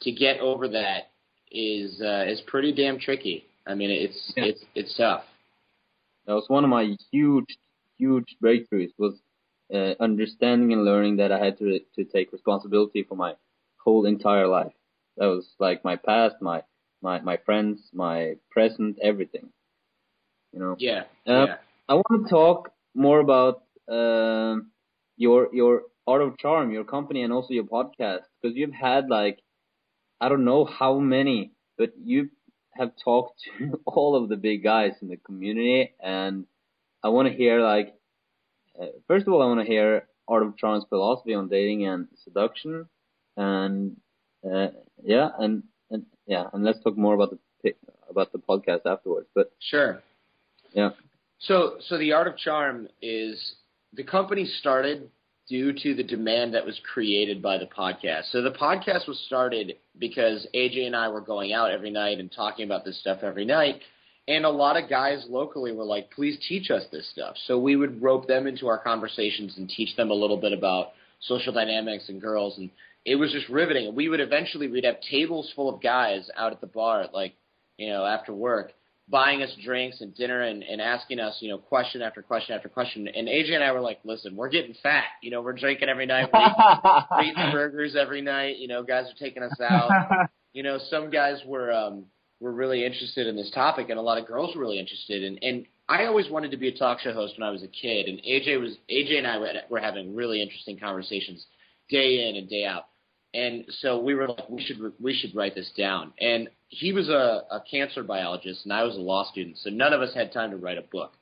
to 0.00 0.12
get 0.12 0.40
over 0.40 0.66
that 0.68 1.10
is 1.52 2.00
uh, 2.00 2.24
is 2.26 2.40
pretty 2.46 2.72
damn 2.72 2.98
tricky. 2.98 3.44
I 3.66 3.74
mean, 3.74 3.90
it's 3.90 4.32
yeah. 4.34 4.44
it's 4.44 4.64
it's 4.74 4.96
tough. 4.96 5.24
That 6.26 6.32
was 6.32 6.44
one 6.48 6.64
of 6.64 6.70
my 6.70 6.96
huge 7.12 7.58
huge 7.98 8.36
breakthroughs 8.42 8.92
was 8.98 9.20
uh, 9.72 9.92
understanding 10.00 10.72
and 10.72 10.84
learning 10.84 11.18
that 11.18 11.30
I 11.30 11.44
had 11.44 11.58
to 11.58 11.80
to 11.96 12.04
take 12.04 12.32
responsibility 12.32 13.04
for 13.06 13.14
my 13.14 13.34
whole 13.76 14.06
entire 14.06 14.46
life. 14.46 14.72
That 15.16 15.26
was 15.26 15.48
like 15.58 15.84
my 15.84 15.96
past, 15.96 16.36
my 16.40 16.62
my 17.02 17.20
my 17.20 17.36
friends, 17.38 17.80
my 17.92 18.34
present, 18.50 18.98
everything. 19.02 19.50
You 20.52 20.60
know. 20.60 20.76
Yeah. 20.78 21.04
Uh, 21.26 21.46
yeah. 21.46 21.56
I 21.88 21.94
want 21.94 22.26
to 22.26 22.30
talk 22.30 22.72
more 22.94 23.20
about 23.20 23.62
uh, 23.88 24.56
your 25.16 25.48
your 25.52 25.82
Art 26.06 26.22
of 26.22 26.38
Charm, 26.38 26.72
your 26.72 26.84
company, 26.84 27.22
and 27.22 27.32
also 27.32 27.54
your 27.54 27.64
podcast, 27.64 28.24
because 28.40 28.56
you've 28.56 28.72
had 28.72 29.08
like 29.08 29.40
I 30.20 30.28
don't 30.28 30.44
know 30.44 30.64
how 30.64 30.98
many, 30.98 31.52
but 31.78 31.92
you 32.02 32.30
have 32.72 32.92
talked 33.02 33.40
to 33.58 33.80
all 33.86 34.16
of 34.16 34.28
the 34.28 34.36
big 34.36 34.62
guys 34.62 34.92
in 35.02 35.08
the 35.08 35.16
community, 35.16 35.92
and 36.02 36.46
I 37.02 37.08
want 37.08 37.28
to 37.28 37.34
hear 37.34 37.60
like 37.60 37.94
uh, 38.80 38.86
first 39.08 39.26
of 39.26 39.32
all, 39.32 39.42
I 39.42 39.46
want 39.46 39.60
to 39.60 39.66
hear 39.66 40.06
Art 40.28 40.42
of 40.42 40.56
Charm's 40.56 40.84
philosophy 40.88 41.34
on 41.34 41.48
dating 41.48 41.86
and 41.86 42.08
seduction, 42.24 42.88
and 43.36 43.96
uh, 44.44 44.68
yeah, 45.02 45.30
and 45.38 45.62
and 45.90 46.06
yeah, 46.26 46.44
and 46.52 46.64
let's 46.64 46.82
talk 46.82 46.96
more 46.96 47.14
about 47.14 47.30
the 47.62 47.74
about 48.08 48.32
the 48.32 48.38
podcast 48.38 48.86
afterwards. 48.86 49.28
But 49.34 49.52
sure, 49.60 50.02
yeah. 50.72 50.90
So, 51.40 51.76
so 51.88 51.96
the 51.96 52.12
art 52.12 52.28
of 52.28 52.36
charm 52.36 52.88
is 53.00 53.54
the 53.94 54.04
company 54.04 54.44
started 54.44 55.08
due 55.48 55.72
to 55.72 55.94
the 55.94 56.02
demand 56.02 56.54
that 56.54 56.64
was 56.64 56.78
created 56.92 57.42
by 57.42 57.58
the 57.58 57.66
podcast. 57.66 58.30
So 58.30 58.42
the 58.42 58.50
podcast 58.50 59.08
was 59.08 59.18
started 59.26 59.76
because 59.98 60.46
AJ 60.54 60.86
and 60.86 60.94
I 60.94 61.08
were 61.08 61.20
going 61.20 61.52
out 61.52 61.70
every 61.70 61.90
night 61.90 62.20
and 62.20 62.30
talking 62.30 62.64
about 62.64 62.84
this 62.84 63.00
stuff 63.00 63.20
every 63.22 63.44
night. 63.44 63.80
And 64.28 64.44
a 64.44 64.50
lot 64.50 64.80
of 64.80 64.88
guys 64.88 65.26
locally 65.28 65.72
were 65.72 65.84
like, 65.84 66.10
please 66.12 66.38
teach 66.46 66.70
us 66.70 66.84
this 66.92 67.10
stuff. 67.10 67.34
So 67.46 67.58
we 67.58 67.74
would 67.74 68.00
rope 68.00 68.28
them 68.28 68.46
into 68.46 68.68
our 68.68 68.78
conversations 68.78 69.56
and 69.56 69.68
teach 69.68 69.96
them 69.96 70.10
a 70.10 70.14
little 70.14 70.36
bit 70.36 70.52
about 70.52 70.90
social 71.20 71.52
dynamics 71.52 72.04
and 72.08 72.20
girls. 72.20 72.58
And 72.58 72.70
it 73.04 73.16
was 73.16 73.32
just 73.32 73.48
riveting. 73.48 73.94
We 73.94 74.08
would 74.08 74.20
eventually, 74.20 74.68
we'd 74.68 74.84
have 74.84 75.00
tables 75.10 75.50
full 75.54 75.74
of 75.74 75.82
guys 75.82 76.28
out 76.36 76.52
at 76.52 76.60
the 76.60 76.66
bar, 76.66 77.06
like, 77.12 77.34
you 77.76 77.88
know, 77.88 78.04
after 78.04 78.32
work 78.32 78.72
buying 79.10 79.42
us 79.42 79.50
drinks 79.64 80.00
and 80.00 80.14
dinner 80.14 80.42
and, 80.42 80.62
and 80.62 80.80
asking 80.80 81.18
us, 81.18 81.36
you 81.40 81.50
know, 81.50 81.58
question 81.58 82.00
after 82.00 82.22
question 82.22 82.54
after 82.54 82.68
question. 82.68 83.08
And 83.08 83.26
AJ 83.26 83.54
and 83.54 83.64
I 83.64 83.72
were 83.72 83.80
like, 83.80 83.98
listen, 84.04 84.36
we're 84.36 84.48
getting 84.48 84.74
fat. 84.82 85.04
You 85.22 85.30
know, 85.32 85.42
we're 85.42 85.52
drinking 85.52 85.88
every 85.88 86.06
night. 86.06 86.28
We're 86.32 86.40
eating, 86.40 86.54
we're 87.10 87.22
eating 87.24 87.52
burgers 87.52 87.96
every 87.96 88.22
night. 88.22 88.58
You 88.58 88.68
know, 88.68 88.82
guys 88.82 89.06
are 89.06 89.18
taking 89.18 89.42
us 89.42 89.58
out. 89.60 89.90
You 90.52 90.64
know, 90.64 90.80
some 90.90 91.10
guys 91.10 91.40
were 91.46 91.70
um, 91.70 92.06
were 92.40 92.50
really 92.50 92.84
interested 92.84 93.28
in 93.28 93.36
this 93.36 93.52
topic, 93.54 93.88
and 93.88 94.00
a 94.00 94.02
lot 94.02 94.18
of 94.18 94.26
girls 94.26 94.56
were 94.56 94.62
really 94.62 94.80
interested. 94.80 95.22
And 95.22 95.38
and 95.42 95.64
I 95.88 96.06
always 96.06 96.28
wanted 96.28 96.50
to 96.50 96.56
be 96.56 96.66
a 96.66 96.76
talk 96.76 96.98
show 96.98 97.12
host 97.12 97.34
when 97.38 97.46
I 97.46 97.52
was 97.52 97.62
a 97.62 97.68
kid. 97.68 98.08
And 98.08 98.18
AJ 98.18 98.60
was 98.60 98.76
AJ 98.90 99.18
and 99.18 99.28
I 99.28 99.38
were 99.70 99.78
having 99.78 100.16
really 100.16 100.42
interesting 100.42 100.76
conversations 100.76 101.46
day 101.88 102.28
in 102.28 102.34
and 102.34 102.48
day 102.48 102.64
out. 102.64 102.86
And 103.32 103.64
so 103.80 103.98
we 103.98 104.14
were 104.14 104.28
like, 104.28 104.48
we 104.48 104.62
should 104.62 104.78
we 105.00 105.14
should 105.14 105.34
write 105.34 105.54
this 105.54 105.70
down. 105.76 106.12
And 106.20 106.48
he 106.68 106.92
was 106.92 107.08
a, 107.08 107.42
a 107.50 107.62
cancer 107.70 108.02
biologist, 108.02 108.64
and 108.64 108.72
I 108.72 108.82
was 108.82 108.96
a 108.96 109.00
law 109.00 109.30
student, 109.30 109.58
so 109.58 109.70
none 109.70 109.92
of 109.92 110.02
us 110.02 110.14
had 110.14 110.32
time 110.32 110.50
to 110.50 110.56
write 110.56 110.78
a 110.78 110.82
book. 110.82 111.12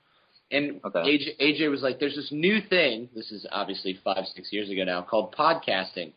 And 0.51 0.81
okay. 0.85 1.01
AJ, 1.01 1.41
AJ 1.41 1.71
was 1.71 1.83
like, 1.83 2.01
"There's 2.01 2.17
this 2.17 2.31
new 2.33 2.61
thing. 2.63 3.11
This 3.15 3.31
is 3.31 3.47
obviously 3.53 3.99
five, 4.03 4.25
six 4.35 4.51
years 4.53 4.71
ago 4.71 4.85
now, 4.85 5.03
called 5.03 5.35
podcasting. 5.35 6.13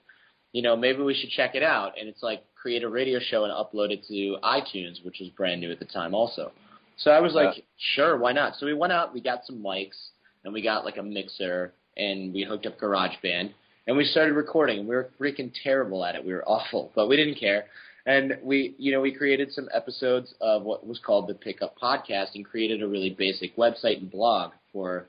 You 0.53 0.61
know, 0.61 0.77
maybe 0.77 1.01
we 1.01 1.13
should 1.13 1.29
check 1.31 1.55
it 1.55 1.63
out." 1.63 1.99
And 1.99 2.07
it's 2.07 2.23
like 2.23 2.43
create 2.55 2.83
a 2.83 2.89
radio 2.89 3.19
show 3.19 3.43
and 3.43 3.51
upload 3.51 3.91
it 3.91 4.05
to 4.07 4.37
iTunes, 4.43 5.03
which 5.03 5.17
was 5.19 5.29
brand 5.29 5.59
new 5.59 5.71
at 5.71 5.79
the 5.79 5.85
time, 5.85 6.13
also. 6.13 6.53
So 6.95 7.11
I 7.11 7.19
was 7.19 7.33
like, 7.33 7.57
yeah. 7.57 7.63
"Sure, 7.95 8.17
why 8.17 8.31
not?" 8.31 8.55
So 8.55 8.65
we 8.65 8.73
went 8.73 8.93
out, 8.93 9.13
we 9.13 9.19
got 9.19 9.45
some 9.45 9.61
mics, 9.61 10.11
and 10.45 10.53
we 10.53 10.61
got 10.61 10.85
like 10.85 10.95
a 10.95 11.03
mixer, 11.03 11.73
and 11.97 12.33
we 12.33 12.43
hooked 12.43 12.65
up 12.65 12.79
GarageBand, 12.79 13.53
and 13.87 13.97
we 13.97 14.05
started 14.05 14.33
recording. 14.33 14.87
We 14.87 14.95
were 14.95 15.09
freaking 15.19 15.51
terrible 15.63 16.05
at 16.05 16.15
it. 16.15 16.25
We 16.25 16.33
were 16.33 16.47
awful, 16.47 16.91
but 16.95 17.07
we 17.07 17.17
didn't 17.17 17.39
care. 17.39 17.65
And 18.05 18.37
we, 18.43 18.75
you 18.77 18.91
know, 18.91 19.01
we 19.01 19.11
created 19.11 19.51
some 19.51 19.69
episodes 19.73 20.33
of 20.41 20.63
what 20.63 20.85
was 20.85 20.99
called 21.05 21.27
the 21.27 21.35
Pickup 21.35 21.75
Podcast 21.79 22.35
and 22.35 22.45
created 22.45 22.81
a 22.81 22.87
really 22.87 23.11
basic 23.11 23.55
website 23.57 23.97
and 23.99 24.09
blog 24.09 24.51
for 24.73 25.07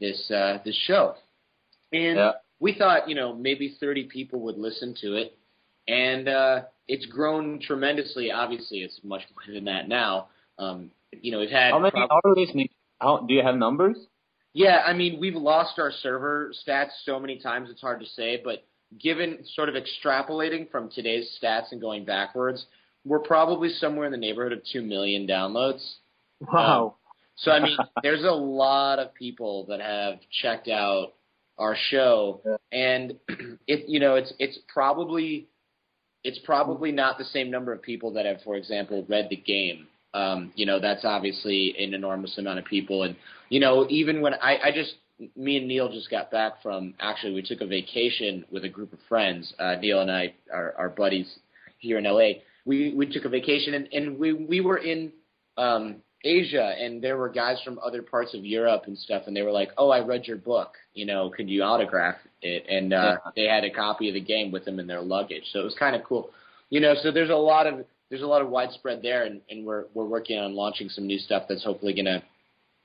this 0.00 0.30
uh, 0.30 0.58
this 0.64 0.78
show. 0.86 1.14
And 1.92 2.16
yeah. 2.16 2.32
we 2.60 2.74
thought, 2.74 3.08
you 3.08 3.14
know, 3.14 3.34
maybe 3.34 3.76
30 3.80 4.04
people 4.04 4.40
would 4.40 4.56
listen 4.58 4.94
to 5.00 5.16
it, 5.16 5.36
and 5.88 6.28
uh, 6.28 6.60
it's 6.86 7.06
grown 7.06 7.60
tremendously. 7.60 8.30
Obviously, 8.30 8.78
it's 8.78 9.00
much 9.02 9.22
more 9.34 9.54
than 9.54 9.64
that 9.64 9.88
now. 9.88 10.28
Um, 10.58 10.90
you 11.10 11.32
know, 11.32 11.40
we've 11.40 11.50
had 11.50 11.72
how 11.72 11.78
many 11.78 11.92
prob- 11.92 12.10
are 12.10 12.34
listening? 12.36 12.68
How 13.00 13.24
do 13.26 13.34
you 13.34 13.42
have 13.42 13.56
numbers? 13.56 13.96
Yeah, 14.54 14.82
I 14.86 14.92
mean, 14.92 15.20
we've 15.20 15.34
lost 15.34 15.78
our 15.78 15.92
server 15.92 16.52
stats 16.66 16.90
so 17.04 17.20
many 17.20 17.38
times 17.38 17.70
it's 17.70 17.80
hard 17.80 18.00
to 18.00 18.06
say, 18.06 18.40
but 18.42 18.64
given 19.00 19.38
sort 19.54 19.68
of 19.68 19.74
extrapolating 19.74 20.70
from 20.70 20.90
today's 20.90 21.38
stats 21.40 21.70
and 21.70 21.80
going 21.80 22.04
backwards, 22.04 22.66
we're 23.04 23.20
probably 23.20 23.68
somewhere 23.68 24.06
in 24.06 24.12
the 24.12 24.18
neighborhood 24.18 24.52
of 24.52 24.60
2 24.72 24.82
million 24.82 25.26
downloads. 25.26 25.86
Wow. 26.52 26.86
Um, 26.86 26.92
so, 27.36 27.50
I 27.52 27.60
mean, 27.60 27.76
there's 28.02 28.24
a 28.24 28.32
lot 28.32 28.98
of 28.98 29.14
people 29.14 29.66
that 29.68 29.80
have 29.80 30.18
checked 30.42 30.68
out 30.68 31.12
our 31.58 31.76
show 31.90 32.40
and 32.72 33.14
it 33.66 33.88
you 33.88 34.00
know 34.00 34.14
it's 34.14 34.32
it's 34.38 34.58
probably 34.72 35.48
it's 36.24 36.38
probably 36.44 36.92
not 36.92 37.18
the 37.18 37.24
same 37.24 37.50
number 37.50 37.72
of 37.72 37.82
people 37.82 38.12
that 38.12 38.26
have 38.26 38.40
for 38.44 38.56
example 38.56 39.04
read 39.08 39.26
the 39.28 39.36
game 39.36 39.86
um 40.14 40.52
you 40.54 40.66
know 40.66 40.80
that's 40.80 41.04
obviously 41.04 41.74
an 41.78 41.94
enormous 41.94 42.36
amount 42.38 42.58
of 42.58 42.64
people 42.64 43.02
and 43.02 43.16
you 43.48 43.60
know 43.60 43.86
even 43.88 44.20
when 44.20 44.34
i 44.34 44.56
i 44.64 44.70
just 44.72 44.94
me 45.36 45.56
and 45.56 45.66
Neil 45.66 45.90
just 45.90 46.10
got 46.10 46.30
back 46.30 46.62
from 46.62 46.94
actually 47.00 47.34
we 47.34 47.42
took 47.42 47.60
a 47.60 47.66
vacation 47.66 48.44
with 48.50 48.64
a 48.64 48.68
group 48.68 48.92
of 48.92 48.98
friends. 49.08 49.52
Uh, 49.58 49.74
Neil 49.80 50.00
and 50.00 50.10
I 50.10 50.34
are, 50.52 50.74
are 50.78 50.88
buddies 50.88 51.38
here 51.78 51.98
in 51.98 52.04
LA. 52.04 52.40
We 52.64 52.94
we 52.94 53.10
took 53.10 53.24
a 53.24 53.28
vacation 53.28 53.74
and, 53.74 53.88
and 53.92 54.18
we 54.18 54.32
we 54.32 54.60
were 54.60 54.78
in 54.78 55.12
um, 55.56 55.96
Asia 56.24 56.74
and 56.78 57.02
there 57.02 57.16
were 57.16 57.28
guys 57.28 57.58
from 57.64 57.78
other 57.84 58.02
parts 58.02 58.34
of 58.34 58.44
Europe 58.44 58.84
and 58.86 58.96
stuff 58.96 59.24
and 59.26 59.34
they 59.34 59.42
were 59.42 59.50
like, 59.50 59.70
"Oh, 59.76 59.90
I 59.90 60.04
read 60.04 60.26
your 60.26 60.36
book. 60.36 60.74
You 60.94 61.06
know, 61.06 61.30
could 61.34 61.48
you 61.48 61.62
autograph 61.62 62.16
it?" 62.42 62.66
And 62.68 62.92
uh, 62.92 63.16
yeah. 63.24 63.30
they 63.34 63.48
had 63.48 63.64
a 63.64 63.70
copy 63.70 64.08
of 64.08 64.14
the 64.14 64.20
game 64.20 64.52
with 64.52 64.64
them 64.64 64.78
in 64.78 64.86
their 64.86 65.02
luggage, 65.02 65.44
so 65.52 65.60
it 65.60 65.64
was 65.64 65.76
kind 65.78 65.96
of 65.96 66.04
cool. 66.04 66.30
You 66.70 66.80
know, 66.80 66.94
so 67.02 67.10
there's 67.10 67.30
a 67.30 67.34
lot 67.34 67.66
of 67.66 67.84
there's 68.10 68.22
a 68.22 68.26
lot 68.26 68.42
of 68.42 68.48
widespread 68.48 69.02
there, 69.02 69.24
and, 69.24 69.40
and 69.50 69.64
we're 69.64 69.84
we're 69.94 70.04
working 70.04 70.38
on 70.38 70.54
launching 70.54 70.88
some 70.88 71.06
new 71.06 71.18
stuff 71.18 71.44
that's 71.48 71.64
hopefully 71.64 71.94
going 71.94 72.06
to 72.06 72.22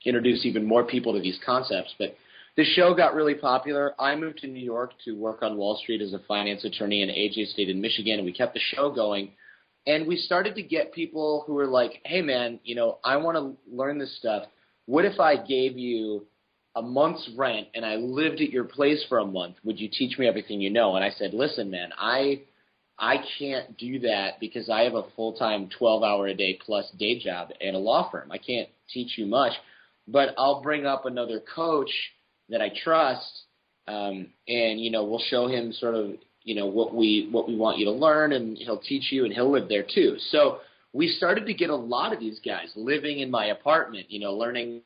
introduce 0.04 0.44
even 0.44 0.64
more 0.64 0.84
people 0.84 1.14
to 1.14 1.20
these 1.20 1.38
concepts. 1.44 1.94
But 1.98 2.16
the 2.56 2.64
show 2.64 2.94
got 2.94 3.14
really 3.14 3.34
popular. 3.34 3.94
I 3.98 4.14
moved 4.16 4.38
to 4.38 4.46
New 4.46 4.62
York 4.62 4.92
to 5.04 5.12
work 5.12 5.42
on 5.42 5.56
Wall 5.56 5.78
Street 5.82 6.02
as 6.02 6.12
a 6.12 6.20
finance 6.20 6.64
attorney, 6.64 7.02
and 7.02 7.10
AJ 7.10 7.52
stayed 7.52 7.68
in 7.68 7.80
Michigan, 7.80 8.14
and 8.18 8.24
we 8.24 8.32
kept 8.32 8.54
the 8.54 8.60
show 8.60 8.90
going. 8.90 9.32
And 9.86 10.06
we 10.06 10.16
started 10.16 10.54
to 10.54 10.62
get 10.62 10.92
people 10.92 11.44
who 11.46 11.54
were 11.54 11.66
like, 11.66 12.00
"Hey, 12.04 12.22
man, 12.22 12.60
you 12.64 12.74
know, 12.74 12.98
I 13.04 13.16
want 13.16 13.36
to 13.36 13.56
learn 13.74 13.98
this 13.98 14.16
stuff. 14.18 14.44
What 14.86 15.04
if 15.04 15.20
I 15.20 15.36
gave 15.36 15.78
you 15.78 16.26
a 16.76 16.82
month's 16.82 17.28
rent 17.36 17.68
and 17.74 17.84
I 17.84 17.96
lived 17.96 18.40
at 18.40 18.50
your 18.50 18.64
place 18.64 19.04
for 19.08 19.18
a 19.18 19.26
month? 19.26 19.56
Would 19.64 19.80
you 19.80 19.88
teach 19.88 20.18
me 20.18 20.28
everything 20.28 20.60
you 20.60 20.70
know?" 20.70 20.96
And 20.96 21.04
I 21.04 21.10
said, 21.10 21.32
"Listen, 21.32 21.70
man, 21.70 21.92
I." 21.98 22.42
I 22.98 23.16
can't 23.38 23.76
do 23.76 23.98
that 24.00 24.38
because 24.40 24.70
I 24.70 24.82
have 24.82 24.94
a 24.94 25.04
full 25.16 25.34
time 25.34 25.68
12 25.78 26.02
hour 26.02 26.26
a 26.28 26.34
day 26.34 26.58
plus 26.64 26.88
day 26.98 27.18
job 27.18 27.50
at 27.60 27.74
a 27.74 27.78
law 27.78 28.10
firm. 28.10 28.30
I 28.30 28.38
can't 28.38 28.68
teach 28.88 29.18
you 29.18 29.26
much, 29.26 29.52
but 30.06 30.34
I'll 30.38 30.62
bring 30.62 30.86
up 30.86 31.04
another 31.04 31.40
coach 31.54 31.90
that 32.50 32.60
I 32.60 32.70
trust, 32.84 33.42
um, 33.88 34.28
and 34.46 34.80
you 34.80 34.90
know 34.90 35.04
we'll 35.04 35.22
show 35.28 35.48
him 35.48 35.72
sort 35.72 35.94
of 35.94 36.12
you 36.42 36.54
know 36.54 36.66
what 36.66 36.94
we 36.94 37.28
what 37.32 37.48
we 37.48 37.56
want 37.56 37.78
you 37.78 37.86
to 37.86 37.92
learn, 37.92 38.32
and 38.32 38.56
he'll 38.56 38.78
teach 38.80 39.10
you, 39.10 39.24
and 39.24 39.32
he'll 39.32 39.50
live 39.50 39.68
there 39.68 39.84
too. 39.84 40.16
So 40.30 40.58
we 40.92 41.08
started 41.08 41.46
to 41.46 41.54
get 41.54 41.70
a 41.70 41.76
lot 41.76 42.12
of 42.12 42.20
these 42.20 42.38
guys 42.44 42.72
living 42.76 43.20
in 43.20 43.30
my 43.30 43.46
apartment. 43.46 44.10
You 44.10 44.20
know, 44.20 44.34
learning 44.34 44.82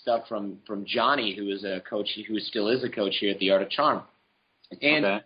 stuff 0.00 0.24
from 0.28 0.58
from 0.66 0.84
Johnny, 0.84 1.36
who 1.36 1.48
is 1.50 1.62
a 1.62 1.80
coach, 1.88 2.08
who 2.26 2.40
still 2.40 2.68
is 2.68 2.82
a 2.82 2.88
coach 2.88 3.14
here 3.20 3.30
at 3.30 3.38
the 3.38 3.50
Art 3.50 3.62
of 3.62 3.70
Charm, 3.70 4.02
and 4.80 5.04
Okay. 5.04 5.24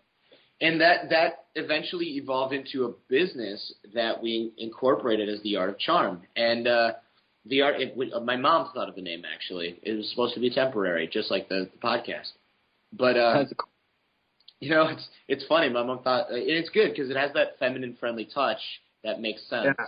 And 0.61 0.81
that 0.81 1.11
that 1.11 1.47
eventually 1.55 2.17
evolved 2.17 2.55
into 2.55 2.85
a 2.85 2.93
business 3.09 3.75
that 3.95 4.23
we 4.23 4.53
incorporated 4.59 5.29
as 5.29 5.43
the 5.43 5.57
Art 5.57 5.71
of 5.71 5.79
Charm. 5.79 6.23
And 6.37 6.67
uh, 6.67 6.93
the 7.45 7.63
art, 7.63 7.77
it, 7.79 7.97
uh, 8.13 8.21
my 8.21 8.37
mom 8.37 8.71
thought 8.75 8.89
of 8.89 8.95
the 8.95 9.03
name 9.03 9.23
actually. 9.33 9.79
It 9.83 9.93
was 9.93 10.09
supposed 10.11 10.35
to 10.35 10.41
be 10.41 10.51
temporary, 10.51 11.09
just 11.11 11.31
like 11.31 11.49
the, 11.49 11.69
the 11.73 11.79
podcast. 11.79 12.33
But 12.93 13.17
uh, 13.17 13.45
cool. 13.59 13.69
you 14.61 14.71
know, 14.71 14.89
it's 14.89 15.09
it's 15.29 15.45
funny. 15.47 15.69
My 15.69 15.83
mom 15.83 16.03
thought, 16.03 16.31
and 16.31 16.43
it's 16.43 16.71
good 16.71 16.91
because 16.91 17.11
it 17.11 17.17
has 17.17 17.33
that 17.35 17.59
feminine, 17.59 17.97
friendly 17.99 18.29
touch 18.33 18.61
that 19.05 19.21
makes 19.21 19.49
sense. 19.49 19.77
Yeah. 19.79 19.87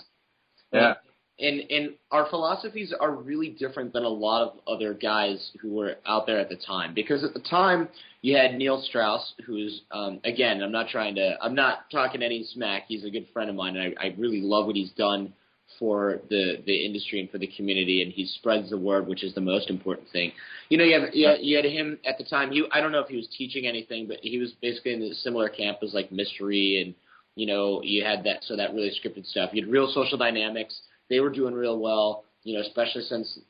Yeah. 0.72 0.94
And 1.40 1.60
and 1.70 1.90
our 2.10 2.28
philosophies 2.28 2.92
are 2.98 3.12
really 3.12 3.50
different 3.50 3.92
than 3.92 4.02
a 4.02 4.08
lot 4.08 4.42
of 4.42 4.58
other 4.66 4.92
guys 4.92 5.52
who 5.60 5.74
were 5.74 5.96
out 6.06 6.26
there 6.26 6.40
at 6.40 6.48
the 6.48 6.56
time. 6.56 6.94
Because 6.94 7.22
at 7.22 7.32
the 7.32 7.40
time 7.40 7.88
you 8.22 8.36
had 8.36 8.54
Neil 8.54 8.82
Strauss, 8.82 9.34
who's 9.46 9.82
um, 9.92 10.20
again, 10.24 10.62
I'm 10.62 10.72
not 10.72 10.88
trying 10.88 11.14
to, 11.14 11.36
I'm 11.40 11.54
not 11.54 11.90
talking 11.92 12.22
any 12.22 12.44
smack. 12.52 12.84
He's 12.88 13.04
a 13.04 13.10
good 13.10 13.26
friend 13.32 13.48
of 13.48 13.56
mine, 13.56 13.76
and 13.76 13.94
I, 13.98 14.06
I 14.06 14.14
really 14.18 14.40
love 14.40 14.66
what 14.66 14.74
he's 14.74 14.90
done 14.92 15.32
for 15.78 16.20
the 16.30 16.62
the 16.66 16.84
industry 16.84 17.20
and 17.20 17.30
for 17.30 17.38
the 17.38 17.46
community, 17.56 18.02
and 18.02 18.12
he 18.12 18.26
spreads 18.26 18.70
the 18.70 18.78
word, 18.78 19.06
which 19.06 19.22
is 19.22 19.34
the 19.34 19.40
most 19.40 19.70
important 19.70 20.08
thing. 20.10 20.32
You 20.68 20.78
know, 20.78 20.84
you 20.84 21.00
have 21.00 21.14
you 21.14 21.28
had, 21.28 21.38
you 21.40 21.56
had 21.56 21.64
him 21.66 21.98
at 22.04 22.18
the 22.18 22.24
time. 22.24 22.50
He 22.50 22.64
I 22.72 22.80
don't 22.80 22.92
know 22.92 23.00
if 23.00 23.08
he 23.08 23.16
was 23.16 23.28
teaching 23.36 23.66
anything, 23.66 24.08
but 24.08 24.18
he 24.22 24.38
was 24.38 24.52
basically 24.60 24.94
in 24.94 25.02
a 25.02 25.14
similar 25.14 25.48
camp 25.48 25.78
as 25.82 25.94
like 25.94 26.10
mystery 26.10 26.82
and 26.82 26.94
you 27.36 27.46
know 27.46 27.82
you 27.82 28.04
had 28.04 28.24
that 28.24 28.42
so 28.42 28.56
that 28.56 28.74
really 28.74 28.90
scripted 28.90 29.26
stuff. 29.26 29.50
You 29.52 29.64
had 29.64 29.70
real 29.70 29.90
social 29.92 30.18
dynamics. 30.18 30.80
They 31.10 31.20
were 31.20 31.30
doing 31.30 31.54
real 31.54 31.78
well. 31.78 32.24
You 32.44 32.54
know, 32.54 32.60
especially 32.62 33.02
since 33.02 33.40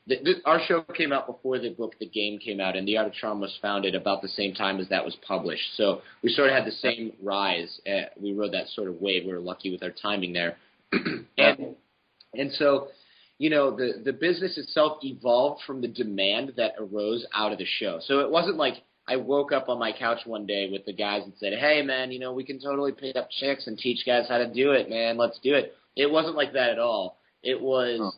our 0.45 0.59
show 0.67 0.81
came 0.81 1.13
out 1.13 1.27
before 1.27 1.59
the 1.59 1.69
book 1.69 1.93
The 1.99 2.07
Game 2.07 2.39
came 2.39 2.59
out, 2.59 2.75
and 2.75 2.87
The 2.87 2.97
Art 2.97 3.07
of 3.07 3.13
Charm 3.13 3.39
was 3.39 3.57
founded 3.61 3.95
about 3.95 4.21
the 4.21 4.27
same 4.27 4.53
time 4.53 4.79
as 4.79 4.89
that 4.89 5.05
was 5.05 5.15
published. 5.25 5.77
So 5.77 6.01
we 6.23 6.33
sort 6.33 6.49
of 6.49 6.55
had 6.55 6.65
the 6.65 6.71
same 6.71 7.13
rise. 7.21 7.79
Uh, 7.87 8.09
we 8.19 8.33
rode 8.33 8.53
that 8.53 8.67
sort 8.69 8.89
of 8.89 8.99
wave. 8.99 9.25
We 9.25 9.31
were 9.31 9.39
lucky 9.39 9.71
with 9.71 9.83
our 9.83 9.91
timing 9.91 10.33
there, 10.33 10.57
and 11.37 11.75
and 12.33 12.51
so 12.53 12.87
you 13.37 13.49
know 13.49 13.75
the 13.75 14.01
the 14.03 14.11
business 14.11 14.57
itself 14.57 14.97
evolved 15.03 15.63
from 15.65 15.81
the 15.81 15.87
demand 15.87 16.53
that 16.57 16.73
arose 16.79 17.25
out 17.33 17.51
of 17.51 17.57
the 17.57 17.65
show. 17.65 17.99
So 18.03 18.19
it 18.19 18.29
wasn't 18.29 18.57
like 18.57 18.83
I 19.07 19.15
woke 19.15 19.51
up 19.51 19.69
on 19.69 19.79
my 19.79 19.93
couch 19.93 20.19
one 20.25 20.45
day 20.45 20.67
with 20.71 20.85
the 20.85 20.93
guys 20.93 21.23
and 21.23 21.33
said, 21.39 21.53
"Hey 21.53 21.83
man, 21.83 22.11
you 22.11 22.19
know 22.19 22.33
we 22.33 22.43
can 22.43 22.59
totally 22.59 22.91
pick 22.91 23.15
up 23.15 23.29
chicks 23.29 23.67
and 23.67 23.77
teach 23.77 24.05
guys 24.05 24.27
how 24.27 24.39
to 24.39 24.51
do 24.51 24.71
it, 24.71 24.89
man. 24.89 25.15
Let's 25.17 25.39
do 25.39 25.53
it." 25.53 25.73
It 25.95 26.11
wasn't 26.11 26.35
like 26.35 26.53
that 26.53 26.69
at 26.69 26.79
all. 26.79 27.18
It 27.43 27.59
was 27.59 27.99
Oh. 28.01 28.11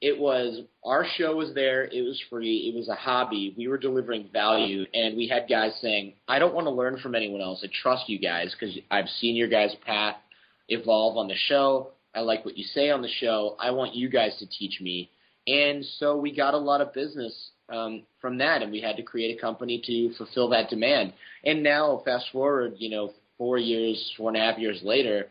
it 0.00 0.18
was 0.18 0.62
our 0.84 1.04
show 1.16 1.36
was 1.36 1.54
there, 1.54 1.84
it 1.84 2.02
was 2.02 2.20
free, 2.28 2.68
it 2.68 2.74
was 2.74 2.88
a 2.88 2.94
hobby. 2.94 3.54
We 3.56 3.68
were 3.68 3.78
delivering 3.78 4.28
value 4.32 4.84
and 4.92 5.16
we 5.16 5.28
had 5.28 5.48
guys 5.48 5.76
saying, 5.80 6.14
"I 6.26 6.38
don't 6.40 6.54
want 6.54 6.66
to 6.66 6.72
learn 6.72 6.98
from 6.98 7.14
anyone 7.14 7.40
else. 7.40 7.62
I 7.62 7.68
trust 7.68 8.08
you 8.08 8.18
guys 8.18 8.52
because 8.52 8.76
I've 8.90 9.08
seen 9.08 9.36
your 9.36 9.48
guys' 9.48 9.74
path 9.86 10.16
evolve 10.68 11.16
on 11.16 11.28
the 11.28 11.36
show. 11.36 11.92
I 12.14 12.20
like 12.20 12.44
what 12.44 12.58
you 12.58 12.64
say 12.64 12.90
on 12.90 13.00
the 13.02 13.08
show. 13.08 13.56
I 13.60 13.70
want 13.70 13.94
you 13.94 14.08
guys 14.08 14.36
to 14.38 14.46
teach 14.46 14.80
me." 14.80 15.10
And 15.46 15.84
so 15.84 16.16
we 16.16 16.34
got 16.34 16.54
a 16.54 16.58
lot 16.58 16.80
of 16.80 16.92
business 16.92 17.50
um, 17.68 18.02
from 18.20 18.38
that, 18.38 18.62
and 18.62 18.70
we 18.70 18.80
had 18.80 18.96
to 18.96 19.02
create 19.02 19.36
a 19.36 19.40
company 19.40 19.80
to 19.86 20.14
fulfill 20.16 20.48
that 20.50 20.68
demand. 20.68 21.12
And 21.44 21.62
now, 21.62 22.02
fast 22.04 22.26
forward, 22.30 22.74
you 22.78 22.90
know, 22.90 23.12
four 23.38 23.58
years, 23.58 24.12
four 24.16 24.28
and 24.28 24.36
a 24.36 24.40
half 24.40 24.58
years 24.58 24.80
later, 24.82 25.28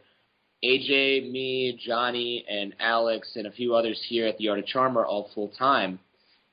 AJ, 0.64 1.32
me, 1.32 1.80
Johnny, 1.86 2.46
and 2.48 2.76
Alex, 2.80 3.32
and 3.36 3.48
a 3.48 3.52
few 3.52 3.74
others 3.76 4.00
here 4.08 4.28
at 4.28 4.38
the 4.38 4.50
Art 4.50 4.60
of 4.60 4.66
Charm 4.66 4.98
are 4.98 5.06
all 5.06 5.30
full 5.34 5.50
time. 5.58 6.00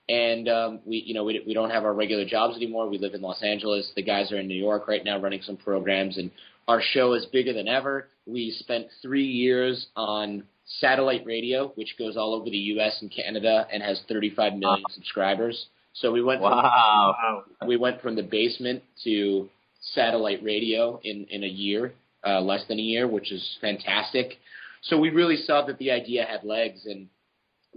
And 0.09 0.49
um, 0.49 0.81
we, 0.87 1.03
you 1.07 1.13
know, 1.13 1.25
we 1.25 1.43
we 1.47 1.53
don't 1.53 1.69
have 1.71 1.85
our 1.85 1.93
regular 1.93 2.25
jobs 2.25 2.57
anymore. 2.57 2.89
We 2.89 2.97
live 2.99 3.13
in 3.13 3.21
Los 3.21 3.43
Angeles. 3.43 3.93
The 3.95 4.03
guys 4.03 4.33
are 4.33 4.39
in 4.39 4.49
New 4.49 4.55
York 4.59 4.89
right 4.89 5.05
now, 5.05 5.19
running 5.21 5.43
some 5.43 5.59
programs, 5.59 6.17
and 6.17 6.31
our 6.67 6.81
show 6.83 7.13
is 7.13 7.27
bigger 7.27 7.53
than 7.53 7.69
ever. 7.69 8.09
We 8.27 8.51
spent 8.59 8.87
three 9.03 9.27
years 9.27 9.89
on 9.97 10.45
satellite 10.81 11.25
radio, 11.27 11.69
which 11.75 11.97
goes 11.99 12.17
all 12.17 12.33
over 12.35 12.49
the 12.49 12.57
U.S. 12.57 12.99
and 13.03 13.11
Canada, 13.11 13.67
and 13.71 13.83
has 13.83 14.01
35 14.09 14.55
million 14.55 14.85
subscribers. 14.95 15.67
So 15.93 16.11
we 16.13 16.23
went 16.23 16.41
Wow. 16.41 16.53
Wow. 17.19 17.45
we 17.67 17.77
went 17.77 18.01
from 18.01 18.17
the 18.17 18.23
basement 18.23 18.83
to 19.05 19.51
satellite 19.95 20.43
radio 20.43 20.99
in 21.05 21.27
in 21.29 21.45
a 21.45 21.49
year, 21.49 21.93
uh, 22.27 22.41
less 22.41 22.65
than 22.69 22.79
a 22.79 22.83
year, 22.83 23.07
which 23.09 23.33
is 23.33 23.59
fantastic. 23.61 24.39
So 24.83 24.99
we 24.99 25.11
really 25.11 25.37
saw 25.37 25.65
that 25.67 25.79
the 25.79 25.91
idea 25.91 26.25
had 26.25 26.45
legs, 26.45 26.87
and 26.87 27.09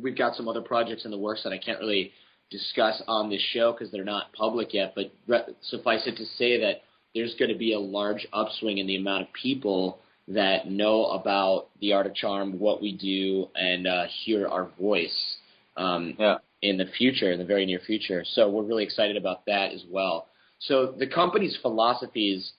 we've 0.02 0.18
got 0.18 0.36
some 0.36 0.48
other 0.48 0.62
projects 0.62 1.06
in 1.06 1.12
the 1.12 1.18
works 1.18 1.44
that 1.44 1.54
I 1.54 1.58
can't 1.58 1.80
really 1.80 2.12
discuss 2.50 3.02
on 3.08 3.30
this 3.30 3.42
show 3.54 3.72
because 3.72 3.92
they're 3.92 4.04
not 4.04 4.34
public 4.34 4.74
yet. 4.74 4.94
But 4.96 5.12
re- 5.28 5.56
suffice 5.62 6.06
it 6.06 6.18
to 6.18 6.26
say 6.38 6.60
that 6.62 6.82
there's 7.16 7.36
going 7.36 7.52
to 7.52 7.58
be 7.58 7.74
a 7.74 7.80
large 7.80 8.28
upswing 8.34 8.78
in 8.78 8.88
the 8.88 8.96
amount 8.98 9.24
of 9.24 9.34
people 9.34 10.00
that 10.28 10.70
know 10.70 11.06
about 11.08 11.68
the 11.80 11.94
art 11.94 12.06
of 12.06 12.14
charm, 12.14 12.60
what 12.60 12.82
we 12.82 12.96
do, 12.96 13.48
and 13.56 13.88
uh, 13.88 14.04
hear 14.24 14.48
our 14.48 14.70
voice. 14.80 15.38
Um, 15.78 16.16
Yeah. 16.20 16.38
in 16.62 16.78
the 16.78 16.86
future, 16.98 17.32
in 17.32 17.40
the 17.40 17.46
very 17.46 17.66
near 17.66 17.80
future. 17.80 18.24
So 18.24 18.48
we're 18.50 18.64
really 18.64 18.84
excited 18.84 19.18
about 19.18 19.46
that 19.48 19.72
as 19.72 19.84
well. 19.90 20.28
So 20.60 20.92
the 20.92 21.08
company's 21.08 21.58
philosophies, 21.62 22.52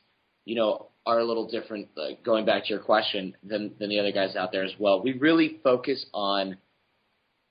you 0.45 0.57
know, 0.57 0.89
are 1.07 1.19
a 1.19 1.25
little 1.25 1.49
different. 1.49 1.89
Uh, 1.97 2.11
going 2.25 2.45
back 2.45 2.65
to 2.65 2.71
your 2.71 2.79
question, 2.79 3.37
than 3.43 3.75
than 3.79 3.89
the 3.91 3.99
other 3.99 4.13
guys 4.13 4.37
out 4.37 4.53
there 4.53 4.65
as 4.65 4.73
well. 4.79 5.03
We 5.03 5.13
really 5.19 5.59
focus 5.63 6.05
on 6.15 6.57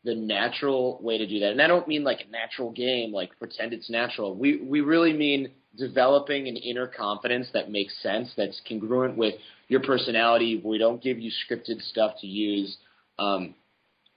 the 0.04 0.16
natural 0.16 1.00
way 1.02 1.18
to 1.18 1.28
do 1.28 1.40
that, 1.42 1.52
and 1.52 1.62
I 1.62 1.68
don't 1.68 1.88
mean 1.88 2.04
like 2.04 2.22
a 2.28 2.32
natural 2.32 2.72
game, 2.72 3.12
like 3.14 3.38
pretend 3.38 3.74
it's 3.74 3.90
natural. 3.90 4.36
We 4.36 4.58
we 4.58 4.82
really 4.82 5.14
mean 5.14 5.52
developing 5.78 6.48
an 6.48 6.58
inner 6.58 6.88
confidence 6.88 7.48
that 7.54 7.72
makes 7.72 7.94
sense, 8.02 8.34
that's 8.36 8.60
congruent 8.68 9.16
with 9.18 9.36
your 9.70 9.80
personality. 9.82 10.62
We 10.64 10.78
don't 10.78 11.02
give 11.02 11.18
you 11.20 11.32
scripted 11.32 11.82
stuff 11.82 12.16
to 12.22 12.28
use. 12.28 12.76
Um, 13.18 13.56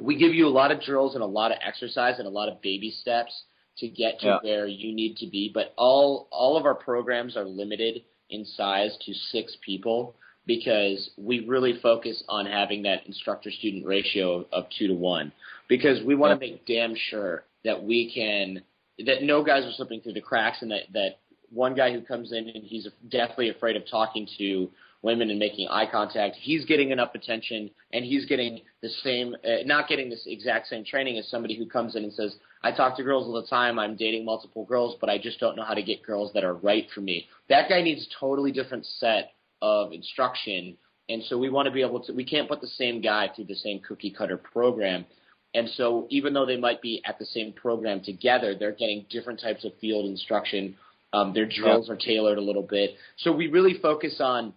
we 0.01 0.17
give 0.17 0.35
you 0.35 0.49
a 0.49 0.51
lot 0.51 0.73
of 0.73 0.81
drills 0.81 1.15
and 1.15 1.23
a 1.23 1.27
lot 1.27 1.53
of 1.53 1.59
exercise 1.65 2.19
and 2.19 2.27
a 2.27 2.31
lot 2.31 2.49
of 2.49 2.61
baby 2.61 2.91
steps 2.91 3.33
to 3.79 3.89
get 3.89 4.19
to 4.21 4.27
Yeah. 4.27 4.39
where 4.43 4.67
you 4.67 4.93
need 4.95 5.17
to 5.19 5.27
be. 5.27 5.51
But 5.53 5.73
all 5.77 6.29
all 6.31 6.57
of 6.57 6.65
our 6.65 6.75
programs 6.75 7.37
are 7.37 7.45
limited 7.45 8.03
in 8.31 8.45
size 8.45 8.97
to 9.07 9.13
six 9.13 9.57
people 9.65 10.15
because 10.47 11.11
we 11.17 11.47
really 11.47 11.79
focus 11.83 12.23
on 12.29 12.47
having 12.47 12.83
that 12.83 13.07
instructor 13.07 13.51
student 13.51 13.87
ratio 13.87 14.45
of, 14.53 14.67
two 14.79 14.89
to 14.89 14.95
one 14.95 15.33
because 15.69 16.03
we 16.05 16.15
want 16.15 16.39
to 16.39 16.47
make 16.47 16.67
damn 16.67 16.95
sure 16.95 17.45
that 17.65 17.83
we 17.83 18.13
can 18.15 18.63
that 19.07 19.23
no 19.23 19.43
guys 19.43 19.65
are 19.65 19.73
slipping 19.73 20.01
through 20.01 20.13
the 20.13 20.21
cracks 20.21 20.63
and 20.63 20.71
that 20.71 20.83
that 20.93 21.19
one 21.51 21.75
guy 21.75 21.93
who 21.93 22.01
comes 22.01 22.33
in 22.33 22.49
and 22.49 22.65
he's 22.65 22.87
definitely 23.09 23.49
afraid 23.51 23.77
of 23.77 23.83
talking 23.91 24.27
to 24.39 24.69
women 25.05 25.31
and 25.31 25.39
making 25.39 25.69
eye 25.69 25.87
contact, 25.91 26.35
he's 26.41 26.65
getting 26.65 26.91
enough 26.91 27.15
attention 27.15 27.71
and 27.93 28.05
he's 28.05 28.25
getting 28.25 28.61
the 28.83 28.89
same, 28.89 29.37
uh, 29.45 29.63
not 29.67 29.87
getting 29.87 30.09
this 30.09 30.25
exact 30.27 30.67
same 30.67 30.83
training 30.85 31.19
as 31.19 31.29
somebody 31.29 31.57
who 31.57 31.67
comes 31.67 31.95
in 31.95 32.05
and 32.05 32.13
says, 32.13 32.35
I 32.65 32.73
talk 32.73 32.97
to 32.97 33.03
girls 33.03 33.27
all 33.27 33.35
the 33.35 33.47
time, 33.47 33.79
I'm 33.79 33.95
dating 33.95 34.25
multiple 34.25 34.65
girls, 34.65 34.97
but 34.99 35.11
I 35.11 35.19
just 35.19 35.39
don't 35.39 35.55
know 35.55 35.65
how 35.65 35.75
to 35.75 35.83
get 35.83 36.03
girls 36.03 36.33
that 36.33 36.45
are 36.45 36.55
right 36.55 36.87
for 36.95 37.03
me. 37.03 37.29
That 37.51 37.69
guy 37.69 37.83
needs 37.83 38.07
a 38.07 38.19
totally 38.19 38.53
different 38.53 38.87
set 38.87 39.33
of 39.61 39.93
instruction. 39.93 40.79
And 41.11 41.23
so 41.25 41.37
we 41.37 41.51
want 41.51 41.67
to 41.67 41.73
be 41.73 41.83
able 41.83 42.01
to, 42.05 42.13
we 42.15 42.25
can't 42.25 42.49
put 42.49 42.63
the 42.63 42.67
same 42.67 43.03
guy 43.03 43.29
through 43.37 43.45
the 43.45 43.55
same 43.55 43.81
cookie 43.87 44.11
cutter 44.11 44.39
program. 44.39 45.05
And 45.53 45.69
so 45.77 46.07
even 46.09 46.33
though 46.33 46.47
they 46.47 46.57
might 46.57 46.81
be 46.81 47.03
at 47.05 47.19
the 47.19 47.27
same 47.27 47.53
program 47.53 48.01
together, 48.03 48.55
they're 48.59 48.73
getting 48.73 49.05
different 49.11 49.43
types 49.43 49.67
of 49.67 49.73
field 49.79 50.07
instruction. 50.07 50.75
Um, 51.13 51.35
their 51.35 51.47
drills 51.47 51.91
are 51.91 51.97
tailored 51.97 52.39
a 52.39 52.41
little 52.43 52.63
bit. 52.63 52.93
So 53.19 53.31
we 53.31 53.49
really 53.49 53.79
focus 53.83 54.17
on 54.21 54.55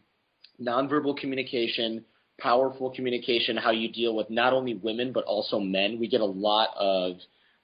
nonverbal 0.62 1.18
communication, 1.18 2.06
powerful 2.40 2.90
communication, 2.90 3.58
how 3.58 3.72
you 3.72 3.92
deal 3.92 4.16
with 4.16 4.30
not 4.30 4.54
only 4.54 4.76
women 4.76 5.12
but 5.12 5.26
also 5.26 5.60
men. 5.60 6.00
We 6.00 6.08
get 6.08 6.22
a 6.22 6.26
lot 6.26 6.70
of 6.78 7.18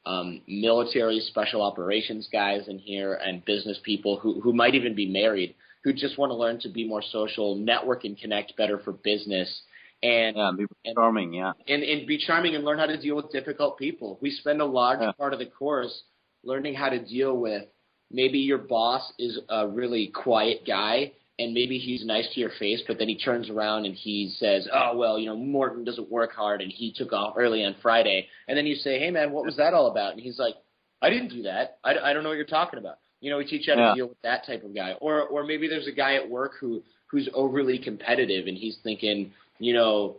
um, 0.06 0.42
military 0.48 1.20
special 1.22 1.62
operations 1.62 2.28
guys 2.32 2.68
in 2.68 2.78
here 2.78 3.14
and 3.14 3.44
business 3.46 3.80
people 3.84 4.18
who, 4.20 4.42
who 4.42 4.54
might 4.54 4.76
even 4.76 4.96
be 4.96 5.08
married 5.08 5.56
who 5.84 5.92
just 5.92 6.18
want 6.18 6.30
to 6.30 6.36
learn 6.36 6.58
to 6.62 6.70
be 6.70 6.88
more 6.88 7.02
social, 7.12 7.56
network 7.56 8.06
and 8.06 8.18
connect 8.18 8.56
better 8.56 8.80
for 8.80 8.94
business. 8.94 9.64
And 10.02 10.38
Yeah, 10.38 10.52
be 10.58 10.66
And- 10.86 10.96
charming. 10.96 11.34
Yeah. 11.34 11.52
and, 11.68 11.84
and 11.84 12.08
be 12.08 12.18
charming 12.18 12.56
and 12.56 12.64
learn 12.64 12.80
how 12.80 12.86
to 12.86 12.98
deal 12.98 13.18
with 13.18 13.32
difficult 13.32 13.78
people. 13.78 14.18
We 14.22 14.32
spend 14.32 14.62
a 14.62 14.66
large 14.66 15.00
Yeah. 15.02 15.12
part 15.12 15.34
of 15.34 15.40
the 15.40 15.46
course 15.46 16.04
learning 16.44 16.76
how 16.76 16.88
to 16.90 17.00
deal 17.00 17.36
with 17.38 17.64
maybe 18.12 18.40
your 18.40 18.60
boss 18.60 19.12
is 19.20 19.40
a 19.50 19.68
really 19.68 20.08
quiet 20.08 20.66
guy 20.66 21.12
and 21.40 21.54
maybe 21.54 21.80
he's 21.80 22.06
nice 22.06 22.28
to 22.34 22.40
your 22.40 22.52
face, 22.60 22.82
but 22.88 23.00
then 23.00 23.08
he 23.08 23.18
turns 23.18 23.50
around 23.50 23.86
and 23.86 23.96
he 23.96 24.34
says, 24.38 24.68
"Oh 24.72 24.96
well, 24.98 25.18
you 25.18 25.26
know, 25.26 25.36
Morten 25.36 25.84
doesn't 25.84 26.12
work 26.12 26.34
hard 26.34 26.62
and 26.62 26.72
he 26.72 26.94
took 26.94 27.12
off 27.12 27.36
early 27.38 27.64
on 27.66 27.76
Friday." 27.82 28.28
And 28.48 28.58
then 28.58 28.66
you 28.66 28.76
say, 28.76 29.00
"Hey 29.00 29.10
man, 29.12 29.32
what 29.32 29.46
was 29.46 29.58
that 29.58 29.74
all 29.74 29.88
about?" 29.88 30.14
And 30.14 30.22
he's 30.22 30.38
like, 30.38 30.56
"I 31.02 31.10
didn't 31.10 31.30
do 31.30 31.44
that. 31.44 31.80
I, 31.84 31.96
I 31.98 32.14
don't 32.14 32.24
know 32.24 32.30
what 32.30 32.36
you're 32.36 32.46
talking 32.46 32.80
about." 32.80 33.00
You 33.20 33.32
know, 33.32 33.38
we 33.38 33.46
teach 33.46 33.68
you 33.68 33.74
how 33.74 33.80
to 33.80 33.88
Yeah. 33.88 33.94
deal 33.96 34.08
with 34.10 34.22
that 34.22 34.46
type 34.46 34.64
of 34.64 34.76
guy. 34.76 34.94
Or 35.02 35.22
or 35.24 35.44
maybe 35.44 35.68
there's 35.68 35.88
a 35.88 35.92
guy 35.92 36.16
at 36.16 36.30
work 36.30 36.54
who 36.60 36.84
who's 37.08 37.30
overly 37.34 37.78
competitive 37.80 38.48
and 38.48 38.58
he's 38.58 38.78
thinking, 38.84 39.32
you 39.60 39.74
know, 39.74 40.18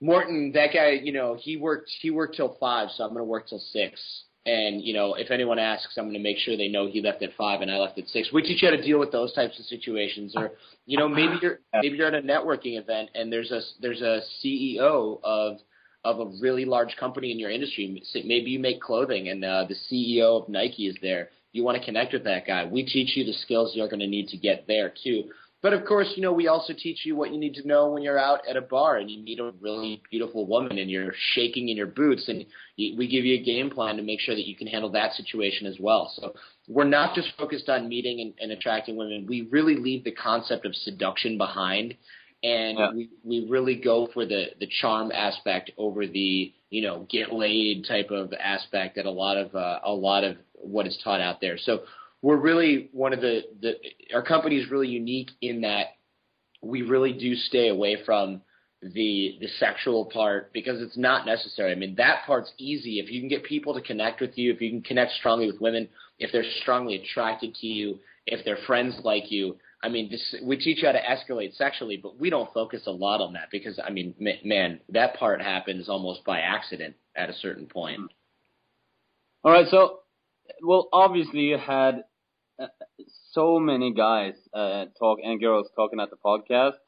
Morten, 0.00 0.50
that 0.52 0.72
guy, 0.74 0.90
you 1.02 1.12
know, 1.12 1.34
he 1.38 1.56
worked 1.56 1.90
he 2.00 2.10
worked 2.10 2.36
till 2.36 2.56
five, 2.58 2.90
so 2.90 3.04
I'm 3.04 3.12
gonna 3.12 3.24
work 3.24 3.48
till 3.48 3.60
six. 3.60 4.00
And 4.44 4.82
you 4.82 4.92
know, 4.92 5.14
if 5.14 5.30
anyone 5.30 5.58
asks, 5.58 5.96
I'm 5.96 6.04
going 6.04 6.14
to 6.14 6.20
make 6.20 6.38
sure 6.38 6.56
they 6.56 6.68
know 6.68 6.88
he 6.88 7.00
left 7.00 7.22
at 7.22 7.30
five 7.38 7.60
and 7.60 7.70
I 7.70 7.76
left 7.76 7.98
at 7.98 8.08
six. 8.08 8.32
We 8.32 8.42
teach 8.42 8.62
you 8.62 8.70
how 8.70 8.76
to 8.76 8.82
deal 8.82 8.98
with 8.98 9.12
those 9.12 9.32
types 9.32 9.58
of 9.58 9.66
situations, 9.66 10.34
or 10.36 10.52
you 10.84 10.98
know, 10.98 11.08
maybe 11.08 11.34
you're 11.40 11.60
maybe 11.74 11.96
you're 11.96 12.08
at 12.08 12.14
a 12.14 12.26
networking 12.26 12.78
event 12.78 13.10
and 13.14 13.32
there's 13.32 13.52
a 13.52 13.60
there's 13.80 14.02
a 14.02 14.20
CEO 14.42 15.20
of 15.22 15.58
of 16.04 16.18
a 16.18 16.32
really 16.40 16.64
large 16.64 16.96
company 16.96 17.30
in 17.30 17.38
your 17.38 17.50
industry. 17.50 18.02
Maybe 18.14 18.50
you 18.50 18.58
make 18.58 18.80
clothing 18.80 19.28
and 19.28 19.44
uh, 19.44 19.66
the 19.68 19.76
CEO 19.90 20.42
of 20.42 20.48
Nike 20.48 20.88
is 20.88 20.96
there. 21.00 21.30
You 21.52 21.62
want 21.62 21.78
to 21.78 21.84
connect 21.84 22.12
with 22.12 22.24
that 22.24 22.46
guy. 22.46 22.64
We 22.64 22.84
teach 22.84 23.16
you 23.16 23.24
the 23.24 23.34
skills 23.34 23.72
you're 23.74 23.88
going 23.88 24.00
to 24.00 24.08
need 24.08 24.28
to 24.28 24.36
get 24.36 24.66
there 24.66 24.92
too. 25.04 25.30
But 25.62 25.72
of 25.72 25.84
course, 25.84 26.12
you 26.16 26.22
know, 26.22 26.32
we 26.32 26.48
also 26.48 26.72
teach 26.76 27.06
you 27.06 27.14
what 27.14 27.32
you 27.32 27.38
need 27.38 27.54
to 27.54 27.66
know 27.66 27.88
when 27.88 28.02
you're 28.02 28.18
out 28.18 28.40
at 28.48 28.56
a 28.56 28.60
bar 28.60 28.96
and 28.96 29.08
you 29.08 29.22
meet 29.22 29.38
a 29.38 29.52
really 29.60 30.02
beautiful 30.10 30.44
woman 30.44 30.76
and 30.78 30.90
you're 30.90 31.14
shaking 31.34 31.68
in 31.68 31.76
your 31.76 31.86
boots 31.86 32.28
and 32.28 32.44
we 32.76 33.08
give 33.08 33.24
you 33.24 33.38
a 33.38 33.44
game 33.44 33.70
plan 33.70 33.96
to 33.96 34.02
make 34.02 34.18
sure 34.18 34.34
that 34.34 34.46
you 34.46 34.56
can 34.56 34.66
handle 34.66 34.90
that 34.90 35.12
situation 35.12 35.68
as 35.68 35.76
well. 35.78 36.12
So 36.16 36.34
we're 36.66 36.82
not 36.84 37.14
just 37.14 37.28
focused 37.38 37.68
on 37.68 37.88
meeting 37.88 38.20
and, 38.20 38.34
and 38.40 38.50
attracting 38.50 38.96
women. 38.96 39.24
We 39.28 39.42
really 39.52 39.76
leave 39.76 40.02
the 40.02 40.10
concept 40.10 40.66
of 40.66 40.74
seduction 40.74 41.38
behind 41.38 41.94
and 42.42 42.78
yeah. 42.78 42.90
we, 42.92 43.10
we 43.22 43.46
really 43.48 43.76
go 43.76 44.08
for 44.12 44.26
the, 44.26 44.46
the 44.58 44.68
charm 44.80 45.12
aspect 45.12 45.70
over 45.78 46.08
the, 46.08 46.52
you 46.70 46.82
know, 46.82 47.06
get 47.08 47.32
laid 47.32 47.86
type 47.86 48.10
of 48.10 48.32
aspect 48.32 48.96
that 48.96 49.06
a 49.06 49.10
lot 49.10 49.36
of, 49.36 49.54
uh, 49.54 49.78
a 49.84 49.92
lot 49.92 50.24
of 50.24 50.36
what 50.54 50.88
is 50.88 50.98
taught 51.04 51.20
out 51.20 51.40
there. 51.40 51.56
So 51.56 51.82
we're 52.22 52.36
really 52.36 52.88
one 52.92 53.12
of 53.12 53.20
the, 53.20 53.42
the 53.60 53.74
our 54.14 54.22
company 54.22 54.56
is 54.56 54.70
really 54.70 54.88
unique 54.88 55.30
in 55.40 55.62
that 55.62 55.96
we 56.62 56.82
really 56.82 57.12
do 57.12 57.34
stay 57.34 57.68
away 57.68 57.98
from 58.06 58.40
the 58.80 59.36
the 59.40 59.48
sexual 59.58 60.06
part 60.06 60.52
because 60.52 60.80
it's 60.80 60.96
not 60.96 61.26
necessary. 61.26 61.72
I 61.72 61.74
mean, 61.74 61.96
that 61.96 62.22
part's 62.26 62.52
easy 62.58 63.00
if 63.00 63.10
you 63.10 63.20
can 63.20 63.28
get 63.28 63.44
people 63.44 63.74
to 63.74 63.80
connect 63.80 64.20
with 64.20 64.38
you, 64.38 64.52
if 64.52 64.60
you 64.60 64.70
can 64.70 64.82
connect 64.82 65.12
strongly 65.12 65.46
with 65.46 65.60
women, 65.60 65.88
if 66.18 66.32
they're 66.32 66.44
strongly 66.62 66.96
attracted 66.96 67.54
to 67.56 67.66
you, 67.66 67.98
if 68.26 68.44
their 68.44 68.58
friends 68.66 68.94
like 69.04 69.30
you. 69.30 69.56
I 69.84 69.88
mean, 69.88 70.08
this, 70.10 70.36
we 70.44 70.56
teach 70.56 70.80
you 70.80 70.86
how 70.86 70.92
to 70.92 71.00
escalate 71.00 71.56
sexually, 71.56 71.96
but 71.96 72.18
we 72.18 72.30
don't 72.30 72.52
focus 72.54 72.82
a 72.86 72.92
lot 72.92 73.20
on 73.20 73.32
that 73.32 73.48
because 73.50 73.80
I 73.84 73.90
mean, 73.90 74.14
man, 74.44 74.80
that 74.90 75.16
part 75.16 75.42
happens 75.42 75.88
almost 75.88 76.24
by 76.24 76.38
accident 76.38 76.94
at 77.16 77.30
a 77.30 77.34
certain 77.34 77.66
point. 77.66 78.00
All 79.42 79.50
right, 79.50 79.66
so 79.68 80.00
well, 80.62 80.88
obviously 80.92 81.40
you 81.40 81.58
had 81.58 82.04
so 83.32 83.58
many 83.58 83.92
guys 83.92 84.34
uh, 84.54 84.86
talk 84.98 85.18
and 85.24 85.40
girls 85.40 85.68
talking 85.76 86.00
at 86.00 86.10
the 86.10 86.16
podcast. 86.16 86.78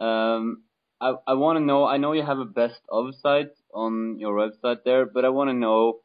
Um, 0.00 0.64
I 1.00 1.14
I 1.26 1.34
want 1.34 1.58
to 1.58 1.64
know. 1.64 1.84
I 1.86 1.98
know 1.98 2.12
you 2.12 2.24
have 2.24 2.38
a 2.40 2.44
best 2.46 2.80
of 2.90 3.14
site 3.16 3.52
on 3.74 4.18
your 4.18 4.34
website 4.36 4.84
there, 4.84 5.06
but 5.06 5.24
I 5.24 5.30
want 5.30 5.50
to 5.50 5.54
know 5.54 6.00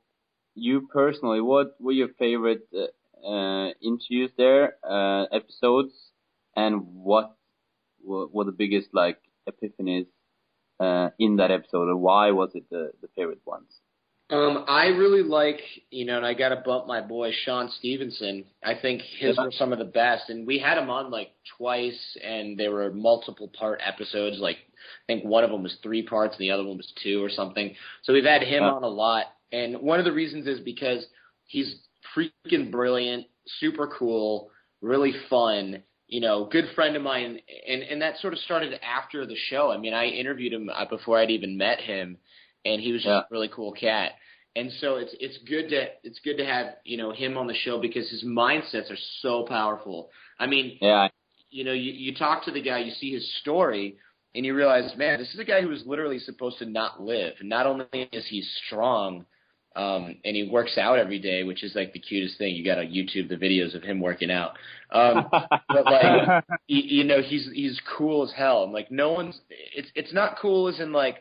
you 0.55 0.87
personally. 0.93 1.41
What 1.41 1.75
were 1.81 1.93
your 1.93 2.09
favorite 2.19 2.67
uh, 2.73 3.27
uh, 3.27 3.71
interviews 3.81 4.31
there, 4.37 4.77
uh, 4.83 5.25
episodes, 5.31 5.93
and 6.55 6.81
what 7.09 7.35
were 8.03 8.45
the 8.45 8.53
biggest 8.63 8.89
like 8.93 9.19
epiphanies 9.49 10.07
uh, 10.79 11.11
in 11.19 11.37
that 11.37 11.51
episode, 11.51 11.89
or 11.89 11.97
why 11.97 12.31
was 12.31 12.51
it 12.55 12.69
the 12.71 12.91
the 13.01 13.09
favorite 13.15 13.41
ones? 13.45 13.82
Um, 14.29 14.65
I 14.67 14.87
really 14.87 15.21
like, 15.21 15.59
you 15.91 16.05
know, 16.05 16.17
and 16.17 16.25
I 16.25 16.33
got 16.33 16.49
to 16.49 16.63
bump 16.65 16.87
my 16.87 17.01
boy 17.01 17.31
Sean 17.43 17.69
Stephenson. 17.77 18.45
I 18.63 18.73
think 18.81 19.01
his 19.19 19.35
yeah. 19.37 19.45
were 19.45 19.51
some 19.51 19.73
of 19.73 19.79
the 19.79 19.85
best, 19.85 20.29
and 20.29 20.47
we 20.47 20.57
had 20.57 20.77
him 20.77 20.89
on 20.89 21.11
like 21.11 21.31
twice, 21.57 22.17
and 22.23 22.57
there 22.57 22.71
were 22.71 22.91
multiple 22.91 23.51
part 23.57 23.81
episodes. 23.85 24.39
Like 24.39 24.57
I 24.57 25.05
think 25.07 25.25
one 25.25 25.43
of 25.43 25.51
them 25.51 25.61
was 25.61 25.77
three 25.83 26.03
parts, 26.03 26.35
and 26.35 26.41
the 26.41 26.51
other 26.51 26.63
one 26.63 26.77
was 26.77 26.91
two 27.03 27.23
or 27.23 27.29
something. 27.29 27.75
So 28.03 28.13
we've 28.13 28.23
had 28.23 28.43
him 28.43 28.63
on 28.63 28.83
a 28.83 28.87
lot, 28.87 29.25
and 29.51 29.81
one 29.81 29.99
of 29.99 30.05
the 30.05 30.13
reasons 30.13 30.47
is 30.47 30.61
because 30.61 31.05
he's 31.45 31.75
freaking 32.15 32.71
brilliant, 32.71 33.25
super 33.59 33.87
cool, 33.87 34.51
really 34.81 35.13
fun. 35.29 35.83
You 36.07 36.21
know, 36.21 36.47
good 36.49 36.65
friend 36.75 36.95
of 36.95 37.01
mine, 37.01 37.39
and 37.67 37.83
and 37.83 38.01
that 38.01 38.17
sort 38.17 38.33
of 38.33 38.39
started 38.39 38.79
after 38.81 39.25
the 39.25 39.37
show. 39.49 39.69
I 39.69 39.77
mean, 39.77 39.93
I 39.93 40.05
interviewed 40.05 40.53
him 40.53 40.69
uh, 40.73 40.85
before 40.85 41.19
I'd 41.19 41.29
even 41.29 41.57
met 41.57 41.81
him 41.81 42.17
and 42.65 42.81
he 42.81 42.91
was 42.91 43.01
just 43.01 43.09
yeah. 43.09 43.19
a 43.19 43.27
really 43.31 43.49
cool 43.53 43.71
cat. 43.71 44.11
And 44.55 44.71
so 44.79 44.97
it's 44.97 45.15
it's 45.19 45.37
good 45.47 45.69
to 45.69 45.87
it's 46.03 46.19
good 46.23 46.37
to 46.37 46.45
have 46.45 46.75
you 46.83 46.97
know 46.97 47.11
him 47.11 47.37
on 47.37 47.47
the 47.47 47.55
show 47.55 47.81
because 47.81 48.09
his 48.09 48.23
mindsets 48.23 48.91
are 48.91 48.97
so 49.21 49.45
powerful. 49.47 50.09
I 50.39 50.45
mean, 50.45 50.77
yeah, 50.79 51.07
you 51.53 51.63
know, 51.63 51.71
you 51.71 51.91
you 51.91 52.15
talk 52.15 52.45
to 52.45 52.51
the 52.51 52.61
guy, 52.61 52.79
you 52.79 52.91
see 52.91 53.13
his 53.13 53.31
story, 53.41 53.97
and 54.35 54.45
you 54.45 54.55
realize, 54.55 54.95
man, 54.97 55.19
this 55.19 55.33
is 55.33 55.39
a 55.39 55.43
guy 55.43 55.61
who 55.61 55.69
was 55.69 55.83
literally 55.85 56.19
supposed 56.19 56.57
to 56.59 56.65
not 56.65 57.01
live. 57.01 57.33
And 57.39 57.49
not 57.49 57.67
only 57.67 57.85
is 58.11 58.25
he 58.27 58.43
strong, 58.65 59.25
um, 59.75 60.17
and 60.25 60.35
he 60.35 60.49
works 60.51 60.77
out 60.77 60.99
every 60.99 61.19
day, 61.19 61.43
which 61.43 61.63
is 61.63 61.75
like 61.75 61.93
the 61.93 61.99
cutest 61.99 62.37
thing. 62.37 62.55
You 62.55 62.65
got 62.65 62.75
to 62.75 62.85
YouTube 62.85 63.29
the 63.29 63.35
videos 63.35 63.75
of 63.75 63.83
him 63.83 63.99
working 63.99 64.31
out. 64.31 64.57
Um, 64.91 65.27
but 65.31 65.85
like, 65.85 66.43
you, 66.67 66.81
you 66.99 67.03
know, 67.03 67.21
he's 67.21 67.49
he's 67.53 67.79
cool 67.97 68.23
as 68.23 68.33
hell. 68.35 68.63
I'm 68.63 68.71
like, 68.71 68.91
no 68.91 69.13
one's. 69.13 69.39
It's 69.49 69.89
it's 69.95 70.13
not 70.13 70.37
cool 70.41 70.67
as 70.67 70.79
in 70.79 70.91
like 70.91 71.17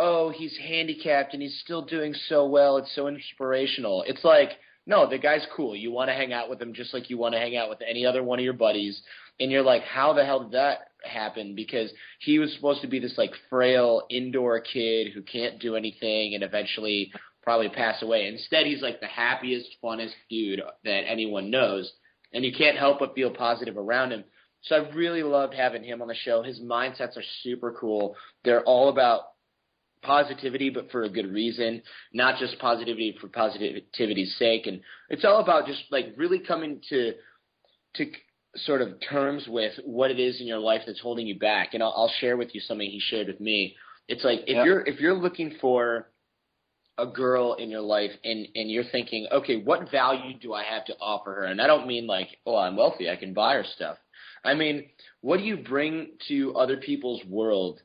oh, 0.00 0.30
he's 0.30 0.56
handicapped 0.56 1.34
and 1.34 1.42
he's 1.42 1.60
still 1.62 1.82
doing 1.82 2.14
so 2.28 2.46
well. 2.46 2.78
It's 2.78 2.94
so 2.94 3.06
inspirational. 3.06 4.02
It's 4.06 4.24
like, 4.24 4.52
no, 4.86 5.08
the 5.08 5.18
guy's 5.18 5.46
cool. 5.54 5.76
You 5.76 5.92
want 5.92 6.08
to 6.08 6.14
hang 6.14 6.32
out 6.32 6.48
with 6.48 6.60
him 6.60 6.72
just 6.72 6.94
like 6.94 7.10
you 7.10 7.18
want 7.18 7.34
to 7.34 7.38
hang 7.38 7.54
out 7.54 7.68
with 7.68 7.80
any 7.86 8.06
other 8.06 8.24
one 8.24 8.38
of 8.38 8.44
your 8.44 8.54
buddies. 8.54 9.00
And 9.38 9.50
you're 9.50 9.62
like, 9.62 9.82
how 9.82 10.14
the 10.14 10.24
hell 10.24 10.44
did 10.44 10.52
that 10.52 10.88
happen? 11.04 11.54
Because 11.54 11.90
he 12.18 12.38
was 12.38 12.52
supposed 12.54 12.80
to 12.80 12.88
be 12.88 12.98
this 12.98 13.18
like 13.18 13.32
frail 13.50 14.06
indoor 14.10 14.60
kid 14.60 15.12
who 15.12 15.22
can't 15.22 15.60
do 15.60 15.76
anything 15.76 16.34
and 16.34 16.42
eventually 16.42 17.12
probably 17.42 17.68
pass 17.68 18.02
away. 18.02 18.26
Instead, 18.26 18.66
he's 18.66 18.82
like 18.82 19.00
the 19.00 19.06
happiest, 19.06 19.68
funnest 19.84 20.12
dude 20.30 20.62
that 20.84 21.08
anyone 21.08 21.50
knows. 21.50 21.92
And 22.32 22.42
you 22.42 22.52
can't 22.56 22.78
help 22.78 23.00
but 23.00 23.14
feel 23.14 23.30
positive 23.30 23.76
around 23.76 24.12
him. 24.12 24.24
So 24.62 24.76
I 24.76 24.94
really 24.94 25.22
loved 25.22 25.54
having 25.54 25.84
him 25.84 26.00
on 26.00 26.08
the 26.08 26.14
show. 26.14 26.42
His 26.42 26.60
mindsets 26.60 27.16
are 27.16 27.24
super 27.42 27.74
cool. 27.78 28.16
They're 28.44 28.64
all 28.64 28.88
about 28.88 29.22
positivity, 30.02 30.70
but 30.70 30.90
for 30.90 31.02
a 31.02 31.08
good 31.08 31.32
reason, 31.32 31.82
not 32.12 32.38
just 32.38 32.58
positivity 32.58 33.16
for 33.20 33.28
positivity's 33.28 34.34
sake. 34.38 34.66
And 34.66 34.80
it's 35.08 35.24
all 35.24 35.40
about 35.40 35.66
just 35.66 35.82
like 35.90 36.14
really 36.16 36.40
coming 36.40 36.80
to 36.88 37.12
to 37.96 38.06
sort 38.56 38.82
of 38.82 38.94
terms 39.08 39.46
with 39.48 39.72
what 39.84 40.10
it 40.10 40.18
is 40.18 40.40
in 40.40 40.46
your 40.46 40.58
life 40.58 40.82
that's 40.86 41.00
holding 41.00 41.26
you 41.26 41.38
back. 41.38 41.74
And 41.74 41.82
I'll, 41.82 41.94
I'll 41.96 42.12
share 42.20 42.36
with 42.36 42.54
you 42.54 42.60
something 42.60 42.88
he 42.88 43.00
shared 43.00 43.28
with 43.28 43.40
me. 43.40 43.76
It's 44.08 44.24
like 44.24 44.40
if 44.46 44.64
you're 44.64 44.80
if 44.80 45.00
you're 45.00 45.14
looking 45.14 45.56
for 45.60 46.10
a 46.98 47.06
girl 47.06 47.54
in 47.54 47.70
your 47.70 47.80
life 47.80 48.10
and 48.24 48.46
and 48.54 48.70
you're 48.70 48.84
thinking, 48.84 49.28
okay, 49.30 49.62
what 49.62 49.90
value 49.90 50.38
do 50.38 50.52
I 50.52 50.64
have 50.64 50.84
to 50.86 50.94
offer 51.00 51.34
her? 51.34 51.44
And 51.44 51.60
I 51.60 51.66
don't 51.66 51.86
mean 51.86 52.06
like, 52.06 52.28
oh, 52.46 52.56
I'm 52.56 52.76
wealthy, 52.76 53.08
I 53.08 53.16
can 53.16 53.34
buy 53.34 53.54
her 53.54 53.64
stuff. 53.76 53.96
I 54.44 54.54
mean, 54.54 54.88
what 55.20 55.38
do 55.38 55.44
you 55.44 55.58
bring 55.58 56.12
to 56.28 56.54
other 56.54 56.78
people's 56.78 57.22
world 57.26 57.80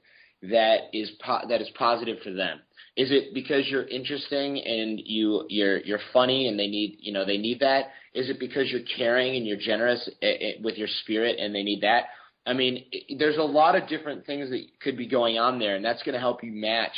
that 0.49 0.89
is 0.93 1.11
po- 1.23 1.47
that 1.47 1.61
is 1.61 1.69
positive 1.77 2.17
for 2.23 2.31
them? 2.31 2.59
Is 2.97 3.11
it 3.11 3.33
because 3.33 3.67
you're 3.67 3.87
interesting 3.87 4.61
and 4.61 4.99
you 5.03 5.45
you're 5.49 5.79
you're 5.79 5.99
funny 6.13 6.47
and 6.47 6.57
they 6.57 6.67
need 6.67 6.97
you 7.01 7.11
know 7.11 7.25
they 7.25 7.37
need 7.37 7.59
that? 7.59 7.91
Is 8.13 8.29
it 8.29 8.39
because 8.39 8.69
you're 8.69 8.87
caring 8.97 9.35
and 9.35 9.45
you're 9.45 9.57
generous 9.57 10.09
eh, 10.21 10.27
eh, 10.27 10.51
with 10.63 10.77
your 10.77 10.87
spirit 11.01 11.37
and 11.39 11.53
they 11.53 11.63
need 11.63 11.81
that? 11.81 12.05
I 12.45 12.53
mean, 12.53 12.85
there's 13.17 13.37
a 13.37 13.43
lot 13.43 13.75
of 13.75 13.89
different 13.89 14.25
things 14.25 14.49
that 14.51 14.63
could 14.81 14.97
be 14.97 15.07
going 15.07 15.37
on 15.37 15.57
there, 15.57 15.75
and 15.75 15.83
that's 15.83 16.03
going 16.03 16.13
to 16.13 16.19
help 16.19 16.43
you 16.43 16.51
match 16.51 16.93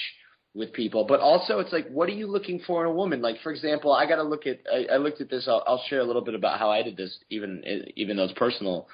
with 0.54 0.74
people. 0.74 1.06
But 1.08 1.22
also, 1.22 1.60
it's 1.60 1.72
like, 1.72 1.88
what 1.88 2.10
are 2.10 2.14
you 2.14 2.28
looking 2.28 2.60
for 2.68 2.84
in 2.84 2.92
a 2.92 2.94
woman? 2.94 3.22
Like, 3.22 3.38
for 3.42 3.52
example, 3.52 3.94
I 3.94 4.06
got 4.08 4.18
to 4.18 4.24
look 4.24 4.46
at. 4.46 4.60
I, 4.72 4.96
I 4.96 4.98
looked 4.98 5.22
at 5.22 5.30
this. 5.30 5.48
I'll, 5.48 5.64
I'll 5.66 5.84
share 5.90 6.00
a 6.00 6.04
little 6.04 6.24
bit 6.24 6.36
about 6.36 6.60
how 6.60 6.70
I 6.70 6.84
did 6.84 6.98
this, 6.98 7.18
even 7.30 7.64
even 7.96 8.18
though 8.18 8.26
it's 8.26 8.34
personal. 8.34 8.88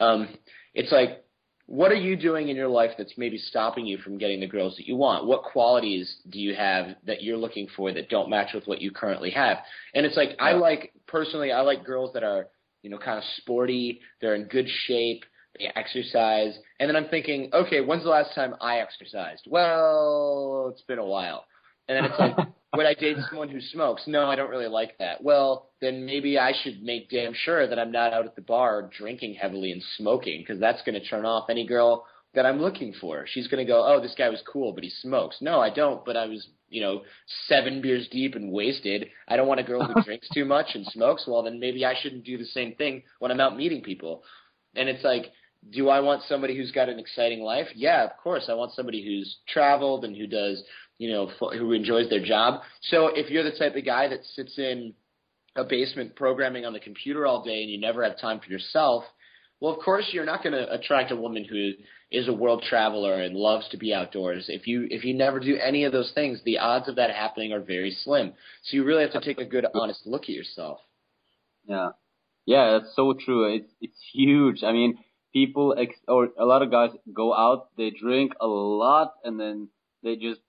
Um, 0.00 0.28
it's 0.74 0.92
like 0.92 1.24
what 1.68 1.92
are 1.92 1.96
you 1.96 2.16
doing 2.16 2.48
in 2.48 2.56
your 2.56 2.68
life 2.68 2.92
that's 2.96 3.12
maybe 3.18 3.36
stopping 3.36 3.84
you 3.84 3.98
from 3.98 4.16
getting 4.16 4.40
the 4.40 4.46
girls 4.46 4.74
that 4.78 4.86
you 4.86 4.96
want? 4.96 5.26
What 5.26 5.42
qualities 5.42 6.16
do 6.30 6.40
you 6.40 6.54
have 6.54 6.96
that 7.06 7.22
you're 7.22 7.36
looking 7.36 7.68
for 7.76 7.92
that 7.92 8.08
don't 8.08 8.30
match 8.30 8.54
with 8.54 8.66
what 8.66 8.80
you 8.80 8.90
currently 8.90 9.30
have? 9.32 9.58
And 9.94 10.06
it's 10.06 10.16
like 10.16 10.30
yeah. 10.30 10.44
I 10.44 10.52
like 10.54 10.94
personally, 11.06 11.52
I 11.52 11.60
like 11.60 11.84
girls 11.84 12.14
that 12.14 12.24
are 12.24 12.46
you 12.82 12.88
know 12.88 12.96
kind 12.96 13.18
of 13.18 13.24
sporty, 13.36 14.00
they're 14.22 14.34
in 14.34 14.44
good 14.44 14.66
shape, 14.86 15.24
they 15.58 15.70
exercise, 15.76 16.58
and 16.80 16.88
then 16.88 16.96
I'm 16.96 17.08
thinking, 17.08 17.50
okay, 17.52 17.82
when's 17.82 18.04
the 18.04 18.08
last 18.08 18.34
time 18.34 18.54
I 18.62 18.78
exercised? 18.78 19.42
Well, 19.46 20.70
it's 20.72 20.82
been 20.84 20.98
a 20.98 21.06
while, 21.06 21.44
and 21.86 21.98
then 21.98 22.10
it's 22.10 22.18
like. 22.18 22.48
would 22.76 22.86
I 22.86 22.94
date 22.94 23.16
someone 23.30 23.48
who 23.48 23.60
smokes? 23.60 24.02
No, 24.06 24.26
I 24.26 24.36
don't 24.36 24.50
really 24.50 24.68
like 24.68 24.98
that. 24.98 25.22
Well, 25.22 25.70
then 25.80 26.04
maybe 26.04 26.38
I 26.38 26.52
should 26.62 26.82
make 26.82 27.10
damn 27.10 27.32
sure 27.32 27.66
that 27.66 27.78
I'm 27.78 27.92
not 27.92 28.12
out 28.12 28.26
at 28.26 28.36
the 28.36 28.42
bar 28.42 28.90
drinking 28.96 29.34
heavily 29.34 29.72
and 29.72 29.82
smoking 29.96 30.42
because 30.42 30.60
that's 30.60 30.82
going 30.82 31.00
to 31.00 31.06
turn 31.06 31.24
off 31.24 31.48
any 31.48 31.66
girl 31.66 32.04
that 32.34 32.44
I'm 32.44 32.60
looking 32.60 32.94
for. 33.00 33.26
She's 33.26 33.48
going 33.48 33.64
to 33.64 33.70
go, 33.70 33.84
"Oh, 33.86 34.00
this 34.00 34.14
guy 34.16 34.28
was 34.28 34.42
cool, 34.50 34.72
but 34.72 34.84
he 34.84 34.90
smokes." 34.90 35.38
No, 35.40 35.60
I 35.60 35.70
don't, 35.70 36.04
but 36.04 36.16
I 36.16 36.26
was, 36.26 36.46
you 36.68 36.82
know, 36.82 37.02
7 37.46 37.80
beers 37.80 38.06
deep 38.10 38.34
and 38.34 38.52
wasted. 38.52 39.08
I 39.26 39.36
don't 39.36 39.48
want 39.48 39.60
a 39.60 39.64
girl 39.64 39.84
who 39.84 40.02
drinks 40.04 40.28
too 40.34 40.44
much 40.44 40.74
and 40.74 40.84
smokes. 40.86 41.24
Well, 41.26 41.42
then 41.42 41.58
maybe 41.58 41.86
I 41.86 41.94
shouldn't 41.98 42.24
do 42.24 42.36
the 42.36 42.44
same 42.44 42.74
thing 42.74 43.02
when 43.18 43.30
I'm 43.30 43.40
out 43.40 43.56
meeting 43.56 43.82
people. 43.82 44.24
And 44.76 44.90
it's 44.90 45.04
like 45.04 45.32
do 45.70 45.88
I 45.88 46.00
want 46.00 46.22
somebody 46.28 46.56
who's 46.56 46.72
got 46.72 46.88
an 46.88 46.98
exciting 46.98 47.40
life? 47.40 47.66
Yeah, 47.74 48.04
of 48.04 48.16
course. 48.22 48.46
I 48.48 48.54
want 48.54 48.72
somebody 48.72 49.04
who's 49.04 49.38
traveled 49.48 50.04
and 50.04 50.16
who 50.16 50.26
does, 50.26 50.62
you 50.98 51.10
know, 51.10 51.26
who 51.26 51.72
enjoys 51.72 52.10
their 52.10 52.24
job. 52.24 52.62
So 52.82 53.08
if 53.08 53.30
you're 53.30 53.44
the 53.44 53.56
type 53.56 53.76
of 53.76 53.84
guy 53.84 54.08
that 54.08 54.24
sits 54.34 54.58
in 54.58 54.94
a 55.56 55.64
basement 55.64 56.16
programming 56.16 56.64
on 56.64 56.72
the 56.72 56.80
computer 56.80 57.26
all 57.26 57.42
day 57.42 57.62
and 57.62 57.70
you 57.70 57.80
never 57.80 58.04
have 58.04 58.20
time 58.20 58.40
for 58.40 58.50
yourself, 58.50 59.04
well, 59.60 59.72
of 59.72 59.80
course 59.84 60.08
you're 60.12 60.24
not 60.24 60.42
going 60.42 60.52
to 60.52 60.72
attract 60.72 61.10
a 61.10 61.16
woman 61.16 61.44
who 61.44 61.72
is 62.10 62.28
a 62.28 62.32
world 62.32 62.64
traveler 62.68 63.20
and 63.20 63.36
loves 63.36 63.68
to 63.70 63.76
be 63.76 63.92
outdoors. 63.92 64.46
If 64.48 64.66
you 64.66 64.86
if 64.90 65.04
you 65.04 65.14
never 65.14 65.40
do 65.40 65.56
any 65.56 65.84
of 65.84 65.92
those 65.92 66.12
things, 66.14 66.40
the 66.44 66.58
odds 66.58 66.88
of 66.88 66.96
that 66.96 67.10
happening 67.10 67.52
are 67.52 67.60
very 67.60 67.96
slim. 68.04 68.32
So 68.64 68.76
you 68.76 68.84
really 68.84 69.02
have 69.02 69.12
to 69.12 69.20
take 69.20 69.40
a 69.40 69.44
good 69.44 69.66
honest 69.74 70.00
look 70.06 70.22
at 70.22 70.28
yourself. 70.30 70.78
Yeah. 71.66 71.90
Yeah, 72.46 72.78
that's 72.78 72.94
so 72.96 73.12
true. 73.12 73.54
It's 73.54 73.70
it's 73.80 73.98
huge. 74.12 74.62
I 74.64 74.72
mean, 74.72 74.98
people 75.32 75.74
ex- 75.78 76.00
or 76.06 76.30
a 76.38 76.46
lot 76.46 76.62
of 76.62 76.70
guys 76.70 76.90
go 77.12 77.34
out, 77.34 77.68
they 77.76 77.90
drink 77.90 78.32
a 78.40 78.46
lot 78.46 79.14
and 79.24 79.38
then 79.38 79.68
they 80.02 80.16
just 80.16 80.40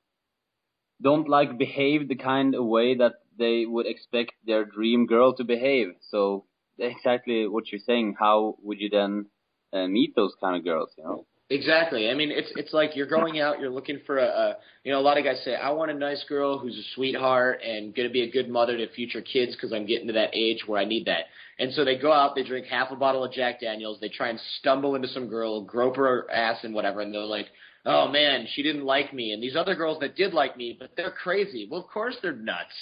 don't 1.02 1.30
like 1.30 1.58
behave 1.58 2.08
the 2.08 2.16
kind 2.16 2.56
of 2.56 2.66
way 2.66 2.96
that 2.96 3.14
they 3.38 3.66
would 3.66 3.86
expect 3.88 4.32
their 4.46 4.66
dream 4.66 5.06
girl 5.06 5.34
to 5.36 5.44
behave. 5.44 5.90
So 6.12 6.46
exactly 6.78 7.48
what 7.48 7.72
you're 7.72 7.82
saying. 7.86 8.16
How 8.20 8.58
would 8.62 8.80
you 8.80 8.90
then 8.90 9.28
uh, 9.74 9.88
meet 9.88 10.16
those 10.16 10.34
kind 10.42 10.56
of 10.56 10.64
girls? 10.64 10.90
You 10.98 11.04
know. 11.04 11.26
Exactly. 11.52 12.12
I 12.12 12.14
mean, 12.14 12.30
it's 12.30 12.52
it's 12.56 12.74
like 12.74 12.96
you're 12.96 13.08
going 13.08 13.40
out, 13.40 13.60
you're 13.60 13.72
looking 13.72 14.00
for 14.06 14.20
a, 14.20 14.26
a 14.26 14.58
you 14.84 14.92
know, 14.92 15.00
a 15.00 15.02
lot 15.02 15.18
of 15.18 15.24
guys 15.24 15.42
say, 15.44 15.56
I 15.56 15.72
want 15.72 15.90
a 15.90 15.96
nice 15.96 16.24
girl 16.30 16.60
who's 16.60 16.78
a 16.78 16.94
sweetheart 16.94 17.62
and 17.66 17.96
going 17.96 18.08
to 18.08 18.14
be 18.14 18.22
a 18.22 18.30
good 18.30 18.50
mother 18.50 18.78
to 18.78 18.88
future 18.94 19.22
kids 19.22 19.56
because 19.56 19.74
I'm 19.74 19.88
getting 19.88 20.08
to 20.08 20.14
that 20.14 20.30
age 20.34 20.60
where 20.68 20.80
I 20.80 20.86
need 20.86 21.06
that. 21.06 21.26
And 21.58 21.74
so 21.74 21.84
they 21.84 21.98
go 21.98 22.14
out, 22.14 22.36
they 22.36 22.44
drink 22.44 22.68
half 22.68 22.92
a 22.92 22.96
bottle 22.96 23.24
of 23.24 23.34
Jack 23.34 23.62
Daniels, 23.62 23.98
they 24.00 24.10
try 24.10 24.30
and 24.30 24.40
stumble 24.60 24.94
into 24.94 25.08
some 25.08 25.28
girl, 25.28 25.64
grope 25.64 25.96
her 25.96 26.30
ass 26.32 26.60
and 26.64 26.74
whatever, 26.74 27.02
and 27.02 27.14
they're 27.14 27.22
like, 27.22 27.48
oh 27.90 28.08
man, 28.08 28.48
she 28.54 28.64
didn't 28.64 28.86
like 28.86 29.14
me. 29.14 29.32
And 29.32 29.42
these 29.42 29.56
other 29.56 29.76
girls 29.76 30.00
that 30.02 30.16
did 30.16 30.34
like 30.34 30.56
me, 30.56 30.78
but 30.80 30.92
they're 30.96 31.12
crazy. 31.12 31.68
Well, 31.70 31.82
of 31.82 31.88
course 31.88 32.16
they're 32.22 32.36
nuts. 32.36 32.74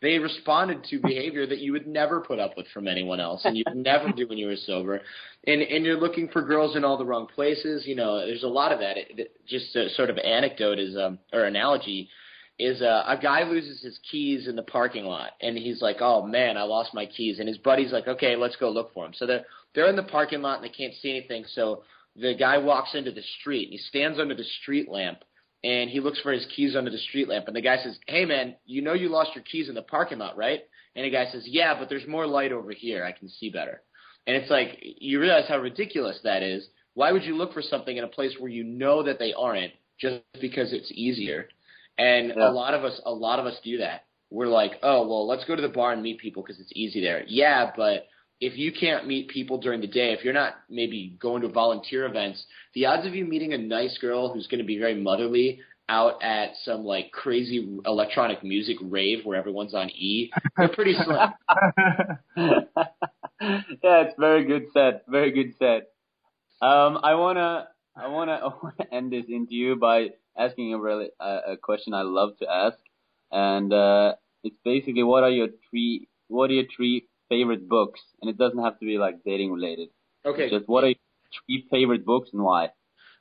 They 0.00 0.18
responded 0.18 0.84
to 0.90 0.98
behavior 1.00 1.46
that 1.46 1.58
you 1.58 1.72
would 1.72 1.86
never 1.86 2.20
put 2.20 2.38
up 2.38 2.56
with 2.56 2.66
from 2.74 2.88
anyone 2.88 3.20
else 3.20 3.42
and 3.44 3.56
you 3.56 3.64
would 3.66 3.76
never 3.84 4.10
do 4.12 4.26
when 4.26 4.38
you 4.38 4.46
were 4.46 4.56
sober. 4.56 5.00
And 5.46 5.62
and 5.62 5.84
you're 5.84 6.00
looking 6.00 6.28
for 6.28 6.42
girls 6.42 6.76
in 6.76 6.84
all 6.84 6.98
the 6.98 7.04
wrong 7.04 7.26
places. 7.26 7.86
You 7.86 7.96
know 7.96 8.18
there's 8.18 8.42
a 8.42 8.48
lot 8.48 8.72
of 8.72 8.80
that. 8.80 8.96
It, 8.96 9.18
it, 9.18 9.46
just 9.46 9.76
a 9.76 9.90
sort 9.90 10.10
of 10.10 10.18
anecdote 10.18 10.78
is 10.78 10.96
um 10.96 11.18
or 11.32 11.44
analogy 11.44 12.08
is 12.58 12.82
uh, 12.82 13.02
a 13.08 13.18
guy 13.20 13.42
loses 13.42 13.82
his 13.82 13.98
keys 14.10 14.46
in 14.46 14.54
the 14.54 14.62
parking 14.62 15.04
lot 15.04 15.32
and 15.40 15.58
he's 15.58 15.82
like 15.82 15.96
oh 15.98 16.24
man 16.24 16.56
i 16.56 16.62
lost 16.62 16.94
my 16.94 17.06
keys. 17.06 17.38
And 17.38 17.48
his 17.48 17.58
buddy's 17.58 17.92
like 17.92 18.08
okay 18.08 18.36
let's 18.36 18.56
go 18.56 18.70
look 18.70 18.92
for 18.94 19.04
them 19.04 19.12
so 19.14 19.26
they're 19.26 19.44
they're 19.74 19.88
in 19.88 19.96
the 19.96 20.02
parking 20.02 20.40
lot 20.40 20.56
and 20.56 20.64
they 20.64 20.74
can't 20.74 20.94
see 20.94 21.10
anything. 21.10 21.44
So 21.54 21.82
the 22.16 22.34
guy 22.34 22.58
walks 22.58 22.94
into 22.94 23.10
the 23.10 23.22
street 23.40 23.64
and 23.64 23.72
he 23.72 23.78
stands 23.78 24.18
under 24.18 24.34
the 24.34 24.44
street 24.62 24.88
lamp 24.88 25.18
and 25.64 25.88
he 25.88 26.00
looks 26.00 26.20
for 26.20 26.30
his 26.30 26.46
keys 26.54 26.76
under 26.76 26.90
the 26.90 26.98
street 26.98 27.28
lamp. 27.28 27.46
And 27.48 27.56
the 27.56 27.62
guy 27.62 27.78
says, 27.82 27.98
"Hey 28.06 28.24
man, 28.24 28.54
you 28.66 28.82
know 28.82 28.92
you 28.92 29.08
lost 29.08 29.34
your 29.34 29.44
keys 29.44 29.68
in 29.68 29.74
the 29.74 29.82
parking 29.82 30.18
lot, 30.18 30.36
right?" 30.36 30.60
And 30.94 31.04
the 31.04 31.10
guy 31.10 31.26
says, 31.32 31.48
"Yeah, 31.48 31.78
but 31.78 31.88
there's 31.88 32.06
more 32.06 32.26
light 32.26 32.52
over 32.52 32.70
here. 32.70 33.04
I 33.04 33.12
can 33.12 33.28
see 33.28 33.50
better." 33.50 33.82
And 34.26 34.36
it's 34.36 34.50
like 34.50 34.78
you 34.80 35.20
realize 35.20 35.48
how 35.48 35.58
ridiculous 35.58 36.18
that 36.22 36.42
is. 36.42 36.68
Why 36.94 37.12
would 37.12 37.24
you 37.24 37.34
look 37.34 37.52
for 37.52 37.62
something 37.62 37.96
in 37.96 38.04
a 38.04 38.08
place 38.08 38.38
where 38.38 38.50
you 38.50 38.62
know 38.62 39.02
that 39.02 39.18
they 39.18 39.32
aren't 39.32 39.72
just 39.98 40.22
because 40.40 40.72
it's 40.72 40.92
easier? 40.92 41.48
And 41.98 42.28
yeah. 42.36 42.50
a 42.50 42.52
lot 42.52 42.74
of 42.74 42.84
us, 42.84 43.00
a 43.04 43.12
lot 43.12 43.38
of 43.38 43.46
us 43.46 43.58
do 43.64 43.78
that. 43.78 44.04
We're 44.30 44.48
like, 44.48 44.72
oh 44.82 45.06
well, 45.06 45.26
let's 45.26 45.44
go 45.44 45.56
to 45.56 45.62
the 45.62 45.68
bar 45.68 45.92
and 45.92 46.02
meet 46.02 46.18
people 46.18 46.42
because 46.42 46.60
it's 46.60 46.72
easy 46.74 47.00
there. 47.00 47.24
Yeah, 47.26 47.70
but 47.76 48.06
if 48.40 48.56
you 48.58 48.72
can't 48.72 49.06
meet 49.06 49.28
people 49.28 49.58
during 49.58 49.80
the 49.80 49.86
day, 49.86 50.12
if 50.12 50.24
you're 50.24 50.34
not 50.34 50.54
maybe 50.68 51.16
going 51.20 51.42
to 51.42 51.48
volunteer 51.48 52.06
events, 52.06 52.44
the 52.74 52.86
odds 52.86 53.06
of 53.06 53.14
you 53.14 53.24
meeting 53.24 53.52
a 53.52 53.58
nice 53.58 53.96
girl 53.98 54.32
who's 54.32 54.46
going 54.46 54.58
to 54.58 54.66
be 54.66 54.78
very 54.78 55.00
motherly 55.00 55.60
out 55.88 56.22
at 56.22 56.52
some 56.64 56.84
like 56.84 57.12
crazy 57.12 57.78
electronic 57.84 58.42
music 58.42 58.76
rave 58.82 59.24
where 59.24 59.38
everyone's 59.38 59.74
on 59.74 59.90
E, 59.90 60.32
they're 60.56 60.68
pretty 60.68 60.94
slim. 61.04 61.32
yeah, 62.36 64.00
it's 64.02 64.14
very 64.18 64.44
good 64.44 64.66
said. 64.72 65.02
Very 65.08 65.30
good 65.32 65.54
said. 65.58 65.82
Um, 66.62 66.98
I 67.02 67.14
wanna, 67.14 67.68
I 67.96 68.08
wanna, 68.08 68.32
I 68.42 68.46
wanna 68.62 68.90
end 68.92 69.12
this 69.12 69.26
interview 69.28 69.76
by 69.76 70.10
asking 70.36 70.74
a 70.74 70.78
really 70.78 71.10
uh, 71.20 71.40
a 71.48 71.56
question 71.56 71.94
I 71.94 72.02
love 72.02 72.36
to 72.38 72.50
ask, 72.50 72.78
and 73.30 73.72
uh, 73.72 74.14
it's 74.42 74.56
basically 74.64 75.02
what 75.02 75.22
are 75.22 75.30
your 75.30 75.48
three, 75.70 76.08
what 76.28 76.50
are 76.50 76.54
your 76.54 76.66
three 76.74 77.06
favorite 77.28 77.68
books, 77.68 78.00
and 78.20 78.30
it 78.30 78.38
doesn't 78.38 78.62
have 78.62 78.78
to 78.78 78.86
be 78.86 78.98
like 78.98 79.24
dating 79.24 79.52
related. 79.52 79.88
Okay. 80.24 80.50
Just 80.50 80.68
what 80.68 80.84
are 80.84 80.88
your 80.88 80.96
three 81.46 81.66
favorite 81.70 82.04
books 82.04 82.30
and 82.32 82.42
why? 82.42 82.70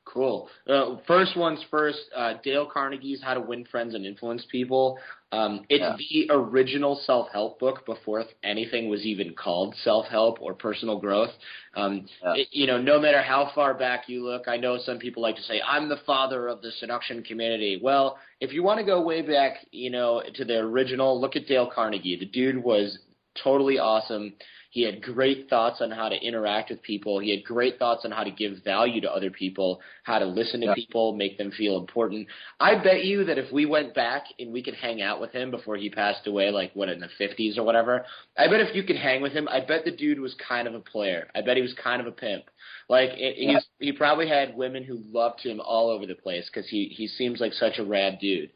Cool. 0.06 0.50
Uh, 0.68 0.98
first 1.08 1.38
one's 1.38 1.64
first. 1.72 2.00
Uh, 2.16 2.34
Dale 2.44 2.70
Carnegie's 2.72 3.22
How 3.24 3.34
to 3.36 3.40
Win 3.40 3.66
Friends 3.66 3.96
and 3.96 4.06
Influence 4.06 4.46
People. 4.52 5.00
Um, 5.32 5.62
it's 5.70 5.82
yeah. 5.82 5.96
the 6.28 6.34
original 6.34 7.02
self-help 7.06 7.58
book 7.58 7.86
before 7.86 8.26
anything 8.44 8.90
was 8.90 9.06
even 9.06 9.34
called 9.34 9.74
self-help 9.84 10.42
or 10.42 10.54
personal 10.54 11.00
growth. 11.00 11.32
Um, 11.76 12.06
yeah. 12.22 12.34
it, 12.36 12.48
you 12.52 12.68
know, 12.68 12.80
no 12.80 13.00
matter 13.00 13.22
how 13.22 13.52
far 13.56 13.74
back 13.74 14.10
you 14.10 14.26
look, 14.26 14.48
I 14.48 14.58
know 14.58 14.78
some 14.78 15.00
people 15.00 15.24
like 15.24 15.38
to 15.38 15.44
say, 15.44 15.62
"I'm 15.66 15.88
the 15.88 16.02
father 16.06 16.50
of 16.50 16.62
the 16.62 16.72
seduction 16.80 17.24
community." 17.24 17.80
Well, 17.82 18.20
if 18.42 18.52
you 18.52 18.62
want 18.62 18.80
to 18.80 18.86
go 18.86 19.02
way 19.02 19.22
back, 19.22 19.66
you 19.72 19.90
know, 19.90 20.22
to 20.36 20.46
the 20.46 20.58
original, 20.58 21.20
look 21.20 21.38
at 21.38 21.48
Dale 21.48 21.72
Carnegie. 21.74 22.18
The 22.20 22.26
dude 22.26 22.62
was 22.62 23.00
totally 23.42 23.80
awesome. 23.80 24.34
He 24.74 24.82
had 24.82 25.04
great 25.04 25.52
thoughts 25.52 25.82
on 25.82 25.92
how 25.92 26.10
to 26.10 26.16
interact 26.16 26.72
with 26.72 26.82
people. 26.82 27.20
He 27.20 27.30
had 27.30 27.46
great 27.46 27.78
thoughts 27.78 28.06
on 28.06 28.12
how 28.12 28.24
to 28.24 28.32
give 28.32 28.64
value 28.64 29.02
to 29.02 29.12
other 29.12 29.30
people, 29.30 29.82
how 30.02 30.18
to 30.18 30.26
listen 30.26 30.62
to 30.62 30.66
yeah. 30.66 30.74
people, 30.74 31.16
make 31.16 31.38
them 31.38 31.52
feel 31.52 31.78
important. 31.78 32.28
I 32.60 32.82
bet 32.84 33.06
you 33.06 33.24
that 33.26 33.38
if 33.38 33.54
we 33.54 33.68
went 33.68 33.94
back 33.94 34.24
and 34.40 34.52
we 34.52 34.64
could 34.64 34.74
hang 34.74 35.00
out 35.00 35.22
with 35.22 35.32
him 35.32 35.52
before 35.52 35.78
he 35.78 35.92
passed 35.92 36.26
away, 36.26 36.50
like 36.50 36.72
what 36.74 36.90
in 36.90 37.00
the 37.00 37.10
50s 37.22 37.60
or 37.60 37.64
whatever, 37.64 38.04
I 38.36 38.48
bet 38.48 38.62
if 38.62 38.76
you 38.76 38.82
could 38.82 38.96
hang 38.96 39.22
with 39.22 39.34
him, 39.34 39.48
I 39.48 39.60
bet 39.60 39.86
the 39.86 39.92
dude 39.92 40.20
was 40.20 40.36
kind 40.48 40.68
of 40.68 40.74
a 40.74 40.80
player. 40.80 41.28
I 41.36 41.42
bet 41.42 41.56
he 41.56 41.62
was 41.62 41.76
kind 41.76 42.02
of 42.02 42.08
a 42.08 42.12
pimp. 42.12 42.46
Like 42.90 43.12
it, 43.12 43.36
yeah. 43.38 43.54
he's, 43.54 43.66
he 43.80 43.92
probably 43.92 44.28
had 44.28 44.58
women 44.58 44.84
who 44.84 45.04
loved 45.12 45.42
him 45.42 45.62
all 45.64 45.92
over 45.92 46.08
the 46.08 46.16
place 46.16 46.50
because 46.52 46.68
he 46.68 46.86
he 46.98 47.08
seems 47.08 47.40
like 47.40 47.54
such 47.54 47.78
a 47.78 47.86
rad 47.86 48.18
dude. 48.20 48.50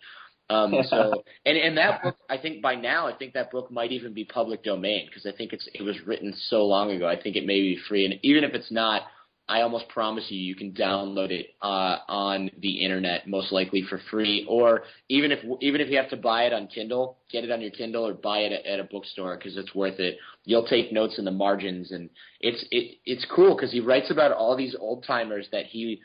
Um, 0.50 0.74
so, 0.90 1.24
and 1.46 1.58
and 1.58 1.78
that 1.78 2.04
book, 2.04 2.18
I 2.30 2.38
think 2.38 2.62
by 2.62 2.76
now, 2.76 3.08
I 3.08 3.14
think 3.14 3.34
that 3.34 3.52
book 3.52 3.72
might 3.72 3.92
even 3.92 4.14
be 4.14 4.26
public 4.26 4.64
domain 4.64 5.08
because 5.08 5.26
I 5.26 5.36
think 5.36 5.54
it's 5.54 5.68
it 5.74 5.84
was 5.84 5.96
written 6.06 6.34
so 6.50 6.66
long 6.66 6.92
ago. 6.92 7.08
I 7.08 7.20
think 7.22 7.36
it 7.36 7.46
may 7.46 7.60
be 7.62 7.80
free, 7.88 8.06
and 8.06 8.16
even 8.24 8.44
if 8.44 8.54
it's 8.54 8.72
not, 8.72 9.04
I 9.50 9.62
almost 9.62 9.88
promise 9.88 10.26
you, 10.30 10.40
you 10.40 10.56
can 10.56 10.74
download 10.74 11.32
it 11.32 11.56
uh, 11.62 12.00
on 12.10 12.52
the 12.60 12.84
internet, 12.84 13.28
most 13.28 13.54
likely 13.54 13.82
for 13.82 14.00
free, 14.12 14.46
or 14.48 14.84
even 15.08 15.32
if 15.32 15.40
even 15.62 15.80
if 15.80 15.90
you 15.90 15.98
have 15.98 16.10
to 16.10 16.18
buy 16.18 16.44
it 16.44 16.54
on 16.54 16.68
Kindle, 16.68 17.18
get 17.32 17.46
it 17.46 17.52
on 17.52 17.62
your 17.62 17.72
Kindle 17.72 18.06
or 18.06 18.14
buy 18.14 18.40
it 18.40 18.52
at, 18.52 18.66
at 18.66 18.80
a 18.82 18.84
bookstore 18.84 19.38
because 19.38 19.56
it's 19.58 19.74
worth 19.74 20.00
it. 20.00 20.18
You'll 20.44 20.68
take 20.68 20.92
notes 20.92 21.18
in 21.18 21.24
the 21.24 21.32
margins, 21.32 21.92
and 21.92 22.10
it's 22.42 22.66
it 22.72 22.98
it's 23.06 23.26
cool 23.34 23.56
because 23.56 23.72
he 23.72 23.80
writes 23.80 24.12
about 24.12 24.34
all 24.34 24.58
these 24.58 24.76
old 24.78 25.06
timers 25.06 25.48
that 25.54 25.66
he 25.66 26.02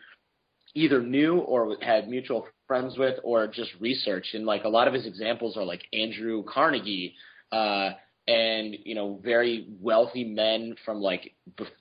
either 0.74 1.00
knew 1.00 1.38
or 1.38 1.76
had 1.80 2.08
mutual 2.08 2.46
friends 2.66 2.96
with 2.96 3.18
or 3.22 3.46
just 3.46 3.70
researched. 3.80 4.34
And 4.34 4.46
like 4.46 4.64
a 4.64 4.68
lot 4.68 4.88
of 4.88 4.94
his 4.94 5.06
examples 5.06 5.56
are 5.56 5.64
like 5.64 5.82
Andrew 5.92 6.42
Carnegie, 6.44 7.14
uh, 7.50 7.90
and 8.28 8.76
you 8.84 8.94
know 8.94 9.18
very 9.24 9.66
wealthy 9.80 10.22
men 10.24 10.76
from 10.84 11.00
like 11.00 11.32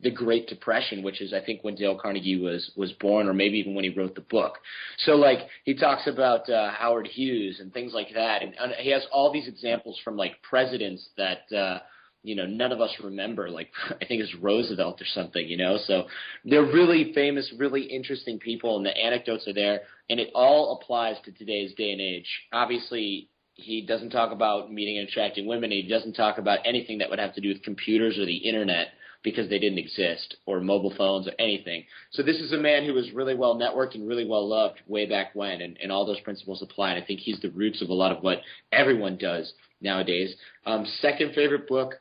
the 0.01 0.09
Great 0.09 0.47
Depression, 0.47 1.03
which 1.03 1.21
is 1.21 1.33
I 1.33 1.39
think 1.39 1.63
when 1.63 1.75
Dale 1.75 1.97
Carnegie 1.97 2.39
was 2.39 2.71
was 2.75 2.91
born, 2.93 3.27
or 3.27 3.33
maybe 3.33 3.57
even 3.59 3.75
when 3.75 3.83
he 3.83 3.91
wrote 3.91 4.15
the 4.15 4.21
book. 4.21 4.57
So 4.99 5.13
like 5.13 5.39
he 5.65 5.75
talks 5.75 6.07
about 6.07 6.49
uh, 6.49 6.71
Howard 6.71 7.07
Hughes 7.07 7.59
and 7.59 7.71
things 7.71 7.93
like 7.93 8.13
that, 8.15 8.41
and, 8.41 8.55
and 8.59 8.73
he 8.79 8.89
has 8.89 9.05
all 9.11 9.31
these 9.31 9.47
examples 9.47 9.99
from 10.03 10.17
like 10.17 10.41
presidents 10.41 11.09
that. 11.17 11.51
Uh, 11.55 11.79
you 12.23 12.35
know 12.35 12.45
none 12.45 12.71
of 12.71 12.81
us 12.81 12.91
remember 13.03 13.49
like 13.49 13.69
i 14.01 14.05
think 14.05 14.21
it's 14.21 14.35
roosevelt 14.35 15.01
or 15.01 15.05
something 15.05 15.47
you 15.47 15.57
know? 15.57 15.77
So 15.85 16.05
they're 16.45 16.61
really 16.61 17.13
famous 17.13 17.51
really 17.57 17.83
interesting 17.83 18.39
people 18.39 18.77
and 18.77 18.85
the 18.85 18.95
anecdotes 18.95 19.47
are 19.47 19.53
there 19.53 19.81
and 20.09 20.19
it 20.19 20.29
all 20.35 20.79
applies 20.81 21.17
to 21.25 21.31
today's 21.31 21.73
day 21.75 21.91
and 21.91 22.01
age. 22.01 22.27
Obviously 22.51 23.29
he 23.53 23.85
doesn't 23.85 24.09
talk 24.09 24.31
about 24.31 24.71
meeting 24.71 24.97
and 24.97 25.07
attracting 25.07 25.45
women 25.45 25.71
he 25.71 25.87
doesn't 25.87 26.13
talk 26.13 26.37
about 26.37 26.59
anything 26.65 26.97
that 26.99 27.09
would 27.09 27.19
have 27.19 27.33
to 27.35 27.41
do 27.41 27.49
with 27.49 27.63
computers 27.63 28.17
or 28.17 28.25
the 28.25 28.37
internet 28.37 28.87
because 29.23 29.47
they 29.49 29.59
didn't 29.59 29.77
exist 29.77 30.35
or 30.47 30.59
mobile 30.59 30.93
phones 30.97 31.27
or 31.27 31.33
anything. 31.37 31.85
So 32.09 32.23
this 32.23 32.37
is 32.37 32.53
a 32.53 32.57
man 32.57 32.85
who 32.85 32.93
was 32.93 33.11
really 33.11 33.35
well 33.35 33.55
networked 33.55 33.93
and 33.93 34.07
really 34.07 34.27
well 34.27 34.47
loved 34.47 34.81
way 34.87 35.05
back 35.05 35.35
when 35.35 35.61
and, 35.61 35.77
and 35.79 35.91
all 35.91 36.07
those 36.07 36.19
principles 36.21 36.63
apply 36.63 36.93
and 36.93 37.03
i 37.03 37.05
think 37.05 37.19
he's 37.19 37.39
the 37.39 37.51
roots 37.51 37.83
of 37.83 37.89
a 37.89 37.93
lot 37.93 38.11
of 38.11 38.23
what 38.23 38.39
everyone 38.71 39.17
does 39.17 39.53
nowadays. 39.81 40.35
Um, 40.65 40.85
second 41.01 41.33
favorite 41.33 41.67
book 41.67 41.95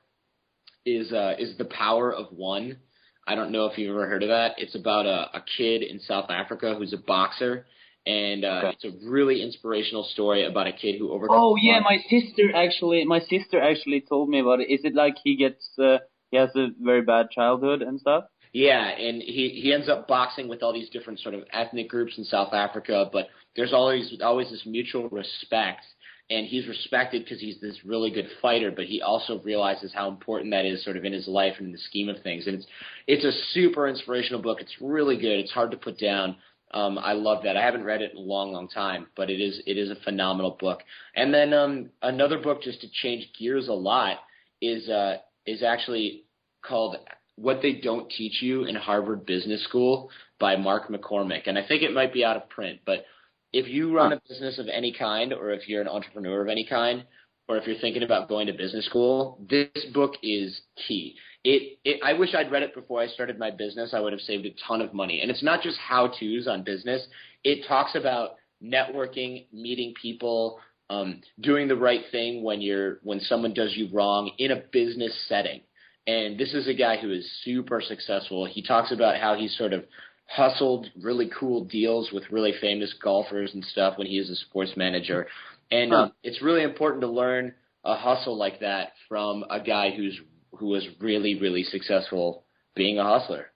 is 0.84 1.12
uh, 1.12 1.34
is 1.38 1.56
the 1.58 1.64
power 1.64 2.12
of 2.12 2.26
one. 2.30 2.78
I 3.26 3.34
don't 3.34 3.52
know 3.52 3.66
if 3.66 3.78
you've 3.78 3.90
ever 3.90 4.08
heard 4.08 4.22
of 4.22 4.30
that. 4.30 4.54
It's 4.58 4.74
about 4.74 5.06
a, 5.06 5.30
a 5.36 5.44
kid 5.56 5.82
in 5.82 6.00
South 6.00 6.30
Africa 6.30 6.74
who's 6.76 6.92
a 6.92 6.96
boxer, 6.96 7.66
and 8.06 8.44
uh, 8.44 8.62
okay. 8.64 8.76
it's 8.80 8.84
a 8.84 9.08
really 9.08 9.42
inspirational 9.42 10.04
story 10.04 10.46
about 10.46 10.66
a 10.66 10.72
kid 10.72 10.96
who 10.98 11.12
overcomes. 11.12 11.38
Oh 11.40 11.56
yeah, 11.56 11.80
my 11.80 11.98
sister 12.08 12.54
actually, 12.54 13.04
my 13.04 13.20
sister 13.20 13.60
actually 13.60 14.00
told 14.00 14.28
me 14.28 14.40
about 14.40 14.60
it. 14.60 14.70
Is 14.70 14.80
it 14.84 14.94
like 14.94 15.16
he 15.22 15.36
gets 15.36 15.68
uh, 15.78 15.98
he 16.30 16.36
has 16.38 16.50
a 16.56 16.68
very 16.80 17.02
bad 17.02 17.30
childhood 17.30 17.82
and 17.82 18.00
stuff? 18.00 18.24
Yeah, 18.52 18.88
and 18.88 19.22
he 19.22 19.60
he 19.62 19.72
ends 19.72 19.88
up 19.88 20.08
boxing 20.08 20.48
with 20.48 20.62
all 20.62 20.72
these 20.72 20.90
different 20.90 21.20
sort 21.20 21.34
of 21.34 21.44
ethnic 21.52 21.88
groups 21.88 22.18
in 22.18 22.24
South 22.24 22.52
Africa, 22.52 23.08
but 23.12 23.28
there's 23.54 23.72
always 23.72 24.12
always 24.22 24.50
this 24.50 24.62
mutual 24.66 25.08
respect, 25.08 25.84
and 26.30 26.46
he's 26.46 26.68
respected 26.68 27.24
because 27.24 27.40
he's 27.40 27.60
this 27.60 27.76
really 27.84 28.10
good 28.10 28.28
fighter, 28.40 28.70
but 28.70 28.84
he 28.84 29.02
also 29.02 29.40
realizes 29.40 29.92
how 29.92 30.08
important 30.08 30.52
that 30.52 30.64
is 30.64 30.82
sort 30.84 30.96
of 30.96 31.04
in 31.04 31.12
his 31.12 31.26
life 31.26 31.54
and 31.58 31.66
in 31.66 31.72
the 31.72 31.78
scheme 31.78 32.08
of 32.08 32.22
things. 32.22 32.46
And 32.46 32.56
it's 32.56 32.66
it's 33.06 33.24
a 33.24 33.52
super 33.52 33.88
inspirational 33.88 34.40
book. 34.40 34.60
It's 34.60 34.76
really 34.80 35.16
good. 35.16 35.40
It's 35.40 35.50
hard 35.50 35.72
to 35.72 35.76
put 35.76 35.98
down. 35.98 36.36
Um, 36.72 36.98
I 36.98 37.14
love 37.14 37.42
that. 37.42 37.56
I 37.56 37.64
haven't 37.64 37.82
read 37.82 38.00
it 38.00 38.12
in 38.12 38.18
a 38.18 38.20
long, 38.20 38.52
long 38.52 38.68
time, 38.68 39.08
but 39.16 39.28
it 39.28 39.40
is 39.40 39.60
it 39.66 39.76
is 39.76 39.90
a 39.90 39.96
phenomenal 40.04 40.56
book. 40.60 40.80
And 41.16 41.34
then 41.34 41.52
um, 41.52 41.90
another 42.00 42.38
book 42.38 42.62
just 42.62 42.80
to 42.82 42.88
change 43.02 43.28
gears 43.36 43.66
a 43.66 43.72
lot 43.72 44.18
is 44.62 44.88
uh, 44.88 45.16
is 45.46 45.64
actually 45.64 46.24
called 46.62 46.96
what 47.34 47.60
They 47.60 47.72
Don't 47.72 48.08
Teach 48.10 48.40
You 48.40 48.64
in 48.64 48.76
Harvard 48.76 49.26
Business 49.26 49.64
School 49.64 50.10
by 50.38 50.56
Mark 50.56 50.88
McCormack. 50.88 51.42
And 51.46 51.58
I 51.58 51.66
think 51.66 51.82
it 51.82 51.92
might 51.92 52.12
be 52.12 52.24
out 52.24 52.36
of 52.36 52.48
print, 52.50 52.80
but 52.84 53.04
if 53.52 53.68
you 53.68 53.94
run 53.94 54.12
a 54.12 54.20
business 54.28 54.58
of 54.58 54.68
any 54.72 54.92
kind, 54.92 55.32
or 55.32 55.50
if 55.50 55.68
you're 55.68 55.82
an 55.82 55.88
entrepreneur 55.88 56.42
of 56.42 56.48
any 56.48 56.66
kind, 56.68 57.04
or 57.48 57.56
if 57.56 57.66
you're 57.66 57.78
thinking 57.80 58.02
about 58.02 58.28
going 58.28 58.46
to 58.46 58.52
business 58.52 58.86
school, 58.86 59.44
this 59.48 59.68
book 59.92 60.14
is 60.22 60.60
key. 60.86 61.16
It, 61.42 61.78
it 61.84 62.00
I 62.04 62.12
wish 62.12 62.34
I'd 62.34 62.52
read 62.52 62.62
it 62.62 62.74
before 62.74 63.00
I 63.00 63.08
started 63.08 63.38
my 63.38 63.50
business. 63.50 63.92
I 63.92 64.00
would 64.00 64.12
have 64.12 64.20
saved 64.20 64.46
a 64.46 64.54
ton 64.68 64.80
of 64.80 64.94
money. 64.94 65.20
And 65.20 65.30
it's 65.30 65.42
not 65.42 65.62
just 65.62 65.78
how 65.78 66.08
tos 66.08 66.46
on 66.46 66.62
business. 66.62 67.02
It 67.42 67.66
talks 67.66 67.94
about 67.94 68.36
networking, 68.62 69.46
meeting 69.52 69.94
people, 70.00 70.60
um, 70.90 71.20
doing 71.40 71.66
the 71.66 71.76
right 71.76 72.02
thing 72.12 72.42
when 72.44 72.60
you're 72.60 72.98
when 73.02 73.20
someone 73.20 73.54
does 73.54 73.74
you 73.74 73.88
wrong 73.92 74.30
in 74.38 74.50
a 74.50 74.62
business 74.72 75.12
setting. 75.28 75.60
And 76.06 76.38
this 76.38 76.54
is 76.54 76.68
a 76.68 76.74
guy 76.74 76.96
who 76.96 77.12
is 77.12 77.28
super 77.44 77.80
successful. 77.80 78.44
He 78.44 78.62
talks 78.62 78.92
about 78.92 79.20
how 79.20 79.34
he 79.34 79.48
sort 79.48 79.72
of 79.72 79.84
hustled 80.30 80.86
really 81.02 81.28
cool 81.38 81.64
deals 81.64 82.10
with 82.12 82.22
really 82.30 82.54
famous 82.60 82.94
golfers 83.02 83.52
and 83.52 83.64
stuff 83.64 83.98
when 83.98 84.06
he 84.06 84.18
was 84.18 84.30
a 84.30 84.36
sports 84.36 84.72
manager. 84.76 85.26
And 85.70 85.90
huh. 85.92 85.98
um, 85.98 86.12
it's 86.22 86.40
really 86.40 86.62
important 86.62 87.02
to 87.02 87.08
learn 87.08 87.54
a 87.84 87.96
hustle 87.96 88.36
like 88.36 88.60
that 88.60 88.92
from 89.08 89.44
a 89.50 89.60
guy 89.60 89.90
who's 89.90 90.18
who 90.52 90.66
was 90.66 90.86
really 91.00 91.34
really 91.40 91.64
successful 91.64 92.44
being 92.76 92.98
a 92.98 93.04
hustler. 93.04 93.46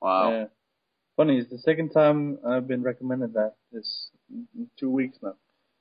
Wow. 0.00 0.30
Yeah. 0.30 0.44
Funny, 1.16 1.38
it's 1.38 1.50
the 1.50 1.58
second 1.58 1.90
time 1.90 2.38
I've 2.46 2.66
been 2.66 2.82
recommended 2.82 3.34
that 3.34 3.54
this 3.70 4.08
two 4.78 4.90
weeks 4.90 5.18
now. 5.22 5.34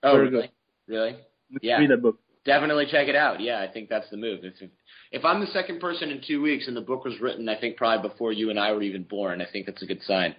Oh, 0.04 0.14
Very 0.14 0.30
really? 0.30 0.42
Good. 0.88 0.94
Really? 0.94 1.16
Yeah. 1.62 1.78
Read 1.78 1.92
that 1.92 2.02
book. 2.02 2.20
Definitely 2.44 2.88
check 2.90 3.08
it 3.08 3.16
out. 3.16 3.40
Yeah, 3.40 3.62
I 3.62 3.72
think 3.72 3.90
that's 3.90 4.10
the 4.10 4.18
move. 4.18 4.40
If, 4.44 4.56
if 5.12 5.24
I'm 5.24 5.42
the 5.42 5.48
second 5.48 5.80
person 5.80 6.10
in 6.10 6.22
two 6.26 6.42
weeks 6.42 6.68
and 6.68 6.76
the 6.76 6.82
book 6.82 7.06
was 7.06 7.20
written, 7.22 7.48
I 7.48 7.60
think 7.60 7.78
probably 7.78 8.10
before 8.10 8.32
you 8.32 8.50
and 8.50 8.60
I 8.60 8.72
were 8.72 8.82
even 8.82 9.04
born, 9.04 9.42
I 9.42 9.46
think 9.52 9.68
that's 9.68 9.84
a 9.84 9.86
good 9.86 10.02
sign. 10.04 10.36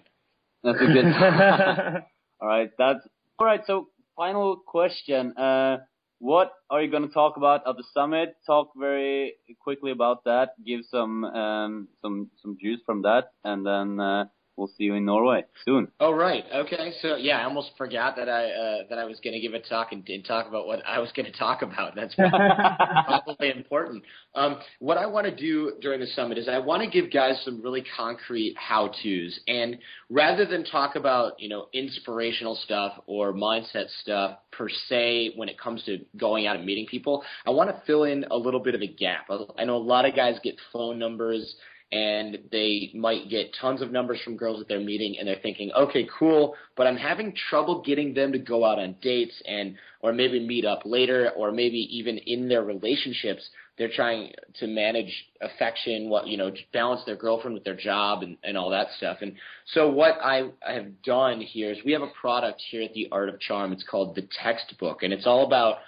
That's 0.65 0.81
a 0.81 0.87
good. 0.87 1.05
all 2.41 2.49
right, 2.49 2.71
that's 2.77 3.07
all 3.39 3.47
right. 3.47 3.61
So, 3.67 3.89
final 4.17 4.57
question: 4.67 5.37
uh, 5.37 5.79
What 6.19 6.53
are 6.71 6.83
you 6.83 6.91
going 6.91 7.07
to 7.07 7.15
talk 7.15 7.37
about 7.37 7.69
at 7.69 7.77
the 7.77 7.85
summit? 7.95 8.35
Talk 8.47 8.71
very 8.77 9.35
quickly 9.61 9.93
about 9.93 10.25
that. 10.25 10.51
Give 10.67 10.81
some 10.91 11.25
um, 11.25 11.89
some 12.01 12.31
some 12.43 12.57
juice 12.61 12.81
from 12.85 13.03
that, 13.03 13.33
and 13.45 13.65
then. 13.65 14.01
Uh, 14.01 14.25
we'll 14.57 14.69
see 14.69 14.85
you 14.85 14.95
in 14.95 15.05
Norway 15.05 15.45
soon. 15.65 15.89
Oh 16.01 16.13
right, 16.13 16.45
okay. 16.55 16.93
So 17.01 17.17
yeah, 17.17 17.39
I 17.39 17.45
almost 17.45 17.71
forgot 17.79 18.17
that 18.17 18.29
I 18.29 18.51
uh, 18.51 18.79
that 18.91 18.99
I 18.99 19.05
was 19.05 19.19
going 19.23 19.35
to 19.35 19.41
give 19.41 19.55
a 19.55 19.61
talk 19.61 19.93
and, 19.93 20.07
and, 20.09 20.25
talk 20.25 20.47
about 20.49 20.67
what 20.67 20.85
I 20.87 20.99
was 20.99 21.11
going 21.13 21.27
to 21.33 21.39
talk 21.39 21.63
about. 21.63 21.95
That's 21.95 22.15
probably 22.17 23.51
important. 23.51 24.05
Um, 24.35 24.59
what 24.79 24.99
I 24.99 25.07
want 25.07 25.27
to 25.27 25.35
do 25.35 25.73
during 25.81 26.01
the 26.01 26.07
summit 26.09 26.39
is 26.39 26.49
I 26.49 26.59
want 26.59 26.83
to 26.83 26.89
give 26.89 27.13
guys 27.13 27.41
some 27.45 27.63
really 27.63 27.85
concrete 27.97 28.55
how 28.57 28.89
tos, 29.03 29.39
and 29.47 29.79
rather 30.11 30.45
than 30.45 30.65
talk 30.65 30.97
about 30.97 31.41
you 31.41 31.49
know 31.49 31.69
inspirational 31.73 32.59
stuff 32.65 32.93
or 33.07 33.33
mindset 33.33 33.87
stuff 34.03 34.39
per 34.53 34.69
se 34.89 35.33
when 35.37 35.49
it 35.49 35.59
comes 35.59 35.83
to 35.85 35.99
going 36.17 36.47
out 36.47 36.57
and 36.57 36.67
meeting 36.67 36.87
people, 36.87 37.25
I 37.47 37.51
want 37.51 37.71
to 37.71 37.83
fill 37.87 38.05
in 38.05 38.25
a 38.31 38.37
little 38.37 38.61
bit 38.61 38.75
of 38.75 38.83
a 38.83 38.87
gap. 38.87 39.29
I 39.59 39.65
know 39.65 39.77
a 39.77 39.79
lot 39.79 40.05
of 40.05 40.15
guys 40.15 40.37
get 40.43 40.57
phone 40.73 40.99
numbers 40.99 41.55
and 41.93 42.39
they 42.51 42.91
might 42.95 43.29
get 43.29 43.55
tons 43.61 43.83
of 43.83 43.93
numbers 43.93 44.19
from 44.25 44.37
girls 44.37 44.59
that 44.59 44.67
they're 44.67 44.81
meeting 44.81 45.17
and 45.19 45.29
they're 45.29 45.37
thinking, 45.43 45.71
okay, 45.77 46.09
cool, 46.19 46.55
but 46.75 46.87
I'm 46.87 46.97
having 46.97 47.35
trouble 47.51 47.83
getting 47.83 48.15
them 48.15 48.33
to 48.33 48.39
go 48.39 48.65
out 48.65 48.79
on 48.79 48.97
dates 49.03 49.41
and 49.47 49.77
or 50.01 50.13
maybe 50.13 50.45
meet 50.45 50.65
up 50.65 50.81
later 50.87 51.31
or 51.37 51.53
maybe 51.53 51.77
even 51.97 52.17
in 52.19 52.49
their 52.49 52.63
relationships 52.63 53.49
they're 53.79 53.91
trying 53.95 54.33
to 54.61 54.67
manage 54.67 55.11
affection, 55.41 56.11
what 56.11 56.27
you 56.27 56.37
know, 56.37 56.53
balance 56.73 57.03
their 57.07 57.17
girlfriend 57.17 57.55
with 57.55 57.65
their 57.65 57.77
job 57.77 58.23
and, 58.23 58.37
and 58.45 58.57
all 58.57 58.71
that 58.71 58.89
stuff. 58.99 59.19
And 59.23 59.35
so 59.73 59.91
what 59.91 60.19
I, 60.23 60.51
I 60.67 60.75
have 60.75 61.03
done 61.03 61.41
here 61.41 61.73
is 61.73 61.79
we 61.85 61.93
have 61.93 62.03
a 62.03 62.11
product 62.21 62.63
here 62.71 62.83
at 62.83 62.93
the 62.93 63.09
Art 63.11 63.29
of 63.29 63.41
Charm. 63.41 63.73
It's 63.73 63.85
called 63.85 64.15
the 64.15 64.29
Textbook, 64.43 65.03
and 65.03 65.13
it's 65.13 65.27
all 65.27 65.47
about 65.47 65.79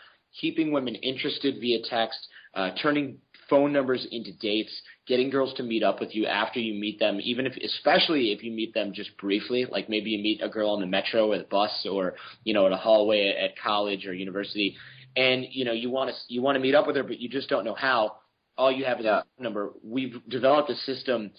keeping 0.41 0.73
women 0.73 0.95
interested 0.95 1.61
via 1.61 1.81
text, 1.89 2.19
uh, 2.55 2.71
turning 2.83 3.19
phone 3.49 3.73
numbers 3.73 4.07
into 4.11 4.33
dates, 4.33 4.73
getting 5.07 5.31
girls 5.31 5.55
to 5.55 5.63
meet 5.63 5.83
up 5.83 6.01
with 6.01 6.15
you 6.15 6.27
after 6.27 6.61
you 6.61 6.81
meet 6.81 6.99
them, 6.99 7.19
even 7.23 7.47
if, 7.47 7.55
especially 7.57 8.33
if 8.33 8.43
you 8.43 8.51
meet 8.53 8.75
them 8.75 8.93
just 8.93 9.17
briefly, 9.19 9.67
like 9.71 9.89
maybe 9.89 10.11
you 10.11 10.23
meet 10.23 10.41
a 10.43 10.49
girl 10.49 10.71
on 10.71 10.81
the 10.81 10.87
metro 10.87 11.31
or 11.31 11.39
the 11.39 11.45
bus 11.45 11.87
or, 11.91 12.15
you 12.45 12.55
know, 12.55 12.67
in 12.67 12.73
a 12.73 12.77
hallway 12.77 13.35
at 13.39 13.59
college 13.63 14.07
or 14.07 14.15
university, 14.15 14.77
and, 15.17 15.47
you 15.51 15.65
know, 15.65 15.73
you 15.73 15.91
want 15.91 16.11
to, 16.11 16.17
you 16.29 16.43
want 16.43 16.57
to 16.57 16.61
meet 16.61 16.75
up 16.75 16.87
with 16.87 16.97
her, 16.97 17.03
but 17.03 17.21
you 17.21 17.29
just 17.29 17.49
don't 17.49 17.65
know 17.65 17.75
how. 17.75 18.17
All 18.57 18.71
you 18.71 18.85
have 18.85 19.01
is 19.01 19.05
yeah. 19.05 19.19
a 19.19 19.23
phone 19.23 19.43
number. 19.43 19.73
We've 19.83 20.15
developed 20.29 20.71
a 20.71 20.77
system 20.77 21.33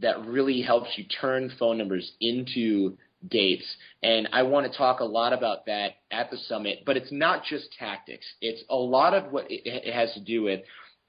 that 0.00 0.24
really 0.24 0.62
helps 0.62 0.90
you 0.96 1.04
turn 1.20 1.52
phone 1.58 1.78
numbers 1.78 2.12
into 2.20 2.96
dates. 3.28 3.64
And 4.02 4.28
I 4.32 4.42
want 4.44 4.70
to 4.70 4.78
talk 4.78 5.00
a 5.00 5.04
lot 5.04 5.32
about 5.32 5.66
that 5.66 5.96
at 6.10 6.30
the 6.30 6.38
summit, 6.38 6.84
but 6.86 6.96
it's 6.96 7.12
not 7.12 7.44
just 7.44 7.72
tactics. 7.78 8.24
It's 8.40 8.62
a 8.70 8.76
lot 8.76 9.14
of 9.14 9.32
what 9.32 9.46
it 9.48 9.92
has 9.92 10.12
to 10.14 10.20
do 10.20 10.42
with 10.42 10.60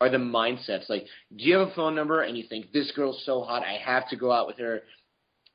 are 0.02 0.10
the 0.10 0.18
mindsets. 0.18 0.90
Like, 0.90 1.06
do 1.36 1.44
you 1.46 1.58
have 1.58 1.68
a 1.68 1.76
phone 1.76 1.94
number 1.96 2.24
and 2.24 2.36
you 2.36 2.44
think 2.50 2.72
this 2.72 2.92
girl's 2.96 3.22
so 3.24 3.44
hot, 3.44 3.62
I 3.62 3.78
have 3.86 4.10
to 4.10 4.16
go 4.16 4.32
out 4.32 4.48
with 4.48 4.58
her. 4.58 4.82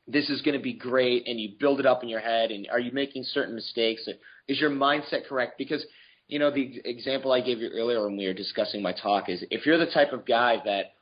This 0.07 0.31
is 0.31 0.41
going 0.41 0.57
to 0.57 0.63
be 0.63 0.73
great, 0.73 1.27
and 1.27 1.41
you 1.41 1.51
build 1.59 1.81
it 1.81 1.87
up 1.87 2.05
in 2.05 2.09
your 2.09 2.21
head. 2.21 2.53
And 2.53 2.69
are 2.71 2.79
you 2.79 2.93
making 2.93 3.25
certain 3.25 3.57
mistakes? 3.57 4.09
Is 4.47 4.61
your 4.61 4.71
mindset 4.71 5.27
correct? 5.29 5.59
Because 5.59 5.85
you 6.29 6.39
know 6.39 6.53
the 6.53 6.81
example 6.85 7.33
I 7.33 7.41
gave 7.41 7.59
you 7.59 7.71
earlier 7.75 8.05
when 8.05 8.17
we 8.17 8.27
were 8.27 8.33
discussing 8.33 8.83
my 8.83 8.93
talk 8.93 9.29
is 9.29 9.45
if 9.51 9.67
you're 9.67 9.79
the 9.79 9.91
type 9.91 10.13
of 10.13 10.25
guy 10.25 10.59
that 10.65 10.95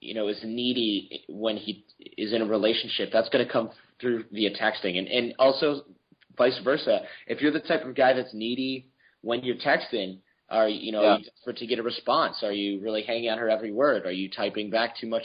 you 0.00 0.14
know 0.14 0.28
is 0.28 0.40
needy 0.44 1.24
when 1.28 1.56
he 1.56 1.84
is 2.16 2.32
in 2.32 2.42
a 2.42 2.46
relationship, 2.46 3.10
that's 3.12 3.28
going 3.28 3.44
to 3.44 3.52
come 3.52 3.70
through 4.00 4.24
via 4.30 4.50
texting, 4.50 4.98
and 4.98 5.08
and 5.08 5.34
also 5.40 5.82
vice 6.38 6.58
versa. 6.62 7.00
If 7.26 7.40
you're 7.40 7.52
the 7.52 7.58
type 7.58 7.84
of 7.84 7.96
guy 7.96 8.12
that's 8.12 8.34
needy 8.34 8.90
when 9.22 9.42
you're 9.42 9.56
texting, 9.56 10.18
are 10.54 10.68
you 10.68 10.92
know 10.92 11.02
yeah. 11.02 11.18
desperate 11.18 11.56
to 11.58 11.66
get 11.66 11.78
a 11.78 11.82
response? 11.82 12.42
Are 12.42 12.52
you 12.52 12.80
really 12.80 13.02
hanging 13.02 13.30
on 13.30 13.38
her 13.38 13.50
every 13.50 13.72
word? 13.72 14.06
Are 14.06 14.12
you 14.12 14.30
typing 14.30 14.70
back 14.70 14.96
too 14.96 15.08
much? 15.08 15.24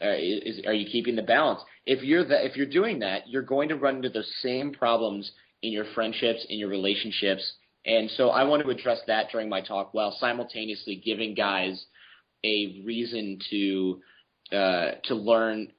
Uh, 0.00 0.08
is, 0.18 0.60
are 0.66 0.74
you 0.74 0.86
keeping 0.90 1.16
the 1.16 1.22
balance? 1.22 1.62
If 1.86 2.02
you're 2.02 2.24
the, 2.24 2.44
if 2.44 2.56
you're 2.56 2.66
doing 2.66 2.98
that, 2.98 3.28
you're 3.28 3.42
going 3.42 3.70
to 3.70 3.76
run 3.76 3.96
into 3.96 4.10
those 4.10 4.30
same 4.42 4.72
problems 4.72 5.30
in 5.62 5.72
your 5.72 5.86
friendships, 5.94 6.44
in 6.50 6.58
your 6.58 6.68
relationships. 6.68 7.54
And 7.86 8.10
so 8.10 8.28
I 8.28 8.44
want 8.44 8.62
to 8.62 8.68
address 8.68 8.98
that 9.06 9.30
during 9.32 9.48
my 9.48 9.62
talk 9.62 9.94
while 9.94 10.14
simultaneously 10.20 11.00
giving 11.02 11.34
guys 11.34 11.86
a 12.44 12.82
reason 12.84 13.38
to 13.50 14.00
uh, 14.52 14.90
to 15.04 15.14
learn 15.14 15.72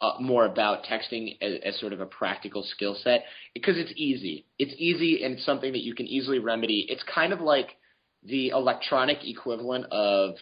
uh, 0.00 0.12
more 0.20 0.46
about 0.46 0.84
texting 0.84 1.36
as, 1.42 1.54
as, 1.64 1.80
sort 1.80 1.92
of 1.92 2.00
a 2.00 2.06
practical 2.06 2.62
skill 2.62 2.96
set 3.02 3.24
because 3.52 3.76
it's 3.76 3.92
easy. 3.96 4.46
It's 4.58 4.72
easy 4.78 5.24
and 5.24 5.34
it's 5.34 5.44
something 5.44 5.72
that 5.72 5.82
you 5.82 5.94
can 5.94 6.06
easily 6.06 6.38
remedy. 6.38 6.86
It's 6.88 7.02
kind 7.12 7.32
of 7.32 7.40
like 7.40 7.76
the 8.24 8.48
electronic 8.48 9.18
equivalent 9.24 9.86
of 9.92 10.34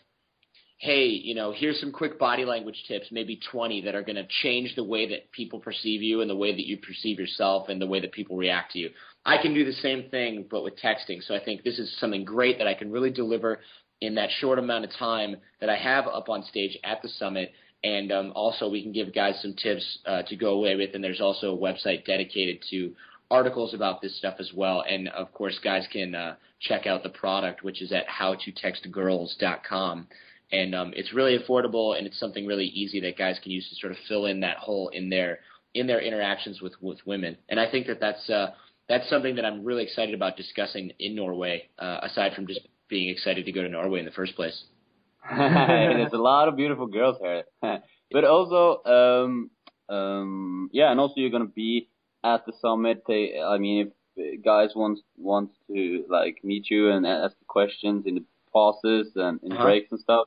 hey, 0.79 1.07
you 1.07 1.35
know, 1.35 1.53
here's 1.57 1.81
some 1.81 1.91
quick 1.91 2.19
body 2.19 2.45
language 2.45 2.85
tips, 2.87 3.07
maybe 3.11 3.41
20 3.51 3.83
that 3.83 3.95
are 3.95 4.03
going 4.03 4.17
to 4.17 4.27
change 4.43 4.75
the 4.77 4.85
way 4.85 5.09
that 5.09 5.33
people 5.33 5.59
perceive 5.59 6.03
you 6.03 6.21
and 6.21 6.29
the 6.29 6.37
way 6.37 6.53
that 6.53 6.67
you 6.67 6.77
perceive 6.77 7.19
yourself 7.19 7.69
and 7.69 7.81
the 7.81 7.87
way 7.87 8.01
that 8.01 8.13
people 8.13 8.37
react 8.37 8.73
to 8.73 8.79
you. 8.79 8.91
I 9.25 9.41
can 9.41 9.55
do 9.55 9.65
the 9.65 9.73
same 9.73 10.11
thing, 10.11 10.45
but 10.51 10.63
with 10.63 10.79
texting. 10.79 11.23
So 11.23 11.35
I 11.35 11.43
think 11.43 11.63
this 11.63 11.79
is 11.79 11.97
something 11.99 12.25
great 12.25 12.59
that 12.59 12.67
I 12.67 12.75
can 12.75 12.93
really 12.93 13.11
deliver 13.11 13.61
in 14.03 14.17
that 14.17 14.29
short 14.39 14.59
amount 14.59 14.85
of 14.85 14.93
time 14.93 15.37
that 15.61 15.71
I 15.71 15.77
have 15.77 16.07
up 16.07 16.29
on 16.29 16.43
stage 16.45 16.77
at 16.85 17.01
the 17.01 17.09
summit. 17.09 17.53
And 17.83 18.13
um, 18.13 18.33
also, 18.35 18.69
we 18.69 18.83
can 18.83 18.93
give 18.93 19.15
guys 19.15 19.41
some 19.41 19.55
tips 19.55 19.99
uh, 20.05 20.23
to 20.25 20.37
go 20.37 20.51
away 20.51 20.77
with. 20.77 20.95
And 20.95 21.03
there's 21.03 21.21
also 21.21 21.55
a 21.55 21.59
website 21.59 22.05
dedicated 22.05 22.63
to 22.71 22.95
articles 23.31 23.75
about 23.75 24.01
this 24.01 24.17
stuff 24.19 24.37
as 24.39 24.51
well. 24.55 24.85
And 24.89 25.09
of 25.09 25.33
course, 25.33 25.59
guys 25.63 25.87
can 25.93 26.15
uh, 26.15 26.37
check 26.61 26.87
out 26.87 27.03
the 27.03 27.09
product, 27.09 27.63
which 27.63 27.83
is 27.83 27.93
at 27.93 28.07
howtotextgirls.com. 28.09 30.09
And 30.53 30.75
um, 30.75 30.93
it's 30.95 31.13
really 31.13 31.39
affordable, 31.39 31.99
and 31.99 32.07
it's 32.07 32.21
something 32.21 32.47
really 32.47 32.67
easy 32.67 33.01
that 33.01 33.19
guys 33.19 33.39
can 33.43 33.51
use 33.51 33.69
to 33.69 33.77
sort 33.77 33.93
of 33.93 33.99
fill 34.09 34.27
in 34.27 34.41
that 34.41 34.59
hole 34.59 34.91
in 34.91 35.11
their 35.11 35.41
in 35.75 35.89
their 35.89 36.01
interactions 36.01 36.61
with 36.61 36.75
with 36.81 36.99
women. 37.05 37.37
And 37.49 37.59
I 37.59 37.69
think 37.69 37.89
that 37.89 37.99
that's 38.01 38.31
uh, 38.31 38.53
that's 38.89 39.11
something 39.11 39.35
that 39.37 39.45
I'm 39.45 39.65
really 39.65 39.83
excited 39.83 40.15
about 40.15 40.37
discussing 40.37 40.93
in 41.01 41.17
Norway. 41.17 41.69
Uh, 41.79 41.99
aside 42.03 42.35
from 42.35 42.47
just 42.47 42.61
being 42.89 43.09
excited 43.09 43.45
to 43.45 43.53
go 43.53 43.63
to 43.63 43.69
Norway 43.69 43.99
in 43.99 44.05
the 44.05 44.13
first 44.13 44.37
place. 44.37 44.65
There's 45.37 46.13
a 46.13 46.19
lot 46.19 46.47
of 46.47 46.57
beautiful 46.57 46.87
girls 46.87 47.17
here. 47.21 47.43
but 48.13 48.25
also, 48.25 48.85
um, 48.85 49.51
um, 49.89 50.71
yeah, 50.73 50.93
and 50.93 51.01
also 51.01 51.15
you're 51.17 51.31
gonna 51.31 51.47
be 51.47 51.89
at 52.33 52.41
the 52.47 52.55
summit. 52.65 52.99
They, 53.09 53.23
I 53.55 53.57
mean, 53.65 53.79
if 54.17 54.45
guys 54.53 54.71
want 54.81 54.99
want 55.31 55.51
to 55.69 56.05
like 56.17 56.37
meet 56.51 56.65
you 56.75 56.83
and 56.93 57.07
ask 57.07 57.37
questions 57.57 58.01
in 58.09 58.15
the 58.19 58.25
pauses 58.53 59.07
and 59.25 59.35
in 59.47 59.53
Uh-huh. 59.53 59.65
breaks 59.67 59.91
and 59.93 60.01
stuff, 60.01 60.27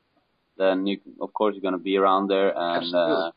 then 0.62 0.76
you, 0.90 0.96
of 1.26 1.30
course, 1.40 1.52
you're 1.54 1.68
gonna 1.70 1.88
be 1.92 1.98
around 1.98 2.26
there. 2.36 2.52
And 2.56 2.90
uh, 2.96 3.32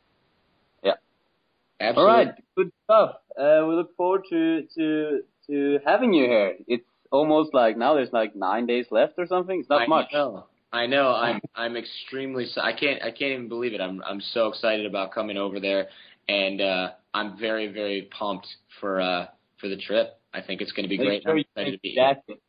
all 1.84 1.88
Absolutely. 1.88 2.12
All 2.12 2.18
right, 2.18 2.34
good 2.56 2.70
stuff. 2.84 3.10
Uh, 3.36 3.66
we 3.68 3.74
look 3.74 3.96
forward 3.96 4.22
to 4.30 4.42
to 4.76 5.22
to 5.48 5.78
having 5.84 6.12
you 6.12 6.24
here. 6.26 6.54
It's 6.68 6.86
almost 7.10 7.52
like 7.54 7.76
now 7.76 7.94
there's 7.94 8.12
like 8.12 8.36
nine 8.36 8.66
days 8.66 8.86
left 8.90 9.14
or 9.18 9.26
something. 9.26 9.60
It's 9.60 9.68
not 9.68 9.82
I 9.82 9.86
much. 9.86 10.12
Know. 10.12 10.46
I 10.72 10.86
know. 10.86 11.08
I'm 11.12 11.40
I'm 11.54 11.76
extremely. 11.76 12.46
I 12.56 12.72
can't 12.72 13.02
I 13.02 13.10
can't 13.10 13.32
even 13.32 13.48
believe 13.48 13.74
it. 13.74 13.80
I'm 13.80 14.00
I'm 14.08 14.20
so 14.20 14.46
excited 14.48 14.86
about 14.86 15.12
coming 15.12 15.36
over 15.36 15.58
there, 15.60 15.88
and 16.32 16.60
uh, 16.60 16.90
I'm 17.14 17.38
very 17.38 17.66
very 17.72 18.08
pumped 18.18 18.46
for 18.80 19.00
uh 19.00 19.26
for 19.60 19.68
the 19.68 19.76
trip. 19.76 20.18
I 20.34 20.40
think 20.40 20.60
it's 20.62 20.72
going 20.72 20.84
to 20.84 20.88
be 20.88 20.98
Make 20.98 21.06
great. 21.06 21.22
sure 21.22 21.32
I'm 21.32 21.38
excited 21.38 21.72
to 21.72 21.78
be 21.80 21.90
here. 21.90 22.04
jacket. 22.14 22.40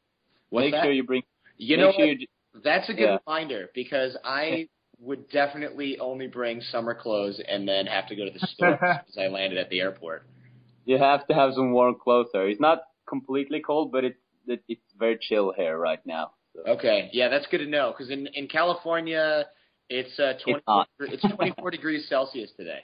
What's 0.49 0.65
Make 0.65 0.73
that? 0.73 0.83
sure 0.83 0.91
you 0.93 1.03
bring. 1.03 1.23
you 1.57 1.77
know 1.77 1.91
sure 1.95 2.05
you, 2.05 2.27
That's 2.63 2.87
a 2.89 2.93
good 2.93 3.03
Yeah. 3.09 3.17
reminder 3.25 3.69
because 3.75 4.15
I 4.23 4.69
would 4.99 5.29
definitely 5.29 5.99
only 5.99 6.27
bring 6.27 6.61
summer 6.61 6.95
clothes 6.95 7.41
and 7.53 7.67
then 7.67 7.85
have 7.87 8.07
to 8.07 8.15
go 8.15 8.23
to 8.25 8.31
the 8.31 8.39
store 8.53 8.79
as 9.09 9.17
I 9.17 9.27
landed 9.27 9.57
at 9.59 9.69
the 9.69 9.79
airport. 9.81 10.23
you 10.85 10.97
have 10.97 11.27
to 11.27 11.33
have 11.33 11.53
some 11.53 11.71
warm 11.73 11.95
clothes 12.01 12.29
there. 12.33 12.47
It's 12.47 12.61
not 12.61 12.79
completely 13.07 13.59
cold, 13.59 13.91
but 13.91 14.03
it's 14.05 14.19
it, 14.47 14.61
it's 14.67 14.89
very 14.97 15.17
chill 15.27 15.53
here 15.55 15.77
right 15.77 16.03
now. 16.05 16.25
So. 16.55 16.59
Okay, 16.75 17.09
yeah, 17.13 17.27
that's 17.29 17.47
good 17.51 17.59
to 17.59 17.67
know 17.77 17.91
because 17.91 18.09
in 18.11 18.27
in 18.39 18.47
California 18.47 19.45
it's 19.89 20.17
uh 20.19 20.33
24 20.43 20.61
hot. 20.67 20.87
it's 21.13 21.25
24 21.35 21.71
degrees 21.71 22.07
Celsius 22.09 22.51
today. 22.55 22.81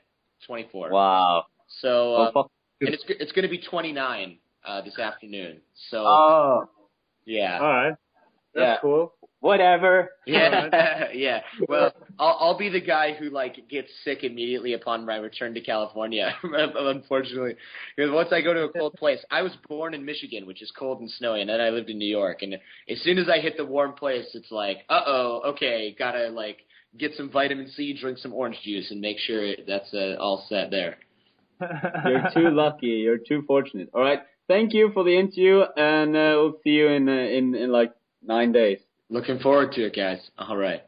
24. 0.47 0.89
Wow. 0.91 1.45
So 1.81 2.15
uh, 2.15 2.31
fuck. 2.31 2.51
and 2.81 2.89
it's 2.93 3.03
it's 3.07 3.31
going 3.31 3.43
to 3.43 3.49
be 3.49 3.59
29 3.61 4.37
uh, 4.65 4.81
this 4.81 4.97
afternoon. 4.99 5.61
So 5.91 6.03
Oh, 6.05 6.69
yeah, 7.25 7.59
All 7.59 7.67
right. 7.67 7.93
That's 8.55 8.63
Yeah. 8.63 8.77
cool. 8.81 9.13
whatever. 9.41 10.09
yeah, 10.25 11.05
yeah. 11.13 11.41
Well, 11.67 11.93
I'll 12.17 12.37
I'll 12.39 12.57
be 12.57 12.69
the 12.69 12.81
guy 12.81 13.13
who 13.13 13.29
like 13.29 13.69
gets 13.69 13.89
sick 14.03 14.23
immediately 14.23 14.73
upon 14.73 15.05
my 15.05 15.17
return 15.17 15.53
to 15.53 15.61
California. 15.61 16.33
unfortunately, 16.43 17.55
because 17.95 18.11
once 18.11 18.29
I 18.31 18.41
go 18.41 18.53
to 18.53 18.63
a 18.63 18.69
cold 18.69 18.93
place, 18.95 19.19
I 19.31 19.43
was 19.43 19.51
born 19.67 19.93
in 19.93 20.03
Michigan, 20.03 20.45
which 20.45 20.61
is 20.61 20.71
cold 20.77 20.99
and 21.01 21.09
snowy, 21.11 21.41
and 21.41 21.49
then 21.49 21.61
I 21.61 21.69
lived 21.69 21.89
in 21.89 21.97
New 21.99 22.09
York. 22.09 22.41
And 22.41 22.55
as 22.55 23.01
soon 23.03 23.17
as 23.19 23.29
I 23.29 23.39
hit 23.39 23.55
the 23.57 23.65
warm 23.65 23.93
place, 23.93 24.25
it's 24.33 24.51
like, 24.51 24.79
uh 24.89 25.01
oh, 25.05 25.41
okay, 25.51 25.95
gotta 25.97 26.29
like 26.29 26.57
get 26.97 27.13
some 27.15 27.29
vitamin 27.29 27.69
C, 27.69 27.97
drink 27.99 28.17
some 28.17 28.33
orange 28.33 28.59
juice, 28.63 28.91
and 28.91 29.01
make 29.01 29.19
sure 29.19 29.53
that's 29.67 29.93
uh, 29.93 30.15
all 30.19 30.45
set 30.49 30.71
there. 30.71 30.97
You're 31.61 32.29
too 32.33 32.49
lucky. 32.51 32.87
You're 32.87 33.17
too 33.17 33.43
fortunate. 33.45 33.89
All 33.93 34.01
right. 34.01 34.21
Thank 34.47 34.73
you 34.73 34.91
for 34.93 35.03
the 35.03 35.17
interview, 35.17 35.61
and 35.75 36.15
uh, 36.15 36.33
we'll 36.35 36.59
see 36.63 36.71
you 36.71 36.87
in 36.87 37.07
uh, 37.07 37.11
in 37.11 37.53
in 37.53 37.71
like 37.71 37.93
nine 38.25 38.51
days. 38.51 38.79
Looking 39.09 39.39
forward 39.39 39.73
to 39.73 39.85
it, 39.85 39.95
guys. 39.95 40.19
All 40.37 40.57
right. 40.57 40.81